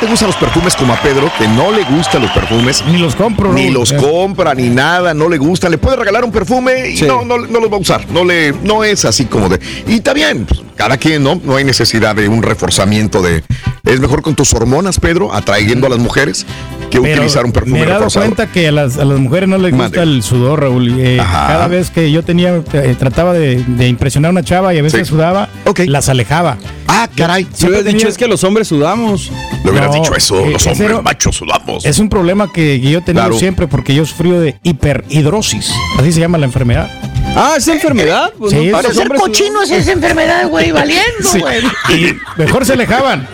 Te 0.00 0.06
gustan 0.06 0.28
los 0.28 0.36
perfumes 0.36 0.74
como 0.76 0.94
a 0.94 0.96
Pedro, 1.00 1.30
que 1.38 1.46
no 1.48 1.70
le 1.70 1.84
gustan 1.84 2.22
los 2.22 2.30
perfumes? 2.30 2.82
Ni 2.86 2.98
los 2.98 3.14
compro, 3.14 3.52
Ni 3.52 3.70
los 3.70 3.92
compra, 3.92 4.54
ni 4.54 4.68
nada, 4.70 5.12
no 5.14 5.28
le 5.28 5.36
gustan. 5.38 5.70
Le 5.70 5.78
puede 5.78 5.96
regalar 5.96 6.24
un 6.24 6.32
perfume 6.32 6.88
y 6.88 6.96
Sí. 6.96 7.04
no, 7.06 7.24
no, 7.24 7.38
no 7.38 7.60
los 7.60 7.70
va 7.70 7.76
a 7.76 7.80
usar. 7.80 8.06
No, 8.10 8.24
le, 8.24 8.52
no 8.64 8.82
es 8.82 9.04
así 9.04 9.26
como 9.26 9.48
de. 9.48 9.60
Y 9.86 9.96
está 9.96 10.12
bien, 10.14 10.46
pues, 10.46 10.60
cada 10.80 10.96
quien, 10.96 11.22
¿no? 11.22 11.38
No 11.44 11.56
hay 11.56 11.64
necesidad 11.64 12.16
de 12.16 12.26
un 12.26 12.42
reforzamiento 12.42 13.20
de. 13.20 13.44
Es 13.84 14.00
mejor 14.00 14.22
con 14.22 14.34
tus 14.34 14.54
hormonas, 14.54 14.98
Pedro, 14.98 15.34
atrayendo 15.34 15.86
a 15.86 15.90
las 15.90 15.98
mujeres, 15.98 16.46
que 16.90 16.98
Pero 17.02 17.14
utilizar 17.16 17.44
un 17.44 17.52
perfume 17.52 17.74
Me 17.74 17.78
he 17.80 17.86
dado 17.86 17.98
reforzador. 17.98 18.28
cuenta 18.34 18.50
que 18.52 18.68
a 18.68 18.72
las, 18.72 18.96
a 18.96 19.04
las 19.04 19.18
mujeres 19.18 19.46
no 19.48 19.58
les 19.58 19.74
gusta 19.74 20.02
el 20.02 20.22
sudor, 20.22 20.60
Raúl. 20.60 20.94
Eh, 20.98 21.18
cada 21.18 21.66
vez 21.68 21.90
que 21.90 22.10
yo 22.10 22.22
tenía, 22.22 22.62
eh, 22.72 22.96
trataba 22.98 23.34
de, 23.34 23.62
de 23.62 23.88
impresionar 23.88 24.30
a 24.30 24.32
una 24.32 24.42
chava 24.42 24.72
y 24.74 24.78
a 24.78 24.82
veces 24.82 25.06
sudaba, 25.06 25.50
las 25.86 26.08
alejaba. 26.08 26.56
Ah, 26.86 27.08
caray. 27.14 27.46
Yo 27.58 27.68
hubieras 27.68 27.84
dicho 27.84 28.08
es 28.08 28.16
que 28.16 28.26
los 28.26 28.42
hombres 28.44 28.68
sudamos. 28.68 29.30
Le 29.64 29.70
hubieras 29.70 29.90
No, 29.94 30.00
dicho 30.02 30.14
eso, 30.16 30.40
eh, 30.40 30.50
los 30.50 30.66
hombres 30.66 31.02
machos 31.02 31.36
sudamos. 31.36 31.84
Es 31.84 31.98
un 31.98 32.08
problema 32.08 32.50
que, 32.52 32.80
yo 32.80 32.98
he 32.98 33.02
tenido 33.02 33.24
Claro. 33.24 33.38
siempre 33.38 33.66
porque 33.68 33.94
yo 33.94 34.02
he 34.02 34.06
sufrido 34.06 34.40
de 34.40 34.58
hiperhidrosis. 34.62 35.72
Así 35.98 36.12
se 36.12 36.20
llama 36.20 36.38
la 36.38 36.46
enfermedad. 36.46 36.90
Ah, 37.36 37.54
¿es 37.56 37.68
enfermedad? 37.68 38.32
Pues 38.38 38.50
Sí, 38.52 38.66
no, 38.70 38.78
es- 38.80 38.86
los 38.88 38.96
Ser 38.96 39.08
cochinos 39.08 39.70
es 39.70 39.86
enfermedad, 39.86 40.48
güey, 40.48 40.69
valiendo, 40.72 41.28
Sí. 41.30 41.38
güey. 41.40 41.58
Y 41.90 42.16
mejor 42.38 42.64
se 42.66 42.72
alejaban. 42.74 43.26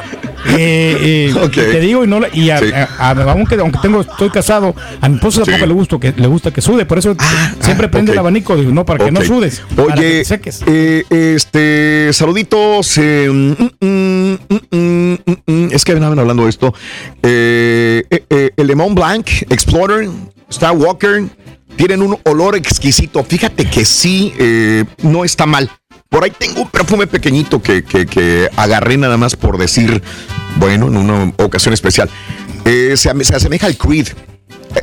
Eh, 0.57 1.33
eh, 1.35 1.49
Te 1.53 1.81
digo, 1.81 2.05
y 2.05 2.07
no 2.07 2.21
y 2.33 2.51
a- 2.51 2.59
Sí. 2.59 2.67
a- 2.73 2.89
a- 3.11 3.33
aunque, 3.33 3.57
aunque 3.57 3.79
tengo, 3.83 4.03
estoy 4.03 4.31
casado, 4.31 4.77
a 5.01 5.09
mi 5.09 5.17
esposa 5.17 5.43
tampoco 5.43 5.67
le 5.67 5.73
gusta 5.75 5.99
que 5.99 6.13
le 6.17 6.27
gusta 6.29 6.51
que 6.53 6.61
sude, 6.61 6.87
por 6.87 6.99
eso 6.99 7.17
siempre 7.61 7.89
prende 7.89 8.13
ok. 8.13 8.15
el 8.15 8.19
abanico, 8.21 8.57
digo, 8.57 8.71
no, 8.71 8.85
para 8.87 9.05
que 9.05 9.11
no 9.11 9.23
sudes, 9.25 9.63
para 9.75 9.95
que 9.95 10.01
Oye, 10.01 10.25
seques. 10.25 10.63
eh, 10.67 11.03
este, 11.11 12.11
saluditos. 12.13 12.97
eh, 12.99 13.29
mm, 13.29 13.53
mm, 13.81 13.87
mm, 13.87 14.39
mm, 14.71 15.13
mm, 15.27 15.33
mm, 15.47 15.69
es 15.73 15.85
que 15.85 15.93
estaban 15.93 16.19
hablando 16.19 16.45
de 16.45 16.51
esto. 16.51 16.73
Eh, 17.25 18.05
eh, 18.11 18.25
eh, 18.31 18.51
el 18.57 18.67
Lemon 18.69 18.95
Blanc, 18.95 19.27
Explorer, 19.51 20.09
Star 20.49 20.77
Walker, 20.77 21.25
tienen 21.77 22.03
un 22.03 22.17
olor 22.25 22.55
exquisito. 22.57 23.25
Fíjate 23.25 23.69
que 23.69 23.85
sí, 23.85 24.33
eh, 24.39 24.85
no 25.03 25.25
está 25.25 25.45
mal. 25.45 25.71
Por 26.17 26.25
ahí 26.25 26.33
tengo 26.39 26.63
un 26.63 26.71
perfume 26.71 27.07
pequeñito 27.07 27.61
que, 27.61 27.85
que- 27.85 28.07
que 28.07 28.49
agarré 28.57 28.97
nada 28.97 29.19
más 29.19 29.37
por 29.37 29.59
decir, 29.59 30.03
bueno, 30.59 30.87
en 30.89 30.97
una 30.97 31.31
ocasión 31.37 31.75
especial. 31.75 32.09
Eh, 32.65 32.95
se, 32.97 33.13
se 33.23 33.37
asemeja 33.37 33.67
al 33.67 33.77
Creed. 33.77 34.09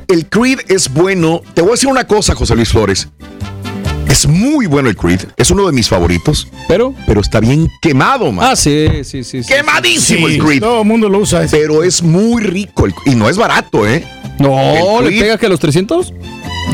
El 0.08 0.28
Creed 0.28 0.60
es 0.68 0.94
bueno. 0.94 1.42
Te 1.56 1.62
voy 1.62 1.72
a 1.72 1.74
decir 1.74 1.90
una 1.90 2.06
cosa, 2.06 2.36
José 2.36 2.56
Luis 2.56 2.70
Flores. 2.70 3.08
Es 4.08 4.28
muy 4.28 4.68
bueno 4.68 4.90
el 4.90 4.96
Creed. 4.96 5.22
Es 5.36 5.50
uno 5.50 5.66
de 5.66 5.72
mis 5.72 5.90
favoritos. 5.90 6.48
Pero. 6.68 6.94
Pero 7.08 7.22
está 7.22 7.40
bien 7.40 7.68
quemado, 7.82 8.32
man. 8.32 8.50
Ah, 8.52 8.56
sí, 8.56 8.88
sí, 9.04 9.24
sí. 9.24 9.42
sí. 9.42 9.52
Quemadísimo 9.52 10.28
Sí, 10.28 10.36
el 10.36 10.40
Creed. 10.44 10.60
todo 10.62 10.82
el 10.84 10.88
mundo 10.88 11.10
lo 11.10 11.18
usa. 11.18 11.44
ese. 11.46 11.58
Pero 11.58 11.82
es 11.84 12.04
muy 12.04 12.44
rico. 12.44 12.86
el- 12.86 12.94
y 13.08 13.16
no 13.16 13.28
es 13.28 13.38
barato, 13.38 13.88
¿eh? 13.88 14.06
No, 14.38 15.02
¿le 15.02 15.10
pega 15.20 15.40
que 15.40 15.48
a 15.48 15.50
los 15.50 15.60
300? 15.60 16.14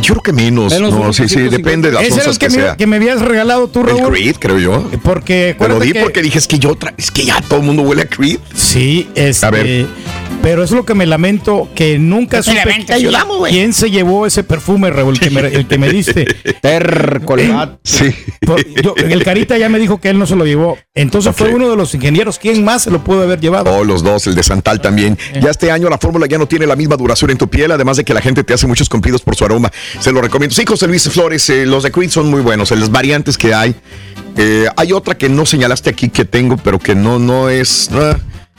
Yo 0.02 0.14
creo 0.16 0.24
que 0.24 0.34
menos. 0.34 0.74
Menos 0.74 0.93
no, 0.93 1.14
sí, 1.14 1.24
sí, 1.24 1.36
150. 1.36 1.58
depende 1.58 1.88
de 1.89 1.93
las 1.95 2.04
el 2.06 2.14
onzas 2.14 2.38
que, 2.39 2.47
que, 2.47 2.56
me, 2.56 2.62
sea. 2.64 2.76
que 2.78 2.88
me 2.88 2.95
habías 2.97 3.22
regalado 3.22 3.68
tú, 3.68 3.82
El 3.82 3.88
Raúl. 3.88 4.14
Creed, 4.14 4.36
creo 4.39 4.58
yo. 4.60 4.89
Porque 5.04 5.56
Te 5.58 5.68
lo 5.68 5.80
di 5.80 5.91
que- 5.91 6.02
porque 6.02 6.22
dije, 6.22 6.38
es 6.39 6.47
que 6.47 6.60
yo 6.60 6.76
tra- 6.76 6.93
es 6.97 7.12
que 7.12 7.26
ya 7.26 7.41
todo 7.41 7.60
el 7.60 7.66
mundo 7.66 7.84
huele 7.84 8.04
a 8.04 8.06
Creed. 8.08 8.39
Sí, 8.56 9.10
este, 9.16 9.45
A 9.45 9.52
ver. 9.52 9.88
Pero 10.42 10.64
es 10.64 10.72
lo 10.72 10.86
que 10.86 10.94
me 10.96 11.06
lamento, 11.06 11.68
que 11.76 12.00
nunca 12.00 12.42
supe 12.42 12.86
ayudamos, 12.94 13.38
güey. 13.40 13.52
quién 13.52 13.74
se 13.74 13.92
llevó 13.92 14.26
ese 14.26 14.44
perfume, 14.44 14.90
Raúl, 14.90 15.14
el 15.16 15.20
que 15.20 15.30
me, 15.30 15.40
el 15.42 15.68
que 15.68 15.78
me 15.78 15.90
diste. 15.90 16.26
Tercolate. 16.62 17.78
Sí. 17.84 18.14
Por- 18.46 18.66
yo- 18.82 18.96
el 18.96 19.24
Carita 19.24 19.58
ya 19.58 19.70
me 19.70 19.80
dijo 19.80 20.00
que 20.00 20.10
él 20.10 20.18
no 20.20 20.26
se 20.26 20.36
lo 20.36 20.46
llevó. 20.46 20.78
Entonces 20.96 21.36
fue 21.36 21.50
uno 21.54 21.70
de 21.70 21.76
los 21.76 21.94
ingenieros. 21.94 22.40
¿Quién 22.40 22.64
más 22.64 22.84
se 22.84 22.92
lo 22.92 23.04
pudo 23.04 23.24
haber 23.24 23.40
llevado? 23.40 23.72
Oh, 23.72 23.84
los 23.84 24.04
dos, 24.04 24.28
el 24.28 24.36
de 24.36 24.44
Santal 24.44 24.82
también. 24.82 25.18
Ya 25.42 25.50
este 25.50 25.72
año 25.72 25.90
la 25.90 25.98
fórmula 25.98 26.26
ya 26.28 26.38
no 26.38 26.48
tiene 26.48 26.66
la 26.66 26.76
misma 26.76 26.96
duración 26.96 27.32
en 27.32 27.38
tu 27.38 27.48
piel, 27.50 27.72
además 27.72 27.98
de 27.98 28.04
que 28.06 28.14
la 28.14 28.22
gente 28.22 28.44
te 28.44 28.54
hace 28.54 28.68
muchos 28.68 28.90
cumplidos 28.90 29.22
por 29.22 29.36
su 29.36 29.46
aroma. 29.46 29.72
Se 30.00 30.12
lo 30.12 30.22
recomiendo. 30.22 30.56
Sí, 30.56 30.64
José 30.66 30.88
Luis 30.88 31.10
Flores, 31.10 31.50
eh, 31.50 31.66
los 31.66 31.84
de 31.84 31.92
Creed 31.92 32.10
son 32.10 32.30
muy 32.30 32.42
buenos, 32.42 32.72
eh, 32.72 32.76
las 32.78 32.92
variantes 32.92 33.38
que 33.38 33.54
hay. 33.54 33.76
Eh, 34.38 34.68
hay 34.78 34.94
otra 34.94 35.18
que 35.18 35.28
no 35.28 35.46
señalaste 35.46 35.90
aquí 35.90 36.10
que 36.10 36.24
tengo, 36.26 36.56
pero 36.58 36.80
que 36.80 36.96
no, 36.96 37.20
no 37.20 37.50
es. 37.50 37.90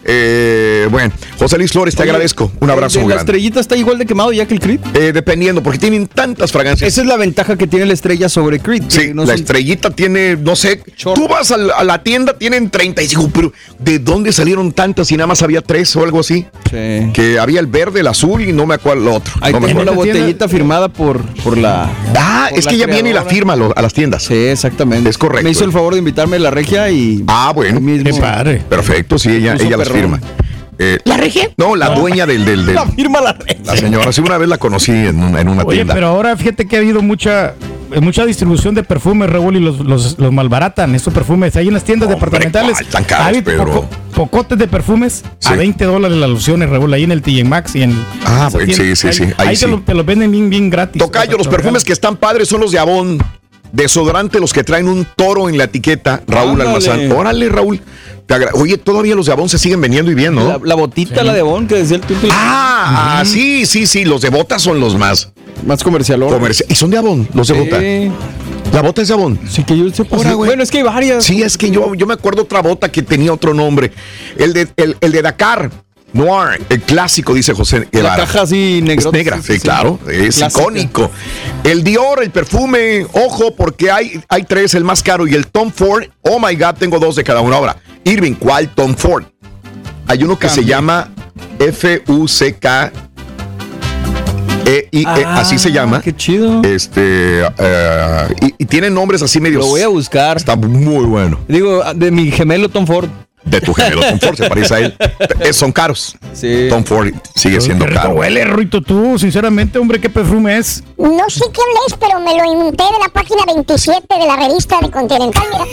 Eh, 0.04 0.88
bueno, 0.90 1.12
José 1.38 1.58
Luis 1.58 1.72
Flores, 1.72 1.94
te 1.94 2.02
Oye, 2.02 2.10
agradezco. 2.10 2.50
Un 2.60 2.70
abrazo 2.70 2.98
¿de 2.98 3.04
muy 3.04 3.10
¿La 3.10 3.16
grande. 3.16 3.32
estrellita 3.32 3.60
está 3.60 3.76
igual 3.76 3.98
de 3.98 4.06
quemado 4.06 4.32
ya 4.32 4.46
que 4.46 4.54
el 4.54 4.60
Creed? 4.60 4.80
Eh, 4.94 5.12
dependiendo, 5.12 5.62
porque 5.62 5.78
tienen 5.78 6.06
tantas 6.06 6.50
fragancias. 6.52 6.88
Esa 6.92 7.02
es 7.02 7.06
la 7.06 7.16
ventaja 7.16 7.56
que 7.56 7.66
tiene 7.66 7.86
la 7.86 7.92
estrella 7.92 8.28
sobre 8.28 8.60
Creed. 8.60 8.84
Sí, 8.88 9.10
no 9.14 9.22
la 9.22 9.28
son- 9.28 9.36
estrellita 9.36 9.90
tiene, 9.90 10.36
no 10.36 10.56
sé, 10.56 10.82
tú 11.14 11.28
vas 11.28 11.50
a 11.50 11.56
la, 11.56 11.74
a 11.74 11.84
la 11.84 12.02
tienda, 12.02 12.36
tienen 12.36 12.70
35, 12.70 13.30
pero 13.32 13.52
¿de 13.78 13.98
dónde 13.98 14.32
salieron 14.32 14.72
tantas 14.72 15.10
y 15.12 15.16
nada 15.16 15.26
más 15.26 15.42
había 15.42 15.60
tres 15.60 15.94
o 15.96 16.02
algo 16.02 16.20
así? 16.20 16.46
Que 16.70 17.36
había 17.40 17.60
el 17.60 17.66
verde, 17.66 18.00
el 18.00 18.06
azul 18.06 18.40
y 18.42 18.52
no 18.52 18.64
me 18.66 18.74
acuerdo 18.76 19.02
el 19.02 19.08
otro. 19.16 19.32
Ahí 19.40 19.52
no 19.52 19.60
tengo 19.60 19.84
la 19.84 19.92
botellita 19.92 20.48
firmada 20.48 20.88
por, 20.88 21.20
por 21.42 21.58
la. 21.58 21.90
Ah, 22.16 22.46
por 22.50 22.58
es 22.58 22.66
que 22.66 22.74
ella 22.76 22.86
viene 22.86 23.10
y 23.10 23.12
la 23.12 23.24
firma 23.24 23.52
a, 23.54 23.56
lo- 23.56 23.76
a 23.76 23.82
las 23.82 23.92
tiendas. 23.92 24.22
Sí, 24.24 24.34
exactamente. 24.34 25.10
Es 25.10 25.18
correcto. 25.18 25.44
Me 25.44 25.50
hizo 25.50 25.64
el 25.64 25.72
favor 25.72 25.92
de 25.94 25.98
invitarme 25.98 26.36
a 26.36 26.40
la 26.40 26.50
regia 26.50 26.88
y. 26.90 27.22
Ah, 27.26 27.52
bueno. 27.54 27.80
Qué 28.02 28.14
padre. 28.14 28.62
Perfecto, 28.68 29.18
sí, 29.18 29.30
ella, 29.30 29.56
ella 29.58 29.76
las. 29.76 29.89
Firma. 29.90 30.20
Eh, 30.82 30.98
¿La 31.04 31.18
regia? 31.18 31.50
No, 31.58 31.76
la 31.76 31.90
dueña 31.90 32.24
del, 32.24 32.44
del, 32.46 32.64
del- 32.64 32.74
La 32.74 32.86
firma 32.86 33.20
la 33.20 33.34
regia. 33.34 33.60
la 33.64 33.76
señora. 33.76 34.12
Sí, 34.12 34.22
una 34.22 34.38
vez 34.38 34.48
la 34.48 34.56
conocí 34.56 34.92
en 34.92 35.22
una, 35.22 35.40
en 35.40 35.48
una 35.48 35.62
Oye, 35.64 35.76
tienda. 35.78 35.92
pero 35.94 36.06
ahora 36.06 36.34
fíjate 36.36 36.66
que 36.66 36.76
ha 36.76 36.78
habido 36.78 37.02
mucha 37.02 37.54
mucha 38.00 38.24
distribución 38.24 38.74
de 38.76 38.84
perfumes, 38.84 39.28
Raúl, 39.28 39.56
y 39.56 39.60
los, 39.60 39.80
los, 39.80 40.16
los 40.18 40.32
malbaratan, 40.32 40.94
estos 40.94 41.12
perfumes. 41.12 41.56
Hay 41.56 41.66
en 41.68 41.74
las 41.74 41.82
tiendas 41.84 42.08
departamentales. 42.08 42.74
¿cuál? 42.78 42.86
Tan 42.86 43.04
caros, 43.04 43.26
hay 43.26 43.42
poco- 43.42 43.88
pocotes 44.14 44.56
de 44.58 44.68
perfumes 44.68 45.24
a 45.44 45.54
20 45.54 45.84
dólares 45.84 46.16
las 46.16 46.30
lociones, 46.30 46.70
Raúl, 46.70 46.94
ahí 46.94 47.02
en 47.02 47.10
el 47.12 47.20
TJ 47.20 47.44
Maxx 47.44 47.74
y 47.76 47.82
en. 47.82 48.02
Ah, 48.24 48.48
bueno, 48.52 48.72
sí, 48.72 48.94
sí, 48.96 49.08
Ahí- 49.08 49.12
sí, 49.12 49.24
ahí 49.24 49.48
Ahí, 49.48 49.56
sí. 49.56 49.64
Te, 49.66 49.70
lo, 49.72 49.80
te 49.82 49.92
los 49.94 50.06
venden 50.06 50.30
bien, 50.30 50.48
bien 50.48 50.70
gratis. 50.70 51.02
Tocayo, 51.02 51.36
los 51.36 51.48
perfumes 51.48 51.82
que 51.84 51.92
están 51.92 52.16
padres 52.16 52.48
son 52.48 52.60
los 52.60 52.70
de 52.72 52.78
Avon. 52.78 53.18
Desodorante, 53.72 54.40
los 54.40 54.52
que 54.52 54.64
traen 54.64 54.88
un 54.88 55.06
toro 55.16 55.48
en 55.48 55.58
la 55.58 55.64
etiqueta. 55.64 56.22
Raúl 56.26 56.60
Ándale. 56.60 56.70
Almazán. 56.70 57.12
Órale, 57.12 57.48
Raúl. 57.48 57.80
Oye, 58.54 58.78
todavía 58.78 59.14
los 59.16 59.26
de 59.26 59.32
Avon 59.32 59.48
se 59.48 59.58
siguen 59.58 59.80
vendiendo 59.80 60.10
y 60.10 60.14
bien, 60.14 60.34
¿no? 60.34 60.46
La, 60.46 60.60
la 60.62 60.74
botita, 60.76 61.24
la 61.24 61.32
de 61.34 61.42
Bon, 61.42 61.66
que 61.66 61.76
decía 61.76 61.96
el 61.96 62.02
título. 62.02 62.32
Ah, 62.34 63.18
ah, 63.20 63.24
sí, 63.24 63.66
sí, 63.66 63.86
sí. 63.86 64.04
Los 64.04 64.22
de 64.22 64.30
bota 64.30 64.58
son 64.58 64.78
los 64.78 64.96
más. 64.96 65.32
Más 65.66 65.82
comercial. 65.82 66.20
Comercial. 66.20 66.66
Y 66.70 66.74
son 66.74 66.90
de 66.90 66.98
Avon, 66.98 67.28
los 67.34 67.48
de 67.48 67.54
bota. 67.54 67.80
La 68.72 68.82
bota 68.82 69.02
es 69.02 69.08
de 69.08 69.14
Avon. 69.14 69.38
Sí, 69.48 69.64
que 69.64 69.76
yo 69.76 69.90
sepa. 69.90 70.14
Ahora. 70.14 70.34
Bueno, 70.36 70.62
es 70.62 70.70
que 70.70 70.78
hay 70.78 70.84
varias. 70.84 71.24
Sí, 71.24 71.42
es 71.42 71.58
que 71.58 71.70
yo, 71.70 71.94
yo 71.94 72.06
me 72.06 72.14
acuerdo 72.14 72.42
otra 72.42 72.62
bota 72.62 72.90
que 72.90 73.02
tenía 73.02 73.32
otro 73.32 73.52
nombre. 73.52 73.90
El 74.36 74.52
de, 74.52 74.68
el, 74.76 74.96
el 75.00 75.10
de 75.12 75.22
Dakar. 75.22 75.70
Noir, 76.12 76.60
el 76.68 76.80
clásico, 76.82 77.34
dice 77.34 77.54
José 77.54 77.80
La 77.80 78.00
Guevara. 78.00 78.16
caja 78.16 78.42
así 78.42 78.80
negra. 78.82 79.06
Es 79.08 79.12
negra, 79.12 79.42
sí, 79.42 79.58
claro, 79.60 79.98
es 80.10 80.36
Clásica. 80.36 80.60
icónico. 80.62 81.10
El 81.64 81.84
Dior, 81.84 82.22
el 82.22 82.30
perfume, 82.30 83.06
ojo, 83.12 83.54
porque 83.54 83.90
hay, 83.90 84.20
hay 84.28 84.42
tres, 84.44 84.74
el 84.74 84.84
más 84.84 85.02
caro, 85.02 85.26
y 85.26 85.34
el 85.34 85.46
Tom 85.46 85.70
Ford, 85.70 86.04
oh 86.22 86.38
my 86.40 86.54
God, 86.56 86.74
tengo 86.78 86.98
dos 86.98 87.16
de 87.16 87.22
cada 87.24 87.40
una. 87.40 87.56
Ahora, 87.56 87.76
Irving, 88.04 88.34
¿cuál 88.34 88.68
Tom 88.74 88.94
Ford? 88.96 89.24
Hay 90.06 90.24
uno 90.24 90.38
que 90.38 90.48
se 90.48 90.64
llama 90.64 91.10
F-U-C-K. 91.58 92.92
E 94.66 94.88
-I 94.92 95.04
-E, 95.04 95.24
Ah, 95.26 95.40
así 95.40 95.58
se 95.58 95.72
llama. 95.72 96.00
Qué 96.00 96.14
chido. 96.14 96.62
Este, 96.62 97.42
eh, 97.58 98.26
y, 98.40 98.54
y 98.58 98.66
tienen 98.66 98.94
nombres 98.94 99.22
así 99.22 99.40
medios. 99.40 99.64
Lo 99.64 99.68
voy 99.70 99.82
a 99.82 99.88
buscar. 99.88 100.36
Está 100.36 100.54
muy 100.56 101.04
bueno. 101.06 101.40
Digo, 101.48 101.82
de 101.94 102.10
mi 102.10 102.30
gemelo 102.30 102.68
Tom 102.68 102.86
Ford. 102.86 103.08
De 103.50 103.60
tu 103.60 103.74
gemelo 103.74 104.00
Tom 104.00 104.18
Ford, 104.20 104.36
se 104.36 104.48
parece 104.48 104.74
a 104.74 104.78
él. 104.80 104.96
Eh, 105.40 105.52
son 105.52 105.72
caros. 105.72 106.16
Sí. 106.32 106.66
Tom 106.70 106.84
Ford 106.84 107.08
sigue 107.34 107.60
siendo 107.60 107.84
Qué 107.84 107.90
rico 107.90 108.02
caro. 108.02 108.14
huele, 108.14 108.44
Ruito, 108.44 108.80
tú, 108.80 109.18
sinceramente, 109.18 109.78
hombre, 109.78 110.00
qué 110.00 110.08
perfume 110.08 110.56
es. 110.58 110.82
No 110.96 111.28
sé 111.28 111.44
qué 111.52 111.60
habléis, 111.60 111.96
pero 111.98 112.20
me 112.20 112.34
lo 112.36 112.52
inventé 112.52 112.84
de 112.84 112.98
la 113.02 113.08
página 113.12 113.44
27 113.46 114.06
de 114.18 114.26
la 114.26 114.36
revista 114.36 114.78
de 114.80 114.90
Continental, 114.90 115.42
mira. 115.52 115.64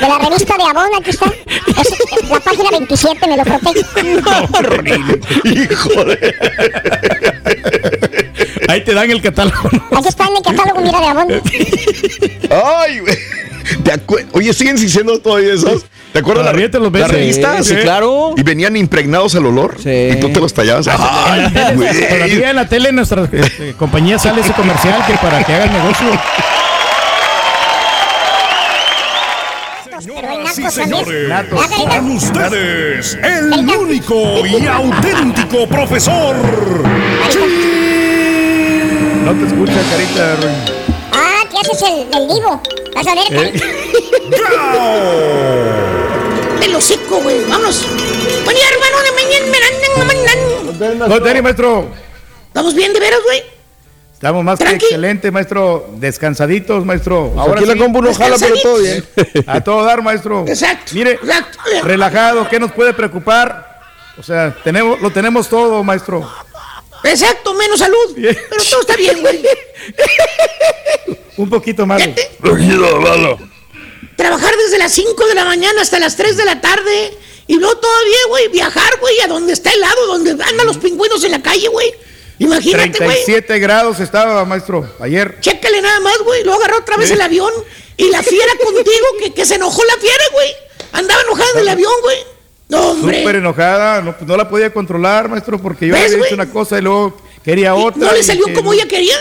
De 0.00 0.08
la 0.08 0.18
revista 0.18 0.56
de 0.56 0.62
Avon, 0.64 0.88
aquí 1.00 1.10
está. 1.10 1.26
Es 1.26 2.28
la 2.30 2.40
página 2.40 2.70
27 2.70 3.26
me 3.26 3.36
lo 3.36 3.44
protege. 3.44 3.84
Hijo 5.44 6.04
de. 6.04 6.34
Ahí 8.68 8.82
te 8.82 8.94
dan 8.94 9.10
el 9.10 9.20
catálogo. 9.22 9.68
Aquí 9.96 10.08
está 10.08 10.26
en 10.26 10.36
el 10.36 10.42
catálogo, 10.42 10.80
mira, 10.80 11.00
de 11.00 11.06
Avon. 11.06 11.42
Ay, 12.78 12.98
güey. 13.00 13.16
¿Te 13.82 13.92
acue- 13.94 14.26
Oye, 14.32 14.52
siguen 14.52 14.76
siendo 14.78 15.18
todavía 15.20 15.54
esos. 15.54 15.86
¿Te 16.12 16.20
acuerdas 16.20 16.44
Todavía 16.44 16.66
la, 16.66 16.70
te 16.70 16.78
los 16.78 16.92
la 16.92 17.08
revista? 17.08 17.62
Sí, 17.62 17.74
sí, 17.74 17.76
claro. 17.82 18.34
Y 18.36 18.42
venían 18.42 18.76
impregnados 18.76 19.34
al 19.34 19.46
olor. 19.46 19.76
Y 19.84 20.16
tú 20.20 20.30
te 20.30 20.38
los 20.40 20.52
tallabas. 20.54 20.86
Ay, 20.88 21.50
güey. 21.74 22.08
Todavía 22.08 22.50
en 22.50 22.56
la 22.56 22.68
tele 22.68 22.92
nuestra 22.92 23.28
este, 23.32 23.72
compañía 23.74 24.18
sale 24.18 24.40
ese 24.42 24.52
comercial 24.52 25.04
que 25.06 25.14
para 25.14 25.42
que 25.42 25.52
haga 25.54 25.64
el 25.64 25.72
negocio. 25.72 26.06
Sí, 30.54 30.62
también. 30.62 30.70
señores. 30.70 31.44
Con 31.88 32.10
ustedes, 32.12 33.18
el 33.22 33.52
único 33.68 34.46
y 34.46 34.66
auténtico 34.66 35.66
profesor. 35.66 36.36
No 39.24 39.32
te 39.32 39.46
escucha, 39.46 39.80
carita. 39.90 40.36
Ah, 41.10 41.42
¿qué 41.50 41.56
haces 41.58 41.80
el, 41.82 42.06
el 42.14 42.28
divo? 42.28 42.60
Vas 42.94 43.06
a 43.06 43.14
ver, 43.14 43.24
carita. 43.30 43.64
El 46.62 46.74
hocico, 46.74 47.22
güey. 47.22 47.42
Vámonos. 47.48 47.86
Buen 48.44 48.54
día, 48.56 48.66
hermano 48.70 48.96
de 49.02 49.12
mañana. 50.84 51.08
No, 51.08 51.20
Dani, 51.20 51.40
maestro. 51.40 51.88
¿Estamos 52.48 52.74
bien 52.74 52.92
de 52.92 53.00
veras, 53.00 53.20
güey? 53.24 53.42
Estamos 54.12 54.44
más 54.44 54.58
que 54.58 54.68
excelente, 54.68 55.30
maestro. 55.30 55.88
Descansaditos, 55.96 56.84
maestro. 56.84 57.32
Ahora 57.38 57.60
aquí 57.60 57.64
la 57.64 57.72
sí. 57.74 57.78
compu 57.78 58.02
no 58.02 58.12
jala, 58.12 58.36
pero 58.38 58.56
todo 58.62 58.76
bien. 58.78 59.02
A 59.46 59.62
todo 59.62 59.84
dar, 59.84 60.02
maestro. 60.02 60.44
Exacto. 60.46 60.92
Mire, 60.94 61.12
Exacto. 61.12 61.58
relajado, 61.82 62.46
¿qué 62.48 62.60
nos 62.60 62.72
puede 62.72 62.92
preocupar? 62.92 63.72
O 64.18 64.22
sea, 64.22 64.54
tenemos, 64.62 65.00
lo 65.00 65.10
tenemos 65.10 65.48
todo, 65.48 65.82
maestro. 65.82 66.30
Exacto, 67.04 67.54
menos 67.54 67.78
salud. 67.78 68.14
Pero 68.16 68.64
todo 68.70 68.80
está 68.80 68.96
bien, 68.96 69.20
güey. 69.20 69.44
Un 71.36 71.50
poquito 71.50 71.86
más. 71.86 72.02
Trabajar 74.16 74.54
desde 74.56 74.78
las 74.78 74.92
5 74.92 75.26
de 75.26 75.34
la 75.34 75.44
mañana 75.44 75.82
hasta 75.82 75.98
las 75.98 76.16
3 76.16 76.36
de 76.36 76.44
la 76.44 76.60
tarde. 76.60 77.16
Y 77.46 77.56
luego 77.56 77.76
todavía, 77.76 78.18
güey, 78.28 78.48
viajar, 78.48 78.98
güey, 79.00 79.20
a 79.20 79.26
donde 79.26 79.52
está 79.52 79.70
helado, 79.70 80.06
donde 80.06 80.30
andan 80.30 80.66
los 80.66 80.78
pingüinos 80.78 81.22
en 81.24 81.32
la 81.32 81.42
calle, 81.42 81.68
güey. 81.68 81.94
Imagínate, 82.38 82.98
güey. 83.04 83.24
37 83.24 83.58
grados 83.58 84.00
estaba, 84.00 84.44
maestro, 84.44 84.88
ayer. 84.98 85.38
Chécale 85.40 85.82
nada 85.82 86.00
más, 86.00 86.18
güey. 86.18 86.42
Luego 86.42 86.58
agarró 86.60 86.78
otra 86.78 86.96
vez 86.96 87.10
el 87.10 87.20
avión. 87.20 87.52
Y 87.96 88.08
la 88.08 88.22
fiera 88.22 88.52
contigo, 88.62 89.06
que, 89.20 89.34
que 89.34 89.44
se 89.44 89.56
enojó 89.56 89.84
la 89.84 89.96
fiera, 90.00 90.24
güey. 90.32 90.50
Andaba 90.92 91.20
enojada 91.22 91.50
en 91.54 91.58
el 91.58 91.68
avión, 91.68 91.92
güey. 92.02 92.33
No. 92.68 92.94
Súper 92.94 93.36
enojada, 93.36 94.00
no, 94.00 94.16
pues 94.16 94.26
no 94.26 94.36
la 94.36 94.48
podía 94.48 94.72
controlar, 94.72 95.28
maestro, 95.28 95.58
porque 95.60 95.86
yo 95.88 95.94
¿Ves, 95.94 96.12
había 96.12 96.24
dicho 96.24 96.34
una 96.34 96.50
cosa 96.50 96.78
y 96.78 96.82
luego 96.82 97.16
quería 97.44 97.74
otra. 97.74 98.06
¿No 98.06 98.12
le 98.12 98.20
y 98.20 98.22
salió 98.22 98.46
como 98.54 98.72
ella 98.72 98.88
quería? 98.88 99.16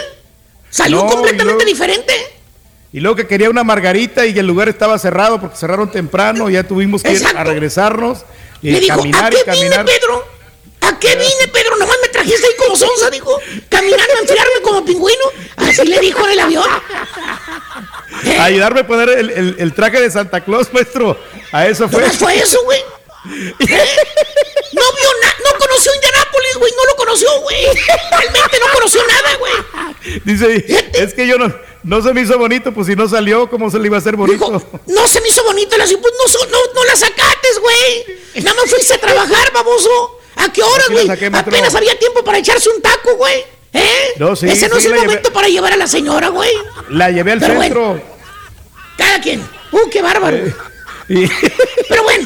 Salió 0.70 1.00
No, 1.00 1.08
y 1.08 1.10
completamente 1.12 1.44
luego- 1.54 1.66
diferente. 1.66 2.14
Y 2.94 3.00
luego 3.00 3.16
que 3.16 3.28
quería 3.28 3.50
una 3.50 3.64
margarita 3.64 4.26
y 4.26 4.38
el 4.38 4.46
lugar 4.46 4.70
estaba 4.70 4.98
cerrado 5.00 5.41
porque 5.41 5.56
cerraron 5.58 5.91
temprano, 5.91 6.50
ya 6.50 6.64
tuvimos 6.64 7.02
que 7.04 7.12
ir 7.14 7.26
a 7.36 7.44
regresarnos 7.44 8.20
y 8.62 8.70
Le 8.72 8.80
dijo, 8.80 9.00
¿a 9.02 9.30
qué 9.30 9.38
y 9.41 9.44
caminar. 9.46 9.84
vine, 9.84 10.00
Pedro? 10.00 10.26
¿A 10.82 11.00
qué 11.00 11.10
vine, 11.16 11.48
Pedro? 11.52 11.76
Nomás 11.78 11.98
me 12.02 12.10
trajiste 12.10 12.46
ahí 12.46 12.54
como 12.58 12.76
sonza, 12.76 13.10
dijo. 13.10 13.39
Caminando 13.70 14.14
enfriarme 14.22 14.62
como 14.64 14.86
pingüino. 14.86 15.24
Así 15.56 15.86
le 15.88 16.00
dijo 16.00 16.24
en 16.26 16.32
el 16.34 16.39
avión. 16.41 16.66
Ayudarme 18.39 18.82
a 18.82 18.88
poner 18.88 19.10
el, 19.10 19.30
el- 19.32 19.56
el 19.60 19.74
traje 19.74 20.00
de 20.00 20.12
Santa 20.12 20.41
Claus, 20.41 20.72
maestro. 20.74 21.18
A 21.52 21.68
eso 21.68 21.89
fue. 21.89 22.04
Fue 22.12 22.38
eso, 22.38 22.60
güey. 22.64 22.80
¿Eh? 23.30 23.53
No 24.74 24.82
vio 24.82 25.09
nada, 25.21 25.36
no 25.45 25.59
conoció 25.59 25.93
Indianápolis, 25.93 26.55
güey, 26.57 26.71
no 26.76 26.86
lo 26.86 26.95
conoció, 26.95 27.41
güey. 27.41 27.65
Realmente 28.11 28.59
no 28.59 28.74
conoció 28.74 29.01
nada, 29.07 29.36
güey. 29.38 30.21
Dice, 30.26 30.65
es 30.93 31.13
que 31.13 31.28
yo 31.28 31.38
no, 31.38 31.53
no 31.84 32.01
se 32.01 32.11
me 32.11 32.21
hizo 32.21 32.38
bonito, 32.39 32.74
pues 32.74 32.88
si 32.88 32.95
no 32.95 33.07
salió, 33.07 33.47
¿cómo 33.51 33.69
se 33.69 33.78
le 33.78 33.86
iba 33.86 33.97
a 33.97 33.99
hacer 33.99 34.15
bonito? 34.15 34.49
No 34.88 35.07
se 35.07 35.21
me 35.21 35.28
hizo 35.28 35.43
bonito 35.43 35.78
la 35.78 35.84
pues 35.86 35.97
no, 35.99 36.45
no, 36.49 36.57
no 36.74 36.84
la 36.86 36.95
sacates, 36.95 37.59
güey. 37.61 38.43
Nada 38.43 38.55
más 38.59 38.69
fuiste 38.69 38.95
a 38.95 38.97
trabajar, 38.99 39.53
baboso. 39.53 40.19
¿A 40.38 40.51
qué 40.51 40.63
horas, 40.63 40.89
la 40.89 41.15
güey? 41.15 41.34
Apenas 41.36 41.76
había 41.76 41.97
tiempo 41.99 42.24
para 42.24 42.39
echarse 42.39 42.69
un 42.69 42.82
taco, 42.82 43.15
güey. 43.15 43.45
¿Eh? 43.74 44.13
No, 44.17 44.36
sí, 44.36 44.49
Ese 44.49 44.67
no 44.69 44.76
sí, 44.80 44.80
es 44.80 44.86
el 44.88 44.93
llevé- 44.93 45.05
momento 45.05 45.32
para 45.32 45.47
llevar 45.49 45.74
a 45.74 45.78
la 45.78 45.88
señora, 45.88 46.30
güey. 46.30 46.51
La 46.89 47.11
llevé 47.11 47.34
al 47.34 47.39
Pero 47.39 47.61
centro. 47.61 47.88
bueno, 47.89 48.03
cada 48.97 49.21
quien. 49.21 49.47
Uh, 49.71 49.89
qué 49.91 50.01
bárbaro. 50.01 50.38
y- 51.09 51.28
Pero 51.88 52.03
bueno. 52.03 52.26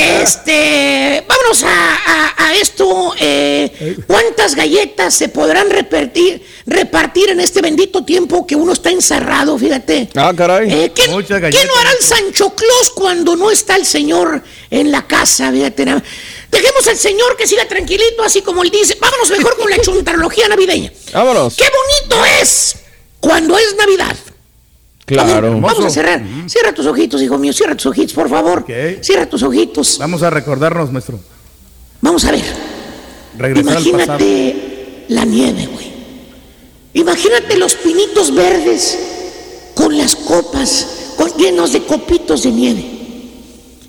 Este, 0.00 1.24
vámonos 1.28 1.62
a, 1.64 1.94
a- 1.96 2.46
a 2.46 2.54
esto. 2.56 3.14
eh, 3.18 3.96
¿Cuántas 4.06 4.54
galletas 4.54 5.14
se 5.14 5.28
podrán 5.28 5.70
repartir, 5.70 6.44
repartir 6.66 7.30
en 7.30 7.40
este 7.40 7.60
bendito 7.60 8.04
tiempo 8.04 8.46
que 8.46 8.56
uno 8.56 8.72
está 8.72 8.90
encerrado? 8.90 9.58
Fíjate. 9.58 10.08
Ah, 10.14 10.32
caray. 10.36 10.70
Eh, 10.72 10.92
¿qué, 10.94 11.08
Muchas 11.08 11.36
qué 11.36 11.40
galletas. 11.42 11.66
no 11.66 11.76
hará 11.80 11.90
el 11.92 12.04
Sancho 12.04 12.54
Claus 12.54 12.90
cuando 12.94 13.36
no 13.36 13.50
está 13.50 13.76
el 13.76 13.84
señor 13.86 14.42
en 14.70 14.90
la 14.90 15.06
casa? 15.06 15.50
Fíjate. 15.52 15.84
Dejemos 15.84 16.86
al 16.88 16.96
señor 16.96 17.36
que 17.36 17.46
siga 17.46 17.66
tranquilito, 17.66 18.22
así 18.22 18.42
como 18.42 18.62
él 18.62 18.70
dice. 18.70 18.96
Vámonos 19.00 19.30
mejor 19.30 19.56
con 19.56 19.70
la 19.70 19.78
chuntarología 19.82 20.48
navideña. 20.48 20.92
Vámonos. 21.12 21.54
¡Qué 21.56 21.64
bonito 21.64 22.24
es 22.40 22.76
cuando 23.20 23.56
es 23.58 23.74
Navidad! 23.76 24.16
Claro. 25.04 25.60
Vamos 25.60 25.84
a 25.84 25.90
cerrar. 25.90 26.22
Cierra 26.46 26.72
tus 26.72 26.86
ojitos, 26.86 27.20
hijo 27.22 27.38
mío. 27.38 27.52
Cierra 27.52 27.74
tus 27.74 27.86
ojitos, 27.86 28.12
por 28.12 28.28
favor. 28.28 28.64
Cierra 29.00 29.26
tus 29.26 29.42
ojitos. 29.42 29.98
Vamos 29.98 30.22
a 30.22 30.30
recordarnos, 30.30 30.92
maestro. 30.92 31.18
Vamos 32.00 32.24
a 32.24 32.30
ver. 32.30 32.44
Regresar 33.36 33.76
al. 33.76 33.86
Imagínate 33.86 35.04
la 35.08 35.24
nieve, 35.24 35.66
güey. 35.66 35.92
Imagínate 36.94 37.56
los 37.56 37.74
pinitos 37.74 38.34
verdes 38.34 38.98
con 39.74 39.96
las 39.96 40.14
copas 40.14 40.86
con, 41.16 41.30
llenos 41.36 41.72
de 41.72 41.84
copitos 41.84 42.42
de 42.42 42.50
nieve. 42.50 42.84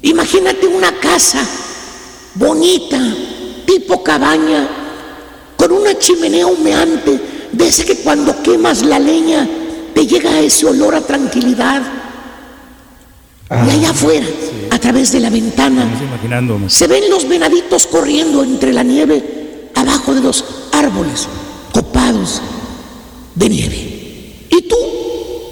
Imagínate 0.02 0.68
una 0.68 1.00
casa 1.00 1.46
bonita, 2.36 3.00
tipo 3.66 4.04
cabaña, 4.04 4.68
con 5.56 5.72
una 5.72 5.98
chimenea 5.98 6.48
humeante, 6.48 7.20
de 7.52 7.68
ese 7.68 7.86
que 7.86 7.98
cuando 7.98 8.42
quemas 8.42 8.84
la 8.84 9.00
leña 9.00 9.48
te 9.94 10.06
llega 10.08 10.40
ese 10.40 10.66
olor 10.66 10.96
a 10.96 11.02
tranquilidad. 11.02 11.82
y 13.50 13.70
allá 13.70 13.90
afuera, 13.92 14.26
a 14.72 14.80
través 14.80 15.12
de 15.12 15.20
la 15.20 15.30
ventana, 15.30 15.86
se 16.68 16.88
ven 16.88 17.10
los 17.10 17.28
venaditos 17.28 17.86
corriendo 17.88 18.44
entre 18.44 18.74
la 18.74 18.84
nieve, 18.84 19.70
abajo 19.76 20.14
de 20.14 20.22
los 20.22 20.44
árboles, 20.72 21.28
copados 21.72 22.42
de 23.36 23.50
nieve. 23.50 24.46
Y 24.50 24.62
tú, 24.64 24.76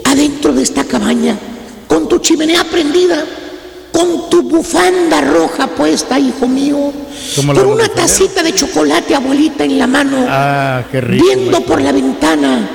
adentro 0.05 0.53
de 0.53 0.63
esta 0.63 0.83
cabaña, 0.83 1.37
con 1.87 2.07
tu 2.07 2.19
chimenea 2.19 2.63
prendida, 2.63 3.23
con 3.91 4.29
tu 4.29 4.41
bufanda 4.43 5.21
roja 5.21 5.67
puesta, 5.67 6.17
hijo 6.17 6.47
mío, 6.47 6.91
¿Cómo 7.35 7.53
la 7.53 7.61
con 7.61 7.71
una 7.73 7.87
tacita 7.89 8.41
de 8.41 8.55
chocolate, 8.55 9.13
abuelita, 9.13 9.63
en 9.65 9.77
la 9.77 9.85
mano, 9.87 10.25
Ah, 10.27 10.83
qué 10.91 11.01
rico. 11.01 11.25
viendo 11.25 11.61
por 11.61 11.81
la 11.81 11.91
ventana, 11.91 12.69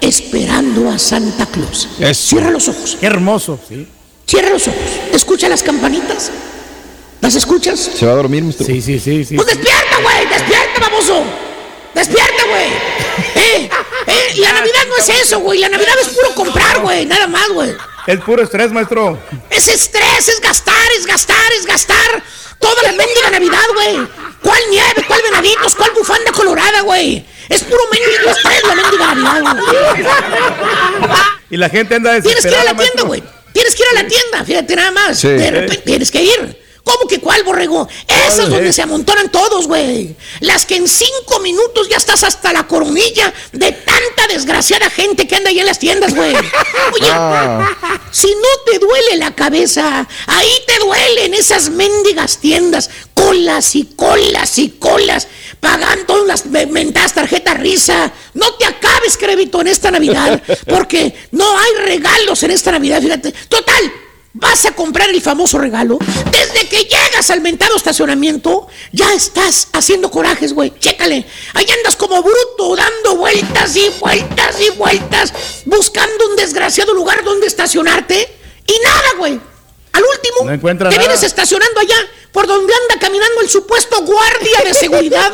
esperando 0.00 0.90
a 0.90 0.98
Santa 0.98 1.46
Claus. 1.46 1.88
Cierra 2.14 2.50
los 2.50 2.68
ojos. 2.68 2.96
Qué 3.00 3.06
hermoso, 3.06 3.58
sí. 3.68 3.86
Cierra 4.26 4.50
los 4.50 4.66
ojos. 4.68 4.80
Escucha 5.12 5.48
las 5.48 5.62
campanitas. 5.62 6.30
¿Las 7.20 7.34
escuchas? 7.34 7.80
¿Se 7.80 8.04
va 8.04 8.12
a 8.12 8.16
dormir, 8.16 8.42
maestro? 8.42 8.66
Sí, 8.66 8.82
sí, 8.82 8.98
sí, 9.00 9.24
sí. 9.24 9.36
Pues 9.36 9.46
despierta, 9.48 9.96
güey, 10.02 10.28
despierta, 10.28 10.80
baboso. 10.80 11.24
Despierta, 11.94 12.44
güey. 12.48 12.68
Eh, 13.36 13.68
eh, 14.06 14.34
la 14.38 14.52
Navidad 14.52 14.80
no 14.88 14.96
es 14.96 15.08
eso, 15.08 15.38
güey. 15.40 15.60
La 15.60 15.68
Navidad 15.68 15.94
es 16.00 16.08
puro 16.08 16.34
comprar, 16.34 16.80
güey. 16.80 17.06
Nada 17.06 17.26
más, 17.26 17.48
güey. 17.50 17.74
Es 18.06 18.20
puro 18.20 18.42
estrés, 18.42 18.72
maestro. 18.72 19.18
Es 19.50 19.68
estrés, 19.68 20.28
es 20.28 20.40
gastar, 20.40 20.74
es 20.98 21.06
gastar, 21.06 21.52
es 21.58 21.66
gastar. 21.66 22.22
Toda 22.64 22.82
la 22.82 22.92
mendiga 22.92 23.30
Navidad, 23.30 23.68
güey. 23.74 24.08
¿Cuál 24.40 24.60
nieve? 24.70 25.04
¿Cuál 25.06 25.20
venaditos? 25.22 25.74
¿Cuál 25.74 25.90
bufanda 25.90 26.32
colorada, 26.32 26.80
güey? 26.80 27.22
Es 27.50 27.62
puro 27.62 27.82
mendigo 27.92 28.30
estrés 28.30 28.62
la 28.66 28.74
mendiga 28.74 29.14
Navidad, 29.14 29.56
güey. 29.60 30.06
Y 31.50 31.56
la 31.58 31.68
gente 31.68 31.94
anda 31.96 32.22
Tienes 32.22 32.42
que 32.42 32.48
ir 32.48 32.54
a 32.54 32.60
desesperada, 32.60 32.72
la 32.72 32.78
tienda, 32.78 33.02
güey. 33.02 33.22
Tienes 33.52 33.74
que 33.74 33.82
ir 33.82 33.88
a 33.90 34.02
la 34.02 34.08
tienda, 34.08 34.44
fíjate 34.44 34.76
nada 34.76 34.90
más. 34.92 35.18
Sí. 35.18 35.28
De 35.28 35.50
repente 35.50 35.82
tienes 35.84 36.10
que 36.10 36.22
ir. 36.22 36.63
¿Cómo 36.84 37.08
que 37.08 37.18
cuál, 37.18 37.42
borrego? 37.44 37.88
Esas 38.06 38.34
¿Cuál? 38.36 38.50
donde 38.50 38.72
se 38.72 38.82
amontonan 38.82 39.30
todos, 39.32 39.66
güey. 39.66 40.14
Las 40.40 40.66
que 40.66 40.76
en 40.76 40.86
cinco 40.86 41.40
minutos 41.40 41.88
ya 41.88 41.96
estás 41.96 42.22
hasta 42.24 42.52
la 42.52 42.66
coronilla 42.68 43.32
de 43.52 43.72
tanta 43.72 44.26
desgraciada 44.28 44.90
gente 44.90 45.26
que 45.26 45.34
anda 45.36 45.48
ahí 45.50 45.60
en 45.60 45.66
las 45.66 45.78
tiendas, 45.78 46.14
güey. 46.14 46.34
Oye, 46.94 47.10
Ah. 47.10 47.66
si 48.12 48.28
no 48.28 48.48
te 48.70 48.78
duele 48.78 49.16
la 49.16 49.34
cabeza, 49.34 50.06
ahí 50.26 50.50
te 50.66 50.78
duelen 50.84 51.32
esas 51.34 51.70
mendigas 51.70 52.38
tiendas. 52.38 52.90
Colas 53.14 53.74
y 53.76 53.84
colas 53.96 54.58
y 54.58 54.68
colas. 54.78 55.26
Pagando 55.60 56.24
las 56.26 56.44
me- 56.44 56.66
mentadas 56.66 57.14
tarjetas 57.14 57.58
risa. 57.60 58.12
No 58.34 58.52
te 58.56 58.66
acabes, 58.66 59.16
crédito, 59.16 59.62
en 59.62 59.68
esta 59.68 59.90
Navidad. 59.90 60.42
Porque 60.68 61.14
no 61.30 61.46
hay 61.58 61.86
regalos 61.86 62.42
en 62.42 62.50
esta 62.50 62.72
Navidad, 62.72 63.00
fíjate. 63.00 63.32
Total, 63.48 63.92
vas 64.34 64.66
a 64.66 64.72
comprar 64.72 65.08
el 65.10 65.22
famoso 65.22 65.58
regalo. 65.58 65.98
Desde 66.30 66.68
que 66.68 66.84
llegas 66.84 67.30
al 67.30 67.40
mentado 67.40 67.76
estacionamiento, 67.76 68.66
ya 68.92 69.12
estás 69.14 69.68
haciendo 69.72 70.10
corajes, 70.10 70.52
güey. 70.52 70.72
Chécale. 70.78 71.24
Ahí 71.54 71.66
andas 71.78 71.96
como 71.96 72.22
bruto, 72.22 72.76
dando 72.76 73.16
vueltas 73.16 73.74
y 73.76 73.88
vueltas 74.00 74.60
y 74.60 74.70
vueltas, 74.70 75.32
buscando 75.64 76.28
un 76.28 76.36
desgraciado 76.36 76.92
lugar 76.94 77.24
donde 77.24 77.46
estacionarte. 77.46 78.28
Y 78.66 78.84
nada, 78.84 79.08
güey. 79.18 79.40
Al 79.92 80.02
último, 80.02 80.50
No 80.50 80.58
te 80.58 80.74
nada. 80.84 80.98
vienes 80.98 81.22
estacionando 81.22 81.78
allá 81.78 81.96
por 82.32 82.48
donde 82.48 82.72
anda 82.74 82.98
caminando 82.98 83.40
el 83.42 83.48
supuesto 83.48 84.02
guardia 84.02 84.58
de 84.64 84.74
seguridad 84.74 85.32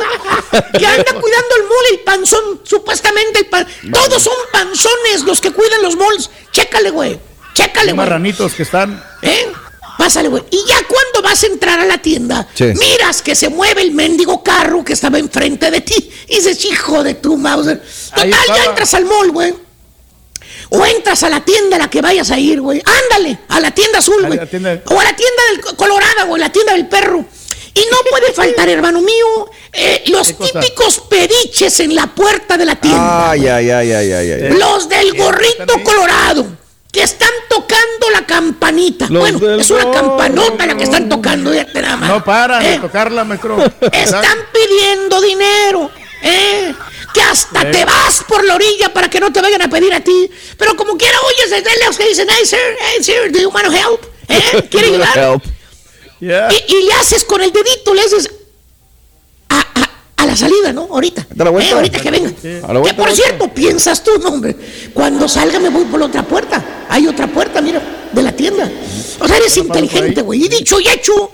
que 0.79 0.87
anda 0.87 1.13
cuidando 1.15 1.57
el 1.57 1.63
mall, 1.63 1.87
el 1.93 2.01
panzón, 2.01 2.61
supuestamente 2.65 3.39
el 3.39 3.47
pan. 3.47 3.67
Todos 3.91 4.23
son 4.23 4.35
panzones 4.53 5.23
los 5.25 5.41
que 5.41 5.51
cuidan 5.51 5.81
los 5.83 5.97
malls. 5.97 6.29
Chécale, 6.53 6.91
güey. 6.91 7.19
Chécale, 7.65 7.93
güey. 7.93 7.97
marranitos 7.97 8.53
que 8.55 8.63
están. 8.63 9.03
¿Eh? 9.23 9.47
Pásale, 9.99 10.29
güey. 10.29 10.43
Y 10.51 10.65
ya 10.67 10.77
cuando 10.89 11.23
vas 11.23 11.43
a 11.43 11.47
entrar 11.47 11.79
a 11.79 11.85
la 11.85 11.99
tienda, 11.99 12.49
Sí. 12.55 12.65
miras 12.79 13.21
que 13.21 13.35
se 13.35 13.49
mueve 13.51 13.83
el 13.83 13.93
mendigo 13.93 14.43
carro 14.43 14.83
que 14.85 14.95
estaba 14.95 15.19
enfrente 15.19 15.71
de 15.71 15.81
ti. 15.83 16.11
Y 16.29 16.37
dices, 16.37 16.65
hijo 16.65 17.03
de 17.03 17.15
tu 17.15 17.37
Mauser. 17.37 17.83
Total, 18.15 18.31
ya 18.31 18.65
entras 18.65 18.95
al 18.95 19.05
mall, 19.05 19.31
güey. 19.31 19.55
O 20.71 20.87
entras 20.87 21.23
a 21.25 21.29
la 21.29 21.41
tienda 21.45 21.77
a 21.77 21.81
la 21.81 21.91
que 21.91 22.01
vayas 22.01 22.31
a 22.31 22.39
ir, 22.39 22.61
güey. 22.61 22.81
Ándale, 22.85 23.41
a 23.49 23.61
la 23.61 23.73
tienda 23.73 23.99
azul, 23.99 24.25
güey. 24.27 24.39
tienda- 24.49 24.81
O 24.87 24.99
a 25.01 25.05
la 25.05 25.15
tienda 25.17 25.43
del 25.51 25.77
Colorada, 25.77 26.25
güey, 26.25 26.41
la 26.41 26.51
tienda 26.51 26.73
del 26.75 26.87
perro. 26.89 27.25
Y 27.75 27.81
no 27.91 27.99
puede 28.09 28.33
faltar, 28.33 28.69
hermano 28.69 29.01
mío, 29.01 29.51
eh, 29.73 30.03
los 30.07 30.27
típicos 30.29 31.01
pediches 31.09 31.79
en 31.81 31.95
la 31.95 32.07
puerta 32.07 32.57
de 32.57 32.65
la 32.65 32.77
tienda. 32.77 33.31
Ay, 33.31 33.47
ay, 33.47 33.71
ay, 33.71 33.93
ay, 33.93 34.13
ay, 34.13 34.31
ay. 34.33 34.53
Los 34.59 34.89
del 34.89 35.17
gorrito 35.17 35.83
colorado, 35.85 36.47
que 36.93 37.03
están 37.03 37.31
tocando 37.49 38.11
la 38.13 38.27
campanita. 38.27 39.07
Los 39.09 39.21
bueno, 39.33 39.61
es 39.61 39.71
una 39.71 39.91
campanota 39.91 40.67
la 40.67 40.77
que 40.77 40.85
están 40.85 41.09
tocando, 41.09 41.51
fíjate 41.53 41.83
nada 41.83 41.97
más. 41.97 42.09
No 42.09 42.25
paran 42.25 42.65
Eh, 42.65 42.71
de 42.73 42.79
tocarla, 42.79 43.25
maestro. 43.25 43.59
Están 43.93 44.39
pidiendo 44.53 45.21
dinero, 45.21 45.91
¿eh? 46.23 46.75
Que 47.15 47.23
hasta 47.23 47.63
Eh. 47.63 47.73
te 47.73 47.85
vas 47.85 48.25
por 48.29 48.45
la 48.45 48.55
orilla 48.55 48.93
para 48.93 49.09
que 49.09 49.21
no 49.21 49.33
te 49.33 49.41
vayan 49.41 49.63
a 49.63 49.69
pedir 49.69 49.93
a 49.95 50.01
ti. 50.01 50.31
Pero 50.57 50.75
como 50.77 50.97
quiera 50.97 51.17
oyes 51.21 51.51
desde 51.51 51.79
lejos 51.79 51.97
que 51.97 52.09
dicen, 52.09 52.29
hey, 52.31 52.45
sir, 52.47 52.59
hey, 52.81 53.03
sir, 53.05 53.31
do 53.33 53.39
you 53.41 53.51
want 53.51 53.67
to 53.67 53.73
help? 53.73 54.05
¿Eh? 54.29 54.69
¿Quiere 54.71 54.89
ayudar? 54.95 55.19
Help. 55.19 55.43
Yeah. 56.21 56.49
Y, 56.53 56.75
y 56.75 56.83
le 56.83 56.93
haces 56.95 57.25
con 57.25 57.41
el 57.41 57.51
dedito, 57.53 57.95
le 57.95 58.03
haces 58.03 58.29
a- 60.23 60.27
la 60.27 60.37
salida, 60.37 60.73
¿no? 60.73 60.83
Ahorita. 60.91 61.27
Eh, 61.67 61.71
ahorita 61.77 61.99
que 62.01 62.11
venga. 62.11 62.31
Que 62.83 62.95
por 62.95 63.09
cierto, 63.13 63.49
piensas 63.55 64.03
tú, 64.05 64.13
no, 64.23 64.29
hombre. 64.31 64.57
Cuando 64.95 65.29
salga 65.29 65.59
me 65.59 65.69
voy 65.71 65.85
por 65.85 65.99
la 66.01 66.07
otra 66.07 66.23
puerta. 66.23 66.87
Hay 66.89 67.07
otra 67.07 67.27
puerta, 67.27 67.61
mira, 67.61 67.83
de 68.13 68.23
la 68.23 68.33
tienda. 68.33 68.71
O 69.21 69.27
sea, 69.27 69.37
eres 69.37 69.57
inteligente, 69.57 70.23
güey. 70.23 70.45
Y 70.45 70.49
dicho 70.49 70.79
y 70.81 70.89
hecho, 70.89 71.31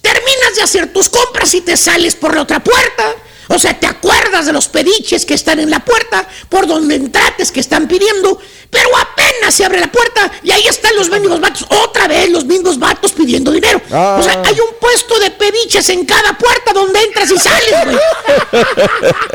terminas 0.00 0.56
de 0.56 0.62
hacer 0.62 0.92
tus 0.92 1.08
compras 1.08 1.52
y 1.54 1.60
te 1.60 1.76
sales 1.76 2.14
por 2.16 2.34
la 2.34 2.42
otra 2.42 2.62
puerta. 2.62 3.14
O 3.48 3.58
sea, 3.58 3.78
te 3.78 3.86
acuerdas 3.86 4.46
de 4.46 4.52
los 4.52 4.68
pediches 4.68 5.26
que 5.26 5.34
están 5.34 5.60
en 5.60 5.70
la 5.70 5.84
puerta, 5.84 6.28
por 6.48 6.66
donde 6.66 6.94
entrates 6.94 7.50
que 7.52 7.60
están 7.60 7.86
pidiendo, 7.88 8.38
pero 8.70 8.88
apenas 8.96 9.54
se 9.54 9.64
abre 9.64 9.80
la 9.80 9.90
puerta 9.90 10.30
y 10.42 10.50
ahí 10.50 10.66
están 10.66 10.96
los 10.96 11.08
mendigos 11.08 11.40
vatos, 11.40 11.66
otra 11.84 12.08
vez 12.08 12.28
los 12.30 12.44
mismos 12.44 12.78
vatos 12.78 13.12
pidiendo 13.12 13.52
dinero. 13.52 13.80
Ah. 13.90 14.16
O 14.18 14.22
sea, 14.22 14.42
hay 14.44 14.58
un 14.58 14.78
puesto 14.80 15.18
de 15.20 15.30
pediches 15.30 15.88
en 15.90 16.04
cada 16.04 16.36
puerta 16.36 16.72
donde 16.72 17.00
entras 17.00 17.30
y 17.30 17.38
sales, 17.38 17.74
güey. 17.84 17.96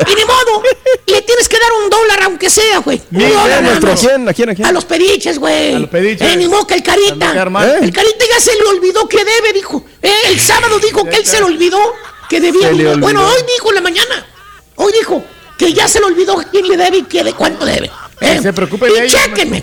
Y 0.06 0.14
ni 0.14 0.24
modo, 0.24 0.62
le 1.06 1.22
tienes 1.22 1.48
que 1.48 1.58
dar 1.58 1.72
un 1.82 1.90
dólar 1.90 2.22
aunque 2.24 2.50
sea, 2.50 2.78
güey. 2.78 3.00
¿Quién? 3.10 4.28
¿A 4.28 4.32
quién? 4.32 4.50
¿A 4.50 4.54
quién? 4.54 4.66
A 4.66 4.72
los 4.72 4.84
pediches, 4.84 5.38
güey. 5.38 5.74
A 5.74 5.78
los 5.78 5.88
pediches. 5.88 6.32
Eh, 6.32 6.36
ni 6.36 6.46
modo 6.46 6.66
que 6.66 6.74
el 6.74 6.82
carita. 6.82 7.30
armar. 7.30 7.78
El 7.82 7.92
carita 7.92 8.24
ya 8.30 8.40
se 8.40 8.54
le 8.54 8.64
olvidó 8.66 9.08
que 9.08 9.24
debe, 9.24 9.52
dijo. 9.52 9.84
Eh, 10.02 10.12
el 10.26 10.40
sábado 10.40 10.78
dijo 10.78 11.04
que 11.04 11.16
él 11.16 11.26
se 11.26 11.38
le 11.38 11.44
olvidó 11.44 11.80
que 12.30 12.40
debía. 12.40 12.70
Bueno, 12.96 13.26
hoy 13.26 13.42
dijo 13.54 13.68
en 13.70 13.74
la 13.74 13.80
mañana. 13.82 14.26
Hoy 14.76 14.92
dijo 14.98 15.22
que 15.58 15.74
ya 15.74 15.88
se 15.88 15.98
le 15.98 16.06
olvidó 16.06 16.36
quién 16.50 16.66
le 16.68 16.76
debe 16.76 16.98
y 16.98 17.02
que 17.02 17.22
de 17.24 17.34
cuánto 17.34 17.66
debe. 17.66 17.90
Eh, 18.20 18.36
Que 18.36 18.42
se 18.42 18.52
preocupen 18.52 18.90
y 18.94 18.98
ellos, 19.00 19.12
chéquenme. 19.20 19.62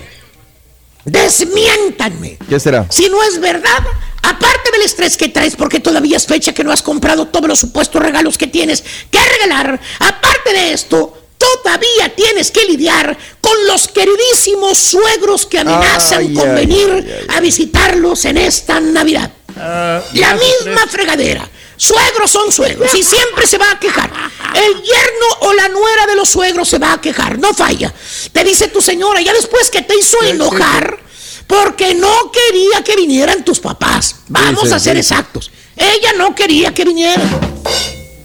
Desmiéntanme. 1.05 2.37
¿Qué 2.49 2.59
será? 2.59 2.85
Si 2.89 3.07
no 3.09 3.23
es 3.23 3.39
verdad, 3.39 3.79
aparte 4.21 4.71
del 4.71 4.81
estrés 4.81 5.15
que 5.15 5.29
traes 5.29 5.55
porque 5.55 5.79
todavía 5.79 6.17
es 6.17 6.25
fecha 6.27 6.53
que 6.53 6.63
no 6.65 6.71
has 6.71 6.83
comprado 6.83 7.27
todos 7.27 7.47
los 7.47 7.57
supuestos 7.59 8.01
regalos 8.01 8.37
que 8.37 8.47
tienes 8.47 8.83
que 9.09 9.19
regalar, 9.23 9.79
aparte 9.99 10.51
de 10.51 10.73
esto, 10.73 11.17
todavía 11.37 12.13
tienes 12.15 12.51
que 12.51 12.65
lidiar 12.65 13.17
con 13.39 13.53
los 13.67 13.87
queridísimos 13.87 14.77
suegros 14.77 15.45
que 15.45 15.59
amenazan 15.59 16.19
Ay, 16.19 16.33
con 16.33 16.49
ay, 16.49 16.55
venir 16.65 16.89
ay, 17.29 17.37
a 17.37 17.39
visitarlos 17.39 18.25
en 18.25 18.37
esta 18.37 18.81
Navidad. 18.81 19.31
Ah, 19.55 20.01
La 20.13 20.35
misma 20.35 20.85
fregadera. 20.87 21.49
Suegros 21.77 22.31
son 22.31 22.51
suegros 22.51 22.93
y 22.95 23.03
siempre 23.03 23.45
se 23.45 23.57
va 23.59 23.71
a 23.71 23.79
quejar. 23.79 24.11
El 24.55 24.81
yerno 24.81 25.27
o 25.41 25.53
la 25.53 25.69
nuera 25.69 26.07
de 26.07 26.15
los 26.15 26.27
suegros 26.29 26.67
se 26.67 26.79
va 26.79 26.93
a 26.93 27.01
quejar, 27.01 27.37
no 27.37 27.53
falla. 27.53 27.93
Te 28.31 28.43
dice 28.43 28.67
tu 28.69 28.81
señora, 28.81 29.21
ya 29.21 29.31
después 29.31 29.69
que 29.69 29.83
te 29.83 29.95
hizo 29.95 30.21
enojar, 30.23 30.99
porque 31.45 31.93
no 31.93 32.31
quería 32.31 32.83
que 32.83 32.95
vinieran 32.95 33.45
tus 33.45 33.59
papás. 33.59 34.15
Vamos 34.27 34.67
sí, 34.67 34.73
a 34.73 34.79
ser 34.79 34.93
sí. 34.95 34.99
exactos. 35.01 35.51
Ella 35.75 36.13
no 36.17 36.33
quería 36.33 36.73
que 36.73 36.83
vinieran. 36.83 37.39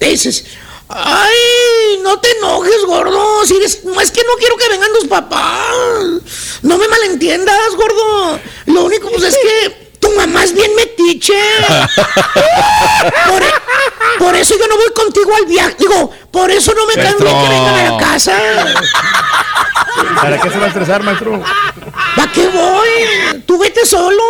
Dices, 0.01 0.45
ay, 0.89 2.01
no 2.03 2.19
te 2.21 2.31
enojes, 2.39 2.85
gordo. 2.87 3.45
Si 3.47 3.55
eres- 3.57 3.85
no 3.85 4.01
es 4.01 4.11
que 4.11 4.23
no 4.23 4.33
quiero 4.39 4.57
que 4.57 4.69
vengan 4.71 4.91
tus 4.99 5.09
papás. 5.09 5.53
No 6.63 6.79
me 6.79 6.89
malentiendas, 6.89 7.77
gordo. 7.77 8.41
Lo 8.67 8.85
único 8.85 9.11
pues 9.11 9.25
es 9.25 9.37
que 9.37 9.92
tu 10.03 10.11
mamá 10.17 10.45
es 10.45 10.53
bien 10.53 10.71
metiche. 10.77 11.33
Por, 13.29 13.43
e- 13.43 13.55
por 14.19 14.35
eso 14.37 14.55
yo 14.59 14.67
no 14.69 14.77
voy 14.77 14.93
contigo 14.95 15.35
al 15.35 15.47
viaje. 15.47 15.75
Digo, 15.79 16.11
por 16.31 16.51
eso 16.51 16.73
no 16.75 16.87
me 16.87 16.95
bien 16.95 17.17
que 17.17 17.25
vengan 17.25 17.75
a 17.75 17.91
la 17.93 17.99
casa. 17.99 18.37
¿Para 20.21 20.41
qué 20.41 20.51
se 20.51 20.59
va 20.59 20.65
a 20.67 20.69
estresar, 20.69 21.03
maestro? 21.03 21.43
¿Para 22.17 22.31
qué 22.33 22.47
voy? 22.49 23.43
Tú 23.47 23.59
vete 23.59 23.85
solo. 23.87 24.23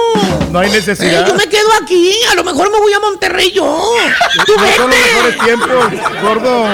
No 0.50 0.58
hay 0.60 0.68
Eh, 0.68 0.72
necesidad. 0.72 1.26
yo 1.26 1.34
me 1.34 1.46
quedo 1.48 1.68
aquí. 1.82 2.14
A 2.30 2.34
lo 2.34 2.44
mejor 2.44 2.70
me 2.70 2.78
voy 2.78 2.92
a 2.92 3.00
Monterrey 3.00 3.50
yo. 3.52 3.94
Tú 4.46 4.54
No 4.56 4.66
son 4.76 4.90
los 4.90 4.98
mejores 5.00 5.38
tiempos, 5.38 6.22
gordo. 6.22 6.66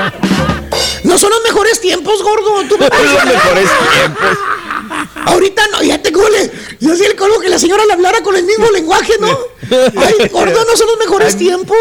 No 1.04 1.18
son 1.18 1.30
los 1.30 1.42
mejores 1.44 1.80
tiempos, 1.80 2.22
gordo. 2.22 2.62
Tú 2.68 2.76
vete. 2.78 2.96
Los 3.02 3.24
mejores 3.24 3.68
tiempos. 3.94 4.38
Ahorita 5.26 5.66
no, 5.68 5.82
ya 5.82 6.00
te 6.02 6.12
cole. 6.12 6.50
Yo 6.80 6.92
el 6.92 7.16
colmo 7.16 7.38
que 7.40 7.48
la 7.48 7.58
señora 7.58 7.84
le 7.86 7.92
hablara 7.92 8.22
con 8.22 8.34
el 8.36 8.44
mismo 8.44 8.70
lenguaje, 8.70 9.14
¿no? 9.20 9.28
Ay, 9.96 10.28
gordo, 10.30 10.64
no 10.64 10.76
son 10.76 10.86
los 10.86 10.98
mejores 10.98 11.36
tiempos, 11.36 11.76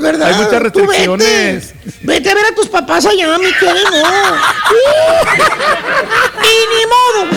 ¿verdad? 0.00 0.28
hay 0.28 0.34
muchas 0.34 0.72
Tú 0.72 0.80
restricciones. 0.80 1.74
Vete, 1.84 1.98
Vete 2.02 2.30
a 2.30 2.34
ver 2.34 2.44
a 2.46 2.54
tus 2.54 2.68
papás 2.68 3.04
allá, 3.06 3.36
mi 3.38 3.52
querido. 3.52 3.90
y 6.42 6.76
ni 6.76 6.86
modo. 6.86 7.36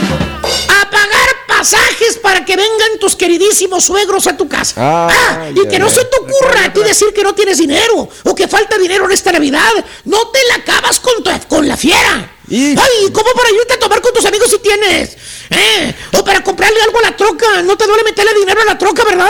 A 0.81 0.89
pagar 0.89 1.29
pasajes 1.47 2.17
para 2.17 2.43
que 2.45 2.55
vengan 2.55 2.99
tus 2.99 3.15
queridísimos 3.15 3.85
suegros 3.85 4.27
a 4.27 4.35
tu 4.37 4.47
casa. 4.47 4.73
Ah, 4.77 5.49
y 5.53 5.67
que 5.67 5.79
no 5.79 5.89
se 5.89 6.03
te 6.05 6.17
ocurra 6.19 6.65
a 6.65 6.73
ti 6.73 6.81
decir 6.83 7.13
que 7.13 7.23
no 7.23 7.33
tienes 7.35 7.57
dinero 7.57 8.09
o 8.23 8.35
que 8.35 8.47
falta 8.47 8.77
dinero 8.77 9.05
en 9.05 9.11
esta 9.11 9.31
Navidad. 9.31 9.69
No 10.05 10.27
te 10.29 10.39
la 10.49 10.55
acabas 10.55 10.99
con, 10.99 11.23
tu- 11.23 11.47
con 11.47 11.67
la 11.67 11.77
fiera. 11.77 12.35
Ay, 12.51 13.11
¿cómo 13.13 13.31
para 13.33 13.49
irte 13.49 13.73
a 13.73 13.79
tomar 13.79 14.01
con 14.01 14.13
tus 14.13 14.25
amigos 14.25 14.49
si 14.49 14.59
tienes? 14.59 15.17
¿Eh? 15.49 15.93
O 16.17 16.23
para 16.23 16.43
comprarle 16.43 16.81
algo 16.81 16.99
a 16.99 17.01
la 17.03 17.15
troca. 17.15 17.61
No 17.61 17.77
te 17.77 17.85
duele 17.85 18.03
meterle 18.03 18.33
dinero 18.33 18.61
a 18.61 18.65
la 18.65 18.77
troca, 18.77 19.03
¿verdad? 19.03 19.29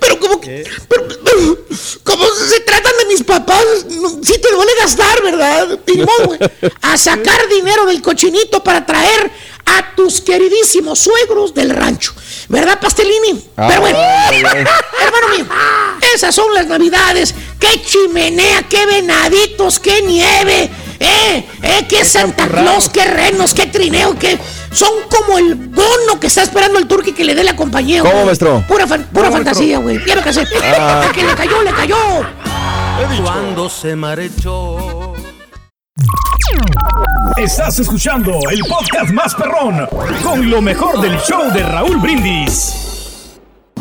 Pero 0.00 0.18
como 0.18 0.40
que... 0.40 0.64
Pero, 0.88 1.08
pero, 1.24 1.58
como 2.02 2.26
se 2.28 2.60
tratan 2.60 2.92
de 2.98 3.04
mis 3.06 3.22
papás, 3.22 3.64
sí 4.22 4.38
te 4.38 4.52
duele 4.52 4.72
gastar, 4.78 5.22
¿verdad? 5.22 5.78
A 6.82 6.96
sacar 6.96 7.48
dinero 7.48 7.86
del 7.86 8.00
cochinito 8.02 8.62
para 8.62 8.84
traer 8.84 9.30
a 9.66 9.94
tus 9.94 10.20
queridísimos 10.20 10.98
suegros 10.98 11.54
del 11.54 11.70
rancho. 11.70 12.12
¿Verdad, 12.48 12.80
Pastelini? 12.80 13.44
Pero 13.54 13.80
bueno, 13.80 13.98
hermano 14.32 15.28
mío, 15.36 15.46
esas 16.14 16.34
son 16.34 16.52
las 16.54 16.66
navidades. 16.66 17.34
¡Qué 17.58 17.82
chimenea, 17.82 18.66
qué 18.68 18.86
venaditos, 18.86 19.78
qué 19.78 20.02
nieve! 20.02 20.70
¡Eh! 21.00 21.48
¡Eh! 21.62 21.86
¡Qué 21.88 22.04
Santa 22.04 22.46
Claus, 22.46 22.88
qué 22.90 23.04
renos, 23.04 23.54
qué 23.54 23.66
trineo, 23.66 24.16
qué... 24.18 24.38
Son 24.70 24.90
como 25.08 25.38
el 25.38 25.54
bono 25.56 26.20
que 26.20 26.28
está 26.28 26.42
esperando 26.42 26.78
el 26.78 26.86
turqui 26.86 27.12
que 27.12 27.24
le 27.24 27.34
dé 27.34 27.42
la 27.42 27.56
compañía. 27.56 28.02
¿Cómo, 28.02 28.12
güey. 28.12 28.26
maestro? 28.26 28.62
Pura, 28.68 28.86
fan- 28.86 29.08
pura 29.12 29.24
¿Cómo, 29.28 29.36
fantasía, 29.38 29.78
güey. 29.78 29.98
Ya 30.06 30.14
me 30.14 30.22
casé. 30.22 30.44
Ah. 30.78 31.08
Que 31.14 31.24
le 31.24 31.34
cayó, 31.34 31.62
le 31.62 31.72
cayó. 31.72 31.96
Cuando 33.24 33.68
se 33.68 33.96
marchó. 33.96 35.14
Estás 37.36 37.78
escuchando 37.78 38.38
el 38.50 38.60
podcast 38.60 39.10
más 39.12 39.34
perrón 39.34 39.86
con 40.22 40.50
lo 40.50 40.60
mejor 40.60 41.00
del 41.00 41.18
show 41.20 41.50
de 41.52 41.62
Raúl 41.62 41.96
Brindis. 41.98 42.89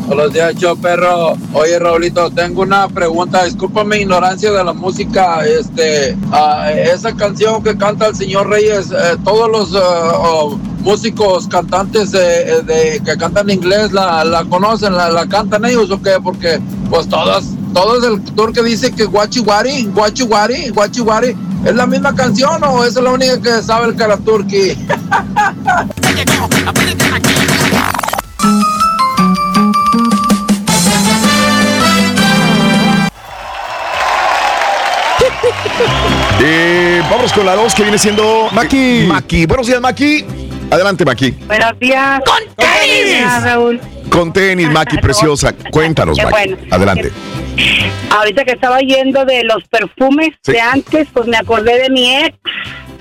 Buenos 0.10 0.34
días, 0.34 0.56
yo 0.56 0.76
perro. 0.76 1.38
Oye, 1.54 1.78
Raulito, 1.78 2.32
tengo 2.32 2.64
una 2.64 2.88
pregunta. 2.88 3.44
Disculpa 3.44 3.84
mi 3.84 3.98
ignorancia 3.98 4.52
de 4.52 4.64
la 4.64 4.74
música. 4.74 5.46
Este, 5.46 6.18
ah, 6.32 6.72
esa 6.72 7.16
canción 7.16 7.62
que 7.62 7.78
canta 7.78 8.08
el 8.08 8.16
señor 8.16 8.50
Reyes, 8.50 8.90
eh, 8.90 9.18
todos 9.24 9.48
los 9.52 9.80
oh, 9.80 10.58
músicos 10.80 11.48
cantantes 11.48 12.12
de, 12.12 12.64
de- 12.64 13.00
que 13.06 13.18
cantan 13.18 13.52
inglés 13.52 13.92
la, 13.92 14.44
conocen, 14.50 14.96
la, 14.96 15.28
cantan 15.28 15.64
ellos 15.66 15.92
o 15.92 16.02
qué? 16.02 16.18
Porque 16.24 16.60
pues 16.90 17.08
todas, 17.08 17.44
todos 17.76 18.04
el 18.04 18.20
tour 18.34 18.52
que 18.52 18.64
dice 18.64 18.92
que 18.92 19.06
guachihuari, 19.06 19.86
guachihuari, 19.94 20.70
guachihuari, 20.70 21.38
¿es 21.66 21.76
la 21.76 21.86
misma 21.86 22.16
canción 22.16 22.64
o 22.64 22.84
es 22.84 22.96
la 22.96 23.12
única 23.12 23.40
que 23.40 23.62
sabe 23.62 23.90
el 23.90 23.96
Karaturki? 23.96 24.76
Eh, 36.42 37.02
vamos 37.10 37.34
con 37.34 37.46
la 37.46 37.56
dos 37.56 37.74
que 37.76 37.84
viene 37.84 37.98
siendo 37.98 38.48
Maki. 38.52 39.06
Maki. 39.08 39.46
Buenos 39.46 39.68
días, 39.68 39.82
Maki. 39.82 40.26
Adelante, 40.72 41.04
Maki. 41.06 41.32
Buenos 41.48 41.78
días. 41.80 42.22
¡Con 42.26 42.56
tenis! 42.56 43.44
Raúl. 43.44 43.80
Con 44.10 44.34
tenis, 44.34 44.70
Maki, 44.72 44.98
preciosa. 44.98 45.54
Cuéntanos, 45.72 46.18
Maki. 46.18 46.30
bueno. 46.30 46.58
Adelante. 46.72 47.12
Ahorita 48.10 48.46
que 48.46 48.52
estaba 48.52 48.80
yendo 48.80 49.26
de 49.26 49.44
los 49.44 49.64
perfumes 49.70 50.30
Sí. 50.44 50.54
de 50.54 50.62
antes, 50.62 51.08
pues 51.14 51.28
me 51.28 51.38
acordé 51.38 51.82
de 51.82 51.90
mi 51.90 52.16
ex. 52.16 52.38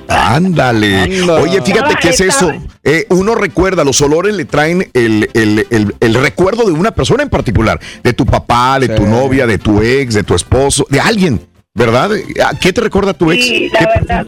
Ándale. 0.09 1.03
Anda. 1.03 1.34
Oye, 1.41 1.61
fíjate 1.62 1.95
qué 2.01 2.09
es 2.11 2.20
eso. 2.20 2.51
Eh, 2.82 3.07
uno 3.11 3.34
recuerda, 3.34 3.84
los 3.84 4.01
olores 4.01 4.34
le 4.34 4.47
traen 4.47 4.91
el, 4.95 5.28
el- 5.34 5.66
el- 5.70 5.95
el 6.01 6.14
recuerdo 6.14 6.64
de 6.64 6.72
una 6.72 6.91
persona 6.93 7.22
en 7.22 7.28
particular. 7.28 7.78
De 8.03 8.14
tu 8.14 8.24
papá, 8.24 8.80
de 8.80 8.89
tu 8.89 9.07
novia, 9.07 9.47
de 9.47 9.59
tu 9.59 9.82
ex, 9.82 10.14
de 10.14 10.22
tu 10.24 10.34
esposo, 10.34 10.86
de 10.89 10.99
alguien, 11.01 11.47
¿verdad? 11.78 12.10
¿A 12.44 12.58
¿Qué 12.58 12.72
te 12.72 12.80
recuerda 12.80 13.14
tu 13.14 13.30
ex? 13.32 13.44
Sí, 13.44 13.70
¿Qué- 13.72 13.84
la 13.84 13.92
verdad. 13.94 14.26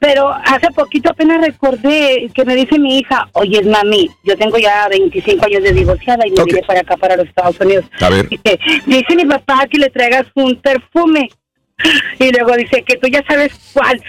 Pero 0.00 0.28
hace 0.32 0.68
poquito 0.76 1.10
apenas 1.10 1.40
recordé 1.44 2.30
que 2.32 2.44
me 2.44 2.54
dice 2.54 2.78
mi 2.78 2.98
hija, 2.98 3.28
oye, 3.32 3.60
mami, 3.64 4.08
yo 4.22 4.36
tengo 4.36 4.56
ya 4.56 4.86
25 4.88 5.46
años 5.46 5.62
de 5.64 5.72
divorciada 5.72 6.24
y 6.24 6.30
me 6.30 6.44
vine 6.44 6.62
para 6.64 6.80
acá, 6.82 6.96
para 6.96 7.16
los 7.16 7.26
Estados 7.26 7.58
Unidos. 7.60 7.84
A 8.00 8.08
ver. 8.08 8.28
Dice, 8.30 8.58
dice 8.86 9.16
mi 9.16 9.24
papá 9.24 9.66
que 9.68 9.78
le 9.78 9.90
traigas 9.90 10.26
un 10.34 10.54
perfume. 10.60 11.28
Y 12.18 12.30
luego 12.32 12.56
dice 12.56 12.82
que 12.84 12.96
tú 12.96 13.06
ya 13.08 13.22
sabes 13.28 13.52
cuál. 13.72 14.00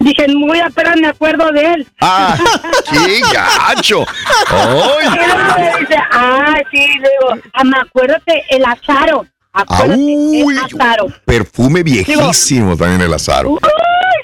Dije, 0.00 0.26
muy 0.28 0.58
apenas 0.60 0.96
me 0.96 1.06
acuerdo 1.08 1.50
de 1.52 1.64
él. 1.74 1.86
¡Ah! 2.00 2.36
¡Qué 2.90 3.20
gacho! 3.32 4.04
¡Ay! 4.50 5.06
Y 5.06 5.16
luego 5.16 5.58
me 5.58 5.80
dice, 5.80 5.96
ah, 6.12 6.54
sí, 6.72 6.78
le 6.78 7.08
digo, 7.08 7.42
ah, 7.52 7.64
me 7.64 7.78
acuérdate, 7.78 8.42
el 8.50 8.64
azaro. 8.64 9.26
Uy, 9.96 10.56
azaro. 10.58 11.06
Perfume 11.24 11.82
viejísimo 11.82 12.76
también 12.76 13.00
el 13.02 13.14
azaro. 13.14 13.50
Uy, 13.50 13.58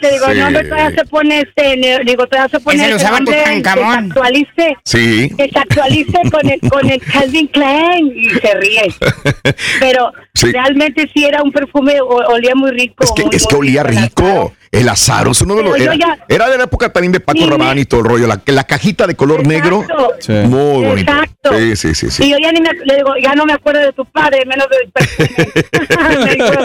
le 0.02 0.12
digo, 0.12 0.26
Sí. 0.32 0.38
no, 0.38 0.46
hombre, 0.46 0.64
todavía 0.64 0.90
se 0.98 1.04
pone 1.06 1.40
este, 1.40 2.02
digo, 2.04 2.26
todavía 2.26 2.48
se 2.48 2.60
pone 2.60 2.76
Ese 2.76 2.84
este 2.86 2.96
usaba 2.96 3.18
hombre, 3.18 3.34
que 3.44 3.62
se 3.62 3.84
actualice, 3.84 4.76
Sí. 4.84 5.30
que 5.36 5.48
se 5.50 5.58
actualice 5.58 6.18
con 6.30 6.48
el, 6.50 6.60
con 6.70 6.90
el 6.90 7.00
Calvin 7.00 7.46
Klein 7.48 8.12
y 8.16 8.30
se 8.30 8.54
ríe. 8.54 8.94
Pero 9.80 10.12
Sí. 10.34 10.50
realmente 10.52 11.08
sí 11.14 11.24
era 11.24 11.42
un 11.42 11.52
perfume, 11.52 12.00
olía 12.00 12.54
muy 12.54 12.70
rico. 12.72 13.04
Es 13.04 13.12
que, 13.12 13.24
muy, 13.24 13.36
es 13.36 13.46
que 13.46 13.54
olía 13.56 13.82
rico. 13.82 14.54
El 14.72 14.88
azaro 14.88 15.32
es 15.32 15.40
uno 15.40 15.56
de 15.56 15.62
los. 15.64 15.80
Era, 15.80 15.94
ya- 15.96 16.18
era 16.28 16.48
de 16.48 16.56
la 16.56 16.64
época 16.64 16.92
también 16.92 17.10
de 17.10 17.18
Paco 17.18 17.40
Sí, 17.40 17.46
Rabanne 17.48 17.80
y 17.80 17.84
todo 17.86 18.00
el 18.00 18.06
rollo. 18.06 18.26
La, 18.28 18.40
la 18.46 18.64
cajita 18.64 19.06
de 19.08 19.16
color 19.16 19.44
negro. 19.46 19.84
Muy 20.28 20.84
bonito. 20.86 21.10
Exacto. 21.12 21.58
Sí, 21.58 21.74
sí, 21.76 21.94
sí. 21.94 22.10
sí. 22.10 22.22
Y 22.24 22.30
yo 22.30 22.36
ya 22.40 22.52
ni 22.52 22.60
me, 22.60 22.70
le 22.84 22.96
digo, 22.96 23.12
ya 23.20 23.34
no 23.34 23.46
me 23.46 23.52
acuerdo 23.52 23.80
de 23.80 23.92
tu 23.92 24.04
padre, 24.04 24.44
menos. 24.46 24.66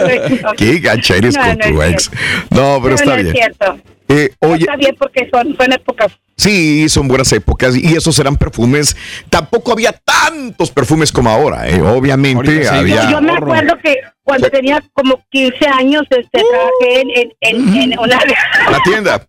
Me 0.06 0.28
dijo, 0.30 0.52
Qué 0.56 0.78
gacha 0.78 1.16
eres 1.16 1.34
No, 1.36 1.42
con 1.42 1.58
no 1.58 1.64
es 1.64 1.70
tu 1.72 1.82
ex. 1.82 2.10
cierto. 2.10 2.54
No, 2.54 2.80
pero 2.82 2.94
está 2.94 3.04
no 3.06 3.14
es 3.16 3.22
bien. 3.24 3.34
cierto. 3.34 3.78
Eh, 4.08 4.30
oye, 4.40 4.60
Está 4.60 4.76
bien 4.76 4.94
porque 4.98 5.28
son, 5.32 5.56
son 5.56 5.72
épocas. 5.72 6.12
sí, 6.36 6.88
son 6.88 7.08
buenas 7.08 7.32
épocas 7.32 7.76
y 7.76 7.96
esos 7.96 8.18
eran 8.18 8.36
perfumes. 8.36 8.96
Tampoco 9.30 9.72
había 9.72 9.92
tantos 9.92 10.70
perfumes 10.70 11.10
como 11.10 11.28
ahora, 11.30 11.68
¿eh? 11.68 11.80
Obviamente 11.82 12.68
había. 12.68 13.04
Yo, 13.04 13.10
yo 13.12 13.20
me 13.20 13.32
acuerdo 13.32 13.76
que 13.82 13.96
cuando 14.22 14.48
tenía 14.50 14.80
como 14.92 15.24
15 15.30 15.66
años, 15.68 16.04
este, 16.10 16.40
trabajé 16.50 17.00
en, 17.00 17.10
en, 17.10 17.32
en, 17.40 17.92
en 17.92 17.98
una, 17.98 18.18
La 18.70 18.80
tienda. 18.84 19.26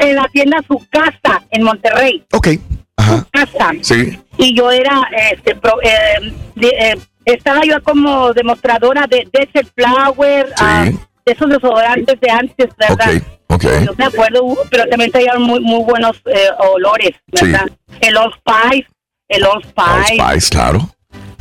en 0.00 0.16
la 0.16 0.24
tienda 0.32 0.58
Su 0.66 0.84
Casa, 0.90 1.42
en 1.50 1.62
Monterrey. 1.62 2.24
Ok. 2.32 2.48
Ajá. 2.96 3.26
Casa. 3.30 3.70
Sí. 3.82 4.18
Y 4.38 4.56
yo 4.56 4.70
era, 4.72 5.02
este, 5.32 5.54
pro- 5.54 5.80
eh, 5.82 6.32
de- 6.56 6.68
eh, 6.68 6.98
estaba 7.24 7.60
yo 7.64 7.80
como 7.84 8.32
demostradora 8.32 9.06
de 9.08 9.28
Desert 9.32 9.68
Flower, 9.76 10.52
ah, 10.58 10.86
de 11.24 11.32
esos 11.32 11.48
desodorantes 11.48 12.18
de 12.20 12.30
antes, 12.30 12.68
¿verdad? 12.76 13.22
Ok. 13.48 13.64
No 13.84 13.94
me 13.96 14.04
acuerdo, 14.04 14.44
uh, 14.44 14.58
pero 14.70 14.84
también 14.88 15.10
traían 15.10 15.40
muy, 15.42 15.60
muy 15.60 15.82
buenos 15.84 16.16
eh, 16.26 16.48
olores, 16.58 17.10
¿verdad? 17.28 17.66
El 18.00 18.16
Old 18.16 18.34
Spice, 18.34 18.88
el 19.28 19.44
Old 19.44 19.64
Old 19.64 20.04
Spice. 20.06 20.22
Spice, 20.22 20.50
claro. 20.50 20.90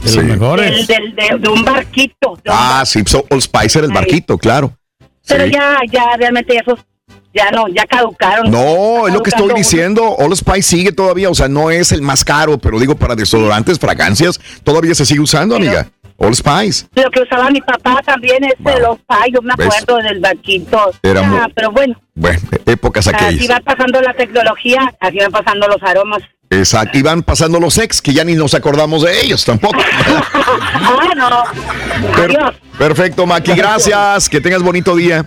De 0.01 0.09
Sí. 0.09 0.15
los 0.17 0.25
mejores. 0.25 0.87
del- 0.87 1.15
del- 1.15 1.15
de, 1.15 1.37
de 1.39 1.49
un 1.49 1.65
barquito. 1.65 2.39
de 2.43 2.49
un 2.49 2.55
Ah, 2.57 2.83
sí, 2.85 3.03
so- 3.05 3.25
Old 3.29 3.41
Spice 3.41 3.79
era 3.79 3.85
el 3.87 3.91
Ay. 3.91 3.95
barquito, 3.95 4.37
claro. 4.37 4.73
Pero 5.27 5.45
Sí. 5.45 5.51
ya, 5.51 5.79
ya 5.91 6.15
realmente 6.17 6.55
esos 6.55 6.79
ya 7.33 7.51
no, 7.51 7.67
ya 7.67 7.85
caducaron. 7.85 8.49
No, 8.49 9.07
es 9.07 9.13
lo 9.13 9.21
que 9.21 9.29
estoy 9.29 9.53
diciendo. 9.53 10.03
Old 10.15 10.35
Spice 10.37 10.61
sigue 10.63 10.91
todavía, 10.91 11.29
o 11.29 11.35
sea, 11.35 11.47
no 11.47 11.69
es 11.69 11.91
el 11.91 12.01
más 12.01 12.23
caro, 12.23 12.57
pero 12.57 12.79
digo, 12.79 12.95
para 12.95 13.15
desodorantes, 13.15 13.77
fragancias, 13.77 14.39
todavía 14.63 14.95
se 14.95 15.05
sigue 15.05 15.19
usando, 15.19 15.55
amiga. 15.55 15.87
Old 16.17 16.35
Spice. 16.35 16.87
Lo 16.95 17.09
que 17.11 17.21
usaba 17.21 17.49
mi 17.51 17.61
papá 17.61 18.01
también 18.03 18.43
es 18.43 18.53
de 18.59 18.79
los 18.81 18.97
pais, 19.01 19.31
yo 19.33 19.41
me 19.41 19.53
¿Ves? 19.57 19.67
acuerdo 19.67 20.03
del 20.07 20.19
barquito. 20.19 20.91
Era 21.03 21.21
Ah, 21.21 21.23
muy- 21.23 21.53
pero 21.53 21.71
bueno, 21.71 21.95
Bueno, 22.19 22.39
épocas 22.65 23.07
así 23.07 23.15
aquellas. 23.15 23.49
va 23.51 23.59
pasando 23.59 24.01
la 24.01 24.13
tecnología, 24.15 24.91
así 24.99 25.17
van 25.19 25.31
pasando 25.31 25.67
los 25.67 25.81
aromas. 25.83 26.23
Exacto, 26.49 26.97
y 26.97 27.01
van 27.01 27.23
pasando 27.23 27.59
los 27.59 27.77
ex 27.77 28.01
que 28.01 28.13
ya 28.13 28.23
ni 28.23 28.33
nos 28.33 28.53
acordamos 28.53 29.03
de 29.03 29.21
ellos 29.21 29.45
tampoco. 29.45 29.77
Ah, 30.49 31.13
no. 31.15 31.43
Per- 32.15 32.37
perfecto, 32.77 33.25
Maki, 33.25 33.53
gracias. 33.53 34.29
Que 34.29 34.39
tengas 34.39 34.61
bonito 34.61 34.95
día. 34.95 35.25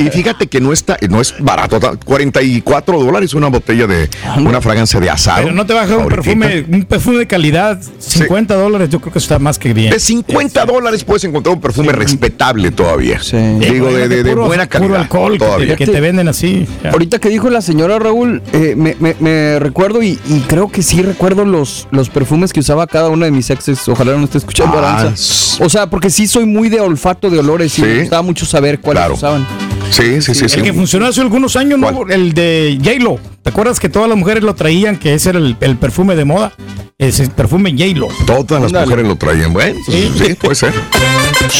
Y 0.00 0.04
fíjate 0.10 0.46
que 0.48 0.60
no 0.60 0.72
está, 0.72 0.96
no 1.08 1.20
es 1.20 1.34
barato, 1.38 1.78
ta- 1.78 1.96
44 1.96 2.98
dólares 2.98 3.34
una 3.34 3.48
botella 3.48 3.86
de 3.86 4.08
una 4.38 4.60
fragancia 4.60 4.98
de 5.00 5.10
asado. 5.10 5.42
Pero 5.44 5.54
no 5.54 5.66
te 5.66 5.74
va 5.74 5.82
a 5.82 5.86
dejar 5.86 5.98
un 6.02 6.08
perfume, 6.08 6.64
un 6.68 6.84
perfume 6.84 7.18
de 7.18 7.26
calidad, 7.26 7.80
50 7.98 8.54
dólares, 8.56 8.88
yo 8.88 9.00
creo 9.00 9.12
que 9.12 9.18
está 9.18 9.38
más 9.38 9.58
que 9.58 9.72
bien. 9.72 9.90
De 9.90 10.00
50 10.00 10.64
dólares 10.64 11.04
puedes 11.04 11.24
encontrar 11.24 11.54
un 11.54 11.60
perfume 11.60 11.92
respetable 11.92 12.70
todavía. 12.70 13.20
Digo, 13.60 13.92
de, 13.92 14.08
de- 14.08 14.22
de 14.22 14.30
puro- 14.32 14.46
buena 14.46 14.66
calidad. 14.66 14.88
Puro 14.88 15.00
alcohol 15.00 15.38
todavía. 15.38 15.76
que 15.76 15.86
te 15.86 16.00
venden 16.00 16.25
así. 16.28 16.66
ya. 16.82 16.90
Ahorita 16.90 17.18
que 17.18 17.28
dijo 17.28 17.50
la 17.50 17.60
señora 17.62 17.98
Raúl, 17.98 18.42
eh, 18.52 18.74
me, 18.76 18.96
me- 19.00 19.16
me 19.20 19.58
recuerdo 19.58 20.02
y, 20.02 20.18
y 20.28 20.40
creo 20.48 20.68
que 20.70 20.82
sí 20.82 21.02
recuerdo 21.02 21.44
los, 21.44 21.88
los 21.90 22.08
perfumes 22.10 22.52
que 22.52 22.60
usaba 22.60 22.86
cada 22.86 23.08
una 23.08 23.26
de 23.26 23.30
mis 23.32 23.50
exes. 23.50 23.88
Ojalá 23.88 24.16
no 24.16 24.24
esté 24.24 24.38
escuchando 24.38 24.78
Ah, 24.78 24.98
Aranza. 24.98 25.64
O 25.64 25.68
sea, 25.68 25.88
porque 25.88 26.10
sí 26.10 26.26
soy 26.26 26.44
muy 26.46 26.68
de 26.68 26.80
olfato 26.80 27.30
de 27.30 27.38
olores 27.38 27.78
y 27.78 27.82
me 27.82 28.00
gustaba 28.00 28.22
mucho 28.22 28.44
saber 28.46 28.80
cuáles 28.80 29.10
usaban. 29.12 29.46
Sí, 29.90 30.20
sí, 30.20 30.34
sí, 30.34 30.48
sí. 30.48 30.56
El 30.58 30.64
que 30.64 30.72
funcionó 30.72 31.06
hace 31.06 31.20
algunos 31.20 31.54
años, 31.56 31.78
¿no? 31.78 32.06
El 32.08 32.32
de 32.34 32.76
J-Lo. 32.82 33.18
¿Te 33.42 33.50
acuerdas 33.50 33.78
que 33.78 33.88
todas 33.88 34.08
las 34.08 34.18
mujeres 34.18 34.42
lo 34.42 34.54
traían? 34.56 34.96
Que 34.98 35.14
ese 35.14 35.30
era 35.30 35.38
el, 35.38 35.56
el 35.60 35.76
perfume 35.76 36.16
de 36.16 36.24
moda. 36.24 36.52
Ese 36.98 37.28
perfume 37.28 37.70
J-Lo. 37.72 38.08
Todas 38.26 38.60
las 38.72 38.72
mujeres 38.84 39.06
lo 39.06 39.16
traían. 39.16 39.52
Bueno, 39.52 39.78
sí, 39.86 40.10
puede 40.40 40.54
ser. 40.56 40.72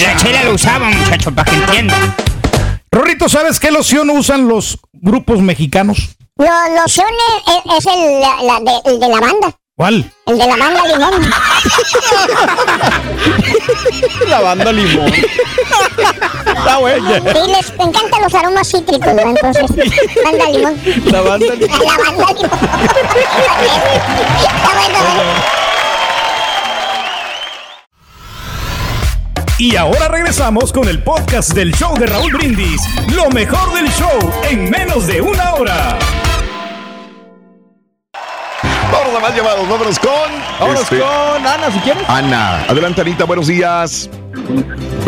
La 0.02 0.16
chela 0.16 0.44
lo 0.44 0.54
usaba, 0.54 0.90
muchacho, 0.90 1.30
para 1.32 1.50
que 1.50 1.56
entiendan. 1.56 2.14
Rorrito, 2.96 3.28
¿sabes 3.28 3.60
qué 3.60 3.70
loción 3.70 4.08
usan 4.08 4.48
los 4.48 4.78
grupos 4.94 5.40
mexicanos? 5.42 6.16
Los 6.38 6.48
lociones 6.82 7.12
es, 7.46 7.60
es 7.78 7.86
el, 7.94 8.20
la- 8.22 8.42
la 8.42 8.58
de, 8.60 8.72
el 8.90 8.98
de 9.00 9.08
lavanda. 9.08 9.52
¿Cuál? 9.76 10.10
El 10.24 10.38
de 10.38 10.46
lavanda 10.46 10.82
limón. 10.86 11.30
Lavanda 14.28 14.72
limón. 14.72 15.12
Está 16.46 16.78
bueno. 16.78 17.14
Sí, 17.14 17.50
les 17.50 17.70
encantan 17.78 18.22
los 18.22 18.34
aromas 18.34 18.66
cítricos, 18.70 19.12
¿no? 19.12 19.20
entonces. 19.20 19.66
Lavanda 20.24 20.50
limón. 20.50 20.80
Lavanda 21.04 21.54
limón. 21.54 21.78
Lavanda 21.84 22.32
limón. 22.32 22.46
Está 24.40 24.70
bueno, 24.74 24.98
¿eh? 24.98 25.02
Y 29.58 29.74
ahora 29.74 30.08
regresamos 30.08 30.70
con 30.70 30.86
el 30.86 31.02
podcast 31.02 31.54
del 31.54 31.72
show 31.72 31.96
de 31.98 32.04
Raúl 32.04 32.30
Brindis. 32.30 32.78
Lo 33.14 33.30
mejor 33.30 33.72
del 33.72 33.88
show 33.88 34.10
en 34.50 34.68
menos 34.68 35.06
de 35.06 35.22
una 35.22 35.54
hora. 35.54 35.98
Vámonos 38.92 39.16
a 39.16 39.20
más 39.20 39.34
llamados. 39.34 39.66
Vámonos 39.66 39.98
con. 39.98 40.10
Vámonos 40.60 40.82
este, 40.82 40.98
con 40.98 41.46
Ana, 41.46 41.70
si 41.72 41.78
quieres. 41.78 42.04
Ana. 42.06 42.64
Adelante, 42.64 43.00
Anita. 43.00 43.24
Buenos 43.24 43.46
días. 43.46 44.10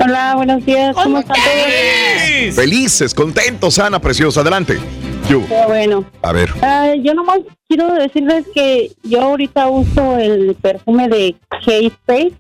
Hola, 0.03 0.37
buenos 0.37 0.65
días. 0.65 0.97
¿Cómo 0.97 1.19
están 1.19 1.37
todos? 1.37 2.55
Felices, 2.55 3.13
contentos, 3.13 3.79
Ana, 3.79 4.01
preciosa. 4.01 4.41
Adelante. 4.41 4.81
Yo. 5.29 5.47
Qué 5.47 5.63
bueno. 5.67 6.07
A 6.23 6.33
ver. 6.33 6.51
Ah, 6.63 6.95
yo 6.99 7.13
nomás 7.13 7.41
quiero 7.69 7.93
decirles 7.93 8.47
que 8.55 8.93
yo 9.03 9.21
ahorita 9.21 9.69
uso 9.69 10.17
el 10.17 10.55
perfume 10.55 11.07
de 11.09 11.37
K-Space, 11.51 12.33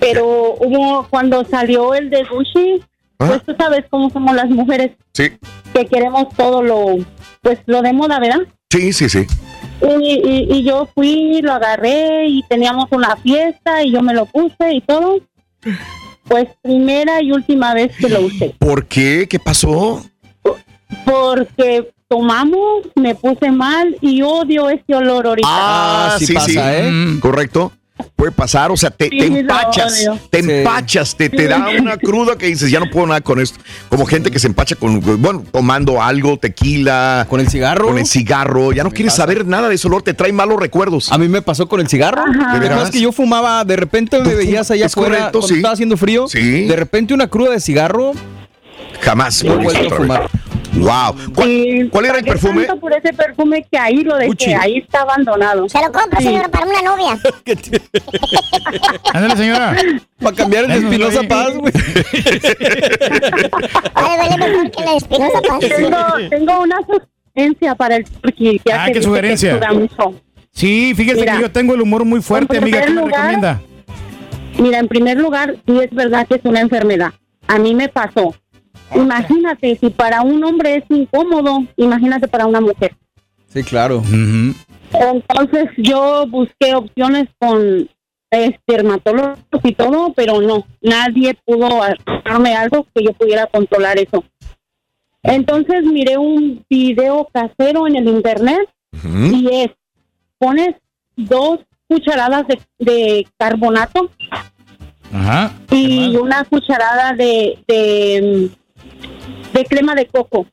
pero 0.00 0.54
hubo 0.60 1.06
cuando 1.10 1.44
salió 1.44 1.94
el 1.94 2.10
de 2.10 2.24
Gucci, 2.24 2.82
pues 3.16 3.42
tú 3.44 3.54
sabes 3.58 3.84
cómo 3.90 4.10
somos 4.10 4.34
las 4.34 4.48
mujeres, 4.48 4.92
Sí. 5.12 5.30
que 5.74 5.86
queremos 5.86 6.28
todo 6.36 6.62
lo, 6.62 6.96
pues 7.42 7.58
lo 7.66 7.82
de 7.82 7.92
moda, 7.92 8.18
¿verdad? 8.20 8.40
Sí, 8.70 8.92
sí, 8.92 9.08
sí. 9.08 9.26
Y, 10.00 10.20
y- 10.28 10.48
y 10.58 10.64
yo 10.64 10.88
fui, 10.94 11.40
lo 11.42 11.52
agarré 11.52 12.26
y 12.26 12.42
teníamos 12.48 12.86
una 12.90 13.16
fiesta 13.16 13.82
y 13.82 13.92
yo 13.92 14.02
me 14.02 14.12
lo 14.14 14.26
puse 14.26 14.72
y 14.74 14.80
todo. 14.80 15.20
Pues 16.24 16.48
primera 16.62 17.22
y 17.22 17.32
última 17.32 17.72
vez 17.74 17.96
que 17.96 18.08
lo 18.08 18.20
usé. 18.20 18.54
¿Por 18.58 18.86
qué? 18.86 19.26
¿Qué 19.28 19.38
pasó? 19.38 20.04
Porque 21.04 21.90
tomamos, 22.08 22.86
me 22.94 23.14
puse 23.14 23.50
mal 23.50 23.96
y 24.00 24.22
odio 24.22 24.68
ese 24.68 24.94
olor 24.94 25.26
ahorita. 25.26 25.48
Ah, 25.50 26.16
sí, 26.18 26.34
sí. 26.46 26.58
Correcto. 27.20 27.72
Puede 28.16 28.32
pasar, 28.32 28.70
o 28.72 28.76
sea, 28.76 28.90
te, 28.90 29.08
Sí, 29.08 29.18
te 29.18 29.26
empachas, 29.26 30.08
te 30.30 30.42
Sí. 30.42 30.50
empachas, 30.50 31.16
te, 31.16 31.28
te 31.28 31.42
Sí. 31.42 31.44
da 31.44 31.66
una 31.80 31.96
cruda 31.96 32.36
que 32.36 32.46
dices, 32.46 32.70
ya 32.70 32.80
no 32.80 32.90
puedo 32.90 33.06
nada 33.06 33.20
con 33.20 33.40
esto. 33.40 33.60
Como 33.88 34.06
gente 34.06 34.30
que 34.30 34.38
se 34.38 34.48
empacha 34.48 34.74
con, 34.76 35.00
bueno, 35.22 35.44
tomando 35.52 36.02
algo, 36.02 36.36
tequila. 36.36 37.26
Con 37.28 37.40
el 37.40 37.48
cigarro. 37.48 37.86
Con 37.86 37.98
el 37.98 38.06
cigarro, 38.06 38.72
ya 38.72 38.82
no 38.82 38.90
quieres 38.90 39.12
pasa. 39.12 39.22
saber 39.22 39.46
nada 39.46 39.68
de 39.68 39.76
ese 39.76 39.86
olor, 39.86 40.02
te 40.02 40.14
trae 40.14 40.32
malos 40.32 40.58
recuerdos. 40.58 41.12
A 41.12 41.18
mí 41.18 41.28
me 41.28 41.42
pasó 41.42 41.68
con 41.68 41.80
el 41.80 41.88
cigarro. 41.88 42.22
¿De 42.52 42.60
¿De 42.68 42.90
que 42.90 43.00
yo 43.00 43.12
fumaba, 43.12 43.64
de 43.64 43.76
repente 43.76 44.18
me 44.20 44.34
veías 44.34 44.70
allá 44.70 44.86
es 44.86 44.92
afuera 44.92 45.16
correcto, 45.16 45.38
cuando 45.40 45.48
sí. 45.48 45.54
estaba 45.54 45.74
haciendo 45.74 45.96
frío. 45.96 46.26
Sí. 46.28 46.64
De 46.66 46.76
repente 46.76 47.14
una 47.14 47.28
cruda 47.28 47.50
de 47.52 47.60
cigarro. 47.60 48.12
Jamás 49.00 49.44
No 49.44 49.54
he 49.54 49.56
vuelto 49.56 49.94
a 49.94 49.98
vez. 49.98 50.30
Wow. 50.76 51.14
¿Cuál, 51.34 51.88
cuál 51.90 52.04
era 52.04 52.18
el 52.18 52.24
perfume? 52.24 52.64
tanto 52.64 52.80
por 52.80 52.92
ese 52.92 53.12
perfume 53.12 53.66
que 53.70 53.78
ahí 53.78 54.02
lo 54.04 54.14
dejé, 54.16 54.28
Gucci. 54.28 54.52
ahí 54.52 54.78
está 54.78 55.00
abandonado. 55.02 55.68
Se 55.68 55.78
lo 55.80 55.90
compra, 55.90 56.18
Sí. 56.20 56.26
señora, 56.26 56.48
para 56.48 56.66
una 56.66 56.82
novia. 56.82 57.18
Ándale, 59.14 59.36
señora. 59.36 59.76
Para 60.20 60.36
cambiar 60.36 60.64
el 60.64 60.70
de 60.72 60.76
Espinosa 60.78 61.22
Paz, 61.24 61.54
güey. 61.56 61.72
Ay, 63.94 64.18
huele 64.18 64.36
mejor 64.46 64.70
que 64.70 64.84
la 64.84 64.96
Espinosa 64.96 65.40
Paz. 65.46 65.60
Tengo, 65.60 66.28
tengo 66.30 66.60
una 66.62 66.76
sugerencia 66.86 67.74
para 67.74 67.96
el 67.96 68.04
turqui. 68.04 68.60
ya 68.64 68.84
Ah, 68.84 68.90
¿qué 68.92 69.02
sugerencia? 69.02 69.58
Sí, 70.52 70.92
fíjese 70.96 71.20
Mira, 71.20 71.36
que 71.36 71.42
yo 71.42 71.50
tengo 71.52 71.74
el 71.74 71.80
humor 71.80 72.04
muy 72.04 72.20
fuerte, 72.20 72.58
amiga. 72.58 72.78
¿Qué 72.80 72.84
primer 72.86 73.00
me 73.02 73.06
lugar- 73.06 73.20
recomienda? 73.32 73.60
Mira, 74.58 74.78
en 74.80 74.88
primer 74.88 75.16
lugar, 75.18 75.56
sí 75.66 75.78
es 75.80 75.90
verdad 75.92 76.26
que 76.26 76.34
es 76.36 76.40
una 76.44 76.60
enfermedad. 76.60 77.12
A 77.46 77.58
mí 77.58 77.74
me 77.74 77.88
pasó. 77.88 78.34
Imagínate, 78.94 79.76
si 79.76 79.90
para 79.90 80.22
un 80.22 80.42
hombre 80.44 80.76
es 80.76 80.84
incómodo, 80.88 81.60
imagínate 81.76 82.28
para 82.28 82.46
una 82.46 82.60
mujer. 82.60 82.96
Sí, 83.46 83.62
claro. 83.62 84.02
Entonces 84.92 85.70
yo 85.76 86.26
busqué 86.28 86.74
opciones 86.74 87.28
con 87.38 87.88
este, 88.30 88.60
dermatólogos 88.66 89.38
y 89.62 89.72
todo, 89.72 90.12
pero 90.14 90.40
no, 90.40 90.66
nadie 90.82 91.34
pudo 91.44 91.80
darme 92.24 92.54
algo 92.54 92.86
que 92.94 93.04
yo 93.04 93.12
pudiera 93.12 93.46
controlar 93.46 93.98
eso. 93.98 94.24
Entonces 95.22 95.84
miré 95.84 96.16
un 96.16 96.64
video 96.68 97.28
casero 97.32 97.86
en 97.86 97.96
el 97.96 98.08
internet 98.08 98.68
y 99.02 99.48
es, 99.52 99.70
pones 100.38 100.74
dos 101.16 101.60
cucharadas 101.88 102.46
de, 102.46 102.60
de 102.78 103.26
carbonato 103.36 104.10
Ajá. 105.12 105.52
y 105.70 106.16
una 106.16 106.44
cucharada 106.44 107.12
de, 107.14 107.58
de, 107.66 108.50
de 109.52 109.64
crema 109.64 109.94
de 109.94 110.06
coco. 110.06 110.46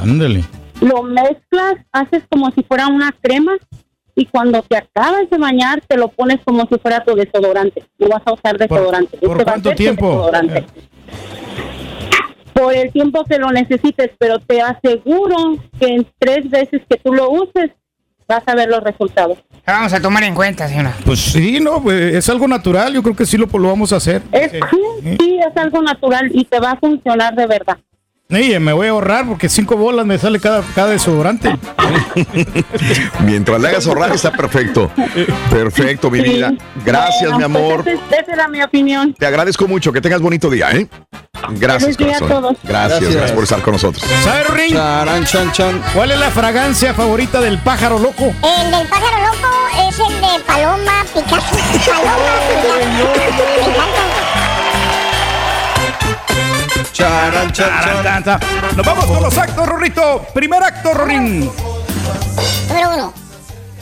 Ándale. 0.00 0.44
Lo 0.80 1.02
mezclas, 1.02 1.76
haces 1.92 2.24
como 2.28 2.50
si 2.50 2.62
fuera 2.62 2.88
una 2.88 3.10
crema 3.20 3.52
y 4.16 4.26
cuando 4.26 4.62
te 4.62 4.76
acabas 4.76 5.28
de 5.30 5.38
bañar 5.38 5.80
te 5.86 5.96
lo 5.96 6.08
pones 6.08 6.38
como 6.44 6.66
si 6.68 6.78
fuera 6.78 7.04
tu 7.04 7.14
desodorante. 7.14 7.84
No 7.98 8.08
vas 8.08 8.22
a 8.24 8.32
usar 8.32 8.58
desodorante. 8.58 9.16
por 9.18 9.32
Este 9.38 9.44
cuánto 9.44 9.74
tiempo? 9.74 10.08
desodorante. 10.08 10.64
Por 12.52 12.72
el 12.74 12.92
tiempo 12.92 13.24
que 13.24 13.38
lo 13.38 13.50
necesites, 13.50 14.10
pero 14.18 14.38
te 14.38 14.60
aseguro 14.60 15.56
que 15.78 15.86
en 15.86 16.06
tres 16.18 16.48
veces 16.48 16.82
que 16.88 16.96
tú 17.02 17.12
lo 17.12 17.30
uses 17.30 17.70
vas 18.28 18.42
a 18.46 18.54
ver 18.54 18.68
los 18.68 18.82
resultados. 18.82 19.38
Vamos 19.66 19.92
a 19.92 20.00
tomar 20.00 20.22
en 20.24 20.34
cuenta, 20.34 20.68
señora. 20.68 20.94
Pues 21.04 21.20
sí, 21.20 21.58
no, 21.60 21.82
pues, 21.82 22.14
es 22.14 22.28
algo 22.28 22.46
natural. 22.48 22.92
Yo 22.92 23.02
creo 23.02 23.16
que 23.16 23.26
sí 23.26 23.36
lo, 23.36 23.46
lo 23.46 23.68
vamos 23.68 23.92
a 23.92 23.96
hacer. 23.96 24.22
Es, 24.32 24.52
sí, 24.52 25.16
sí, 25.18 25.38
es 25.38 25.56
algo 25.56 25.82
natural 25.82 26.30
y 26.32 26.44
te 26.44 26.58
va 26.60 26.72
a 26.72 26.76
funcionar 26.76 27.34
de 27.34 27.46
verdad. 27.46 27.78
Sí, 28.30 28.58
me 28.58 28.72
voy 28.72 28.86
a 28.86 28.90
ahorrar 28.90 29.26
porque 29.28 29.48
cinco 29.50 29.76
bolas 29.76 30.06
me 30.06 30.16
sale 30.18 30.40
cada, 30.40 30.62
cada 30.74 30.88
desodorante. 30.88 31.56
Mientras 33.20 33.60
le 33.60 33.68
hagas 33.68 33.86
ahorrar, 33.86 34.12
está 34.12 34.32
perfecto. 34.32 34.90
Perfecto, 35.50 36.10
mi 36.10 36.20
Sí. 36.22 36.28
vida. 36.30 36.52
Gracias, 36.84 37.30
Bueno, 37.30 37.38
mi 37.38 37.44
amor. 37.44 37.84
pues 37.84 37.96
esa 37.96 38.16
es- 38.16 38.22
esa 38.22 38.32
era 38.32 38.48
mi 38.48 38.62
opinión. 38.62 39.12
Te 39.14 39.26
agradezco 39.26 39.68
mucho. 39.68 39.92
Que 39.92 40.00
tengas 40.00 40.20
bonito 40.22 40.48
día, 40.48 40.70
¿eh? 40.72 40.88
Gracias, 41.50 41.96
día 41.98 42.16
a 42.16 42.20
todos. 42.20 42.56
Gracias, 42.62 43.00
Gracias. 43.00 43.12
gracias 43.12 43.32
por 43.32 43.44
estar 43.44 43.60
con 43.60 43.72
nosotros. 43.74 44.02
¿Cuál 45.94 46.10
es 46.10 46.18
la 46.18 46.30
fragancia 46.30 46.94
favorita 46.94 47.40
del 47.42 47.58
pájaro 47.58 47.98
loco? 47.98 48.24
El 48.24 48.70
del 48.70 48.88
pájaro 48.88 49.18
loco 49.20 49.48
es 49.88 49.98
el 49.98 50.20
de 50.20 50.44
Paloma 50.46 51.04
Picasso. 51.12 51.56
Paloma 51.92 52.34
Picasso. 52.48 54.03
Charan, 56.94 57.52
charan, 57.52 58.24
tan. 58.24 58.40
Nos 58.76 58.86
vamos 58.86 59.04
con 59.06 59.20
los 59.20 59.36
actos, 59.36 59.66
Rorrito. 59.66 60.24
Primer 60.32 60.62
acto, 60.62 60.94
Rorín. 60.94 61.50
Número 62.68 62.90
uno. 62.94 63.14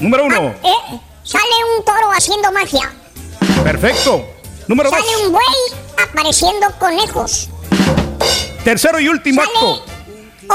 Número 0.01 0.25
uno. 0.25 0.55
Eh, 0.65 1.01
sale 1.23 1.45
un 1.77 1.85
toro 1.85 2.11
haciendo 2.11 2.51
magia. 2.53 2.91
Perfecto. 3.63 4.25
Número 4.67 4.89
sale 4.89 5.03
dos. 5.13 5.27
un 5.27 5.33
buey 5.33 5.45
apareciendo 6.09 6.67
conejos. 6.79 7.51
Tercero 8.65 8.99
y 8.99 9.09
último 9.09 9.43
Sale 9.43 9.53
acto. 9.59 9.85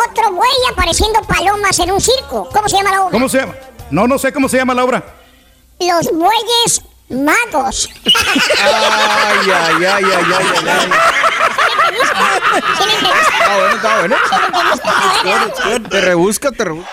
otro 0.10 0.32
buey 0.34 0.50
apareciendo 0.72 1.22
palomas 1.22 1.78
en 1.78 1.92
un 1.92 2.02
circo. 2.02 2.50
¿Cómo 2.52 2.68
se 2.68 2.78
llama 2.78 2.90
la 2.92 3.02
obra? 3.04 3.12
¿Cómo 3.12 3.30
se 3.30 3.38
llama? 3.40 3.54
No, 3.92 4.08
no 4.08 4.18
sé 4.18 4.34
cómo 4.34 4.50
se 4.50 4.58
llama 4.58 4.74
la 4.74 4.84
obra. 4.84 5.04
Los 5.80 6.12
bueyes 6.12 6.82
magos. 7.10 7.90
Ay, 8.06 8.12
ay, 9.52 9.86
ay, 9.86 9.86
ay, 9.86 10.04
ay, 10.06 10.68
ay. 10.68 10.90
Está 13.40 13.58
bueno, 13.58 13.76
está 13.76 14.00
bueno. 14.00 14.16
Te 15.90 16.02
rebusca, 16.02 16.52
te 16.52 16.64
rebusca. 16.64 16.90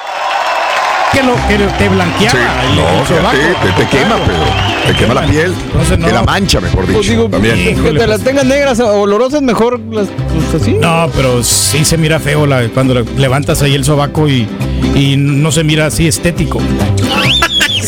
Que 1.12 1.22
lo 1.22 1.34
que 1.46 1.58
te 1.78 1.88
blanqueaba. 1.88 2.32
Sí, 2.32 2.38
el- 2.70 2.76
no, 2.76 3.04
fíjate, 3.04 3.20
sobaco. 3.20 3.36
te, 3.76 3.84
te 3.84 3.88
quema, 3.90 4.16
pero 4.26 4.38
te 4.86 4.94
quema 4.98 5.14
la 5.14 5.26
piel. 5.26 5.54
Te 5.88 6.12
la 6.12 6.22
mancha, 6.22 6.60
mejor 6.60 6.82
dicho. 6.86 6.94
Pues 6.98 7.08
digo, 7.08 7.28
también. 7.28 7.82
que 7.82 7.92
te 7.92 8.06
las 8.06 8.20
tengan 8.22 8.48
negras 8.48 8.80
o 8.80 9.00
olorosas, 9.02 9.40
mejor 9.40 9.78
las, 9.92 10.08
pues 10.08 10.60
así. 10.62 10.72
No, 10.72 11.08
pero 11.14 11.44
sí 11.44 11.84
se 11.84 11.96
mira 11.98 12.18
feo 12.18 12.46
la- 12.46 12.68
cuando 12.70 12.94
le- 12.94 13.04
levantas 13.16 13.62
ahí 13.62 13.74
el 13.76 13.84
sobaco 13.84 14.28
y, 14.28 14.48
y 14.96 15.16
no 15.16 15.52
se 15.52 15.62
mira 15.62 15.86
así 15.86 16.08
estético. 16.08 16.60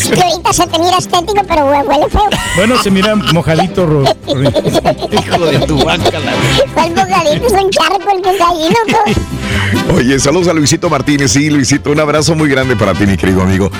Es 0.07 0.11
que 0.11 0.23
ahorita 0.23 0.53
se 0.53 0.67
te 0.67 0.79
mira 0.79 0.99
estético, 0.99 1.43
pero 1.49 1.63
hue- 1.71 1.85
huele 1.87 2.09
feo. 2.11 2.29
Bueno, 2.57 2.83
se 2.83 2.91
mira 2.91 3.15
mojadito. 3.17 3.87
Ro- 3.87 4.05
ro- 4.05 4.13
Hijo 5.13 5.47
de 5.47 5.59
tu 5.67 5.85
vaca, 5.85 6.05
¿Cuál 6.75 6.91
bocadito? 6.91 7.47
Es 7.47 7.53
un 7.53 7.71
charco 7.71 8.11
el 8.15 8.23
pues. 8.23 9.17
Oye, 9.97 10.19
saludos 10.21 10.49
a 10.49 10.53
Luisito 10.55 10.89
Martínez. 10.89 11.33
Sí, 11.33 11.51
Luisito, 11.51 11.91
un 11.91 12.01
abrazo 12.01 12.35
muy 12.35 12.49
grande 12.49 12.77
para 12.77 12.95
ti, 12.95 13.07
mi 13.07 13.17
querido 13.17 13.43
amigo. 13.43 13.71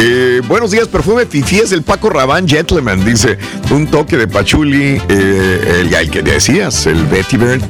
Eh, 0.00 0.40
buenos 0.46 0.70
días, 0.70 0.88
perfume 0.88 1.26
Fifi 1.26 1.58
es 1.60 1.70
del 1.70 1.82
Paco 1.82 2.10
Rabán 2.10 2.48
Gentleman. 2.48 3.04
Dice, 3.04 3.38
un 3.70 3.86
toque 3.86 4.16
de 4.16 4.26
pachuli, 4.28 5.00
eh, 5.08 5.80
el, 5.82 5.94
el 5.94 6.10
que 6.10 6.22
decías, 6.22 6.86
el 6.86 7.04
Betty 7.06 7.36
Bird, 7.36 7.62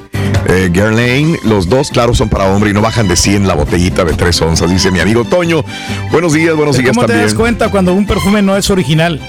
eh, 0.48 0.70
Guerlain. 0.72 1.36
Los 1.44 1.68
dos, 1.68 1.90
claro, 1.90 2.14
son 2.14 2.28
para 2.28 2.46
hombre 2.46 2.70
y 2.70 2.72
no 2.72 2.80
bajan 2.80 3.06
de 3.08 3.16
100 3.16 3.46
la 3.46 3.54
botellita 3.54 4.04
de 4.04 4.14
3 4.14 4.42
onzas, 4.42 4.70
dice 4.70 4.90
mi 4.90 5.00
amigo 5.00 5.24
Toño. 5.24 5.64
Buenos 6.10 6.32
días, 6.32 6.54
buenos 6.56 6.76
días 6.76 6.90
¿Cómo 6.90 7.02
te 7.02 7.08
también. 7.08 7.26
das 7.26 7.34
cuenta 7.34 7.70
cuando 7.70 7.94
un 7.94 8.06
perfume 8.06 8.42
no 8.42 8.56
es 8.56 8.68
original? 8.70 9.20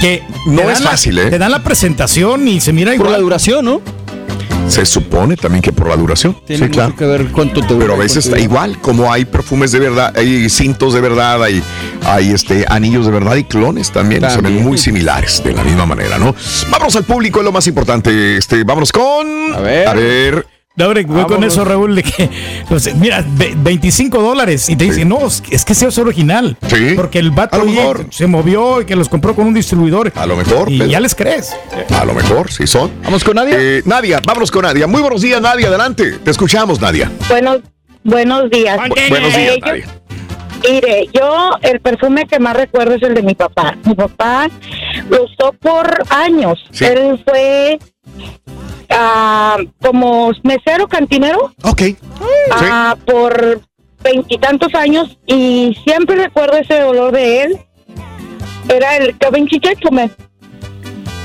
Que 0.00 0.22
No 0.46 0.62
te 0.62 0.72
es 0.72 0.80
la- 0.80 0.90
fácil, 0.90 1.18
¿eh? 1.18 1.30
Te 1.30 1.38
dan 1.38 1.50
la 1.52 1.62
presentación 1.62 2.46
y 2.48 2.60
se 2.60 2.72
mira 2.72 2.94
igual. 2.94 3.08
Por 3.08 3.16
la 3.16 3.22
duración, 3.22 3.64
¿no? 3.64 3.80
Se 4.68 4.86
supone 4.86 5.36
también 5.36 5.60
que 5.60 5.72
por 5.72 5.88
la 5.88 5.96
duración. 5.96 6.36
Tiene 6.46 6.66
sí, 6.66 6.70
claro. 6.72 6.96
que 6.96 7.04
ver 7.04 7.30
cuánto 7.30 7.60
te 7.60 7.74
Pero 7.74 7.94
a 7.94 7.96
veces 7.96 8.26
cuánto- 8.26 8.42
igual, 8.44 8.78
como 8.80 9.12
hay 9.12 9.24
perfumes 9.24 9.70
de 9.72 9.80
verdad, 9.80 10.16
hay 10.16 10.48
cintos 10.48 10.94
de 10.94 11.00
verdad, 11.00 11.42
hay, 11.42 11.62
hay 12.06 12.30
este, 12.30 12.64
anillos 12.68 13.04
de 13.06 13.12
verdad 13.12 13.36
y 13.36 13.44
clones 13.44 13.90
también, 13.90 14.28
se 14.30 14.40
ven 14.40 14.62
muy 14.62 14.78
similares 14.78 15.42
de 15.44 15.52
la 15.52 15.62
misma 15.62 15.84
manera, 15.86 16.18
¿no? 16.18 16.34
Vámonos 16.70 16.96
al 16.96 17.04
público, 17.04 17.40
es 17.40 17.44
lo 17.44 17.52
más 17.52 17.66
importante. 17.66 18.36
Este, 18.36 18.64
vámonos 18.64 18.92
con. 18.92 19.52
A 19.54 19.60
ver. 19.60 19.88
A 19.88 19.94
ver. 19.94 20.46
No, 20.74 20.86
hombre, 20.86 21.04
voy 21.04 21.24
con 21.24 21.44
eso, 21.44 21.64
Raúl, 21.66 21.94
de 21.96 22.02
que, 22.02 22.30
pues, 22.68 22.94
mira, 22.96 23.22
ve- 23.36 23.52
25 23.56 24.22
dólares. 24.22 24.70
Y 24.70 24.76
te 24.76 24.84
dicen, 24.84 25.08
no, 25.08 25.26
es 25.26 25.42
que- 25.42 25.54
ese 25.56 25.86
es 25.88 25.98
original. 25.98 26.56
Sí. 26.66 26.94
Porque 26.96 27.18
el 27.18 27.30
vato 27.30 27.56
A 27.56 27.58
lo 27.58 27.64
ahí 27.66 27.76
mejor. 27.76 28.06
se 28.10 28.26
movió 28.26 28.80
y 28.80 28.86
que 28.86 28.96
los 28.96 29.08
compró 29.10 29.34
con 29.34 29.46
un 29.46 29.52
distribuidor. 29.54 30.10
A 30.16 30.24
lo 30.24 30.34
mejor. 30.36 30.70
Y 30.72 30.78
Pedro. 30.78 30.90
ya 30.90 31.00
les 31.00 31.14
crees. 31.14 31.54
A 31.94 32.04
lo 32.06 32.14
mejor, 32.14 32.50
sí 32.50 32.66
son. 32.66 32.90
Vamos 33.04 33.22
con 33.22 33.34
Nadia. 33.36 33.56
Eh, 33.58 33.82
Nadia, 33.84 34.20
vámonos 34.24 34.50
con 34.50 34.62
Nadia. 34.62 34.86
Muy 34.86 35.02
buenos 35.02 35.20
días, 35.20 35.42
Nadia, 35.42 35.68
adelante. 35.68 36.12
Te 36.24 36.30
escuchamos, 36.30 36.80
Nadia. 36.80 37.10
Buenos, 37.28 37.58
buenos 38.02 38.48
días. 38.50 38.78
Bu- 38.78 39.08
buenos 39.10 39.36
días, 39.36 39.56
Eh, 39.56 39.60
yo- 39.60 39.66
Nadia. 39.66 39.86
Mire, 40.70 41.08
yo 41.12 41.50
el 41.62 41.80
perfume 41.80 42.24
que 42.26 42.38
más 42.38 42.56
recuerdo 42.56 42.94
es 42.94 43.02
el 43.02 43.14
de 43.14 43.22
mi 43.22 43.34
papá. 43.34 43.76
Mi 43.84 43.94
papá 43.94 44.48
lo 45.10 45.24
usó 45.24 45.52
por 45.60 46.02
años. 46.08 46.58
Sí. 46.70 46.84
Él 46.84 47.20
fue 47.28 47.78
ah, 48.94 49.58
como 49.80 50.32
mesero 50.42 50.88
cantinero 50.88 51.52
Ok. 51.62 51.82
por 53.04 53.60
veintitantos 54.02 54.74
años 54.74 55.18
y 55.26 55.76
siempre 55.84 56.16
recuerdo 56.16 56.56
ese 56.58 56.82
olor 56.82 57.12
de 57.12 57.42
él. 57.42 57.58
Era 58.68 58.96
el 58.96 59.16
Da 59.18 59.30
Vinci 59.30 59.60
Gentleman. 59.62 60.10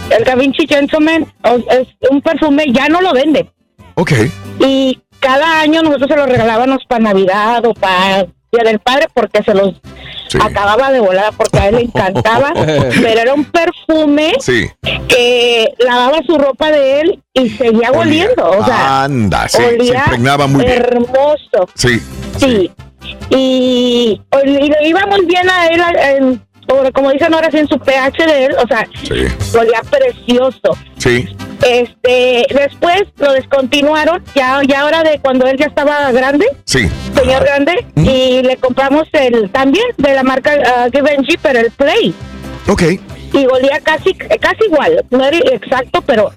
El 0.10 0.24
Da 0.24 0.36
Vinci 0.36 0.68
Gentleman 0.68 1.26
es 1.44 1.88
un 2.10 2.22
perfume, 2.22 2.66
ya 2.72 2.88
no 2.90 3.02
lo 3.02 3.14
venden. 3.14 3.50
Ok. 3.96 4.12
Y 4.60 5.00
cada 5.20 5.62
año 5.62 5.82
nosotros 5.82 6.10
se 6.10 6.16
los 6.16 6.30
regalábamos 6.30 6.84
para 6.88 7.04
Navidad 7.04 7.66
o 7.66 7.74
para 7.74 8.28
Día 8.52 8.64
del 8.64 8.80
Padre 8.80 9.08
porque 9.14 9.44
se 9.44 9.54
los 9.54 9.74
acababa 10.42 10.92
de 10.92 11.00
volar 11.00 11.34
porque 11.36 11.58
a 11.60 11.68
él 11.70 11.76
le 11.76 11.82
encantaba. 11.84 12.54
pero 13.02 13.20
era 13.22 13.34
un 13.34 13.46
perfume 13.46 14.34
Sí. 14.40 14.68
que 15.08 15.74
lavaba 15.80 16.20
su 16.26 16.38
ropa 16.38 16.72
de 16.72 17.02
él 17.02 17.24
y 17.34 17.50
seguía 17.50 17.92
oliendo. 17.92 18.50
O 18.50 18.66
sea, 18.66 19.04
Anda, 19.04 19.48
sí, 19.50 19.58
se 19.58 19.68
olía 19.76 20.00
impregnaba 20.06 20.48
muy 20.48 20.64
bien. 20.66 20.78
hermoso. 20.82 21.70
Sí. 21.76 22.00
Sí. 22.38 22.72
Y, 23.30 24.22
y 24.46 24.70
le 24.70 24.88
iba 24.88 25.06
muy 25.08 25.26
bien 25.26 25.50
a 25.50 25.68
él, 25.68 25.82
en- 25.96 26.48
como 26.94 27.12
dicen 27.12 27.34
ahora 27.34 27.50
sí, 27.50 27.60
en 27.60 27.68
su 27.70 27.80
pH 27.80 28.26
de 28.26 28.46
él, 28.46 28.56
o 28.62 28.68
sea, 28.68 28.86
olía 29.60 29.82
precioso. 29.90 30.78
Sí. 30.98 31.28
Este, 31.68 32.46
después 32.54 33.04
lo 33.18 33.34
descontinuaron, 33.34 34.24
ya, 34.34 34.62
ya 34.66 34.82
ahora 34.82 35.04
de 35.04 35.20
cuando 35.20 35.46
él 35.48 35.58
ya 35.58 35.66
estaba 35.66 36.12
grande, 36.14 36.46
Sí. 36.64 36.88
señor 37.14 37.44
grande, 37.44 37.86
y 37.98 38.42
le 38.42 38.56
compramos 38.58 39.04
el 39.12 39.50
también 39.50 39.86
de 39.98 40.14
la 40.14 40.24
marca 40.24 40.52
ah, 40.66 40.88
Givenchy, 40.94 41.38
pero 41.42 41.60
el 41.60 41.72
Play. 41.72 42.14
Ok. 42.70 42.84
Y 43.34 43.46
olía 43.48 43.80
casi, 43.84 44.14
casi 44.14 44.66
igual, 44.66 45.04
no 45.10 45.26
era 45.26 45.38
exacto, 45.52 46.02
pero 46.02 46.32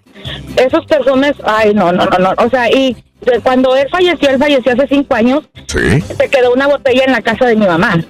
esos 0.57 0.85
perfumes, 0.87 1.35
ay, 1.45 1.73
no, 1.75 1.93
no, 1.93 2.07
no, 2.07 2.19
no, 2.19 2.35
o 2.37 2.51
sea, 2.51 2.69
y 2.69 2.97
cuando 3.45 3.77
él 3.77 3.87
falleció, 3.91 4.31
él 4.31 4.39
falleció 4.39 4.73
hace 4.73 4.89
cinco 4.89 5.15
años, 5.15 5.45
Sí. 5.69 6.01
se 6.01 6.29
quedó 6.29 6.53
una 6.53 6.67
botella 6.67 7.05
en 7.05 7.13
la 7.13 7.23
casa 7.23 7.47
de 7.47 7.55
mi 7.55 7.67
mamá. 7.67 8.03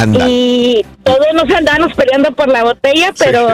Anda. 0.00 0.26
Y 0.28 0.84
todos 1.02 1.26
nos 1.34 1.50
andábamos 1.50 1.94
peleando 1.94 2.30
por 2.32 2.48
la 2.48 2.64
botella, 2.64 3.12
pero 3.18 3.46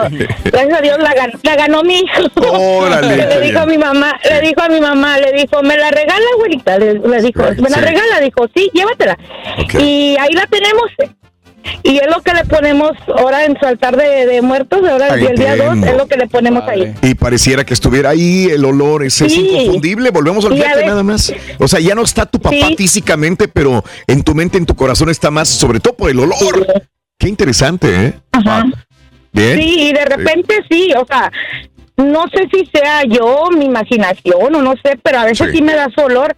gracias 0.43 0.77
a 0.77 0.81
Dios 0.81 0.97
la, 0.99 1.13
gan- 1.13 1.39
la 1.43 1.55
ganó 1.55 1.83
mi 1.83 1.99
hijo. 1.99 2.23
Órale, 2.51 3.15
le 3.27 3.41
dijo 3.41 3.59
a 3.59 3.65
mi 3.65 3.77
mamá, 3.77 4.19
le 4.29 4.41
dijo 4.41 4.61
a 4.61 4.69
mi 4.69 4.79
mamá, 4.81 5.17
le 5.17 5.31
dijo, 5.33 5.61
me 5.63 5.77
la 5.77 5.91
regala 5.91 6.25
abuelita, 6.35 6.77
le, 6.79 6.93
le 6.95 7.21
dijo, 7.21 7.43
me 7.57 7.69
la 7.69 7.77
regala, 7.77 8.19
dijo, 8.21 8.47
sí, 8.55 8.69
llévatela. 8.73 9.17
Y 9.79 10.15
ahí 10.19 10.33
la 10.33 10.45
tenemos. 10.47 10.85
Y 11.83 11.97
es 11.97 12.07
lo 12.07 12.21
que 12.21 12.33
le 12.33 12.43
ponemos 12.45 12.91
ahora 13.15 13.45
en 13.45 13.57
su 13.59 13.65
altar 13.65 13.95
de, 13.97 14.25
de 14.25 14.41
muertos, 14.41 14.79
ahora 14.87 15.13
Ahí 15.13 15.25
el 15.25 15.35
día 15.37 15.55
2, 15.55 15.65
entiendo. 15.65 15.87
es 15.87 15.97
lo 15.97 16.07
que 16.07 16.17
le 16.17 16.27
ponemos 16.27 16.63
ahí. 16.67 16.93
Y 17.01 17.15
pareciera 17.15 17.63
que 17.63 17.73
estuviera 17.73 18.09
ahí 18.11 18.45
el 18.51 18.63
olor, 18.65 19.03
ese 19.03 19.25
es 19.27 19.33
Sí. 19.33 19.47
inconfundible. 19.47 20.09
Volvemos 20.11 20.45
al 20.45 20.53
viaje 20.53 20.85
nada 20.85 21.03
más. 21.03 21.33
O 21.59 21.67
sea, 21.67 21.79
ya 21.79 21.95
no 21.95 22.03
está 22.03 22.25
tu 22.25 22.39
papá 22.39 22.55
Sí. 22.67 22.75
físicamente, 22.77 23.47
pero 23.47 23.83
en 24.07 24.23
tu 24.23 24.33
mente, 24.35 24.57
en 24.57 24.65
tu 24.65 24.75
corazón 24.75 25.09
está 25.09 25.31
más, 25.31 25.49
sobre 25.49 25.79
todo 25.79 25.95
por 25.95 26.09
el 26.09 26.19
olor. 26.19 26.67
Qué 27.19 27.27
interesante, 27.27 27.87
¿eh? 28.07 28.13
Ajá. 28.31 28.65
Bien. 29.31 29.59
Sí, 29.59 29.89
y 29.89 29.93
de 29.93 30.05
repente 30.05 30.55
sí, 30.69 30.91
o 30.97 31.05
sea, 31.05 31.31
no 31.97 32.25
sé 32.33 32.47
si 32.51 32.65
sea 32.65 33.03
yo, 33.03 33.49
mi 33.55 33.65
imaginación 33.65 34.55
o 34.55 34.61
no 34.61 34.73
sé, 34.83 34.97
pero 35.03 35.19
a 35.19 35.25
veces 35.25 35.51
sí, 35.53 35.61
me 35.61 35.73
da 35.75 35.87
su 35.95 36.01
olor. 36.03 36.35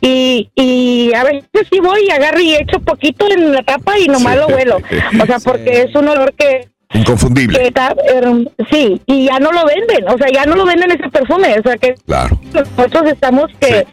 Y, 0.00 0.50
y 0.54 1.12
a 1.14 1.24
veces 1.24 1.44
sí 1.70 1.80
voy 1.80 2.06
y 2.06 2.10
agarro 2.10 2.40
y 2.40 2.54
echo 2.54 2.80
poquito 2.80 3.26
en 3.30 3.52
la 3.52 3.62
tapa 3.62 3.98
y 3.98 4.06
nomás 4.08 4.34
Sí. 4.34 4.40
lo 4.40 4.46
huelo. 4.56 4.78
O 5.22 5.26
sea, 5.26 5.38
porque 5.38 5.82
es 5.82 5.94
un 5.94 6.08
olor 6.08 6.32
que, 6.34 6.68
Inconfundible. 6.94 7.58
que 7.58 7.66
está, 7.68 7.94
herm- 7.94 8.50
sí, 8.70 9.00
y 9.06 9.26
ya 9.26 9.38
no 9.38 9.52
lo 9.52 9.64
venden, 9.64 10.08
o 10.08 10.18
sea, 10.18 10.28
ya 10.32 10.44
no 10.44 10.56
lo 10.56 10.64
venden 10.66 10.90
ese 10.90 11.08
perfume, 11.08 11.56
o 11.58 11.62
sea 11.62 11.76
que 11.76 11.94
Claro. 12.06 12.38
nosotros 12.52 13.10
estamos 13.12 13.46
que, 13.60 13.86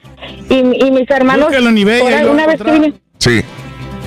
y, 0.50 0.86
y 0.86 0.92
mis 0.92 1.10
hermanos, 1.10 1.46
Búscalo 1.48 1.70
en 1.70 1.78
eBay, 1.78 2.00
por 2.02 2.08
ahí 2.14 2.24
lo 2.24 2.32
alguna 2.32 2.46
vas 2.48 2.62
a 2.62 2.64
vez 2.64 2.64
que 2.64 2.72
vine- 2.80 2.94
Sí. 3.20 3.42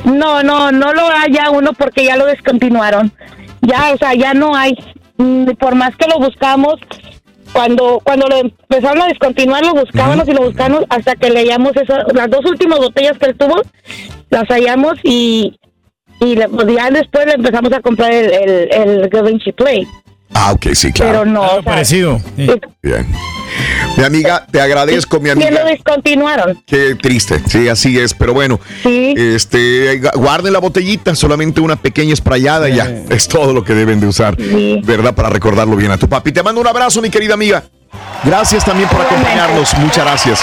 no, 0.04 0.42
no, 0.42 0.72
no 0.72 0.92
lo 0.92 1.02
hay 1.08 1.32
ya 1.32 1.50
uno 1.50 1.72
porque 1.74 2.04
ya 2.04 2.16
lo 2.16 2.26
descontinuaron. 2.26 3.12
Ya, 3.62 3.92
o 3.94 3.96
sea, 3.98 4.12
ya 4.14 4.34
no 4.34 4.56
hay. 4.56 4.74
Mm, 5.18 5.50
Por 5.52 5.74
más 5.76 5.94
que 5.96 6.08
lo 6.08 6.18
buscamos, 6.18 6.74
cuando 7.52 8.00
cuando 8.04 8.26
lo 8.28 8.36
empezaron 8.36 9.02
a 9.02 9.08
descontinuar, 9.08 9.64
lo 9.64 9.74
buscábamos 9.74 10.26
y 10.28 10.32
lo 10.32 10.42
buscamos 10.42 10.84
hasta 10.88 11.14
que 11.16 11.30
leíamos 11.30 11.72
esas, 11.76 12.04
las 12.14 12.30
dos 12.30 12.44
últimas 12.46 12.78
botellas 12.78 13.18
que 13.18 13.26
él 13.26 13.36
tuvo, 13.36 13.60
las 14.30 14.44
hallamos 14.48 14.94
y, 15.02 15.58
y 16.20 16.36
le- 16.36 16.48
pues 16.48 16.66
ya 16.74 16.90
después 16.90 17.26
le 17.26 17.34
empezamos 17.34 17.72
a 17.72 17.80
comprar 17.80 18.12
el, 18.12 18.32
el, 18.32 18.72
el 18.72 19.10
Givenchy 19.10 19.52
Play. 19.52 19.86
Ah, 20.34 20.52
ok, 20.52 20.66
sí, 20.74 20.92
claro. 20.92 21.12
Pero 21.20 21.24
no, 21.26 21.42
o 21.42 21.52
sea, 21.54 21.62
Parecido. 21.62 22.20
Bien. 22.36 23.06
Mi 23.98 24.04
amiga, 24.04 24.46
te 24.50 24.60
agradezco, 24.60 25.20
mi 25.20 25.28
ya 25.28 25.34
lo 25.34 25.42
amiga. 25.46 25.64
descontinuaron. 25.64 26.62
Qué 26.66 26.94
triste, 26.94 27.40
sí, 27.46 27.68
así 27.68 27.98
es, 27.98 28.14
pero 28.14 28.32
bueno, 28.32 28.58
este, 28.84 30.00
gu- 30.00 30.14
guarden 30.16 30.54
la 30.54 30.58
botellita, 30.60 31.14
solamente 31.14 31.60
una 31.60 31.76
pequeña 31.76 32.16
sprayada 32.16 32.68
y 32.70 32.76
ya, 32.76 32.90
es 33.10 33.28
todo 33.28 33.52
lo 33.52 33.62
que 33.64 33.74
deben 33.74 34.00
de 34.00 34.06
usar, 34.06 34.36
¿verdad? 34.84 35.14
Para 35.14 35.28
recordarlo 35.28 35.76
bien 35.76 35.90
a 35.92 35.98
tu 35.98 36.08
papi. 36.08 36.32
Te 36.32 36.42
mando 36.42 36.60
un 36.62 36.66
abrazo, 36.66 37.02
mi 37.02 37.10
querida 37.10 37.34
amiga. 37.34 37.62
Gracias 38.24 38.64
también 38.64 38.88
por 38.88 39.02
acompañarnos, 39.02 39.74
muchas 39.78 40.04
gracias. 40.04 40.42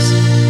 eyes. 0.00 0.49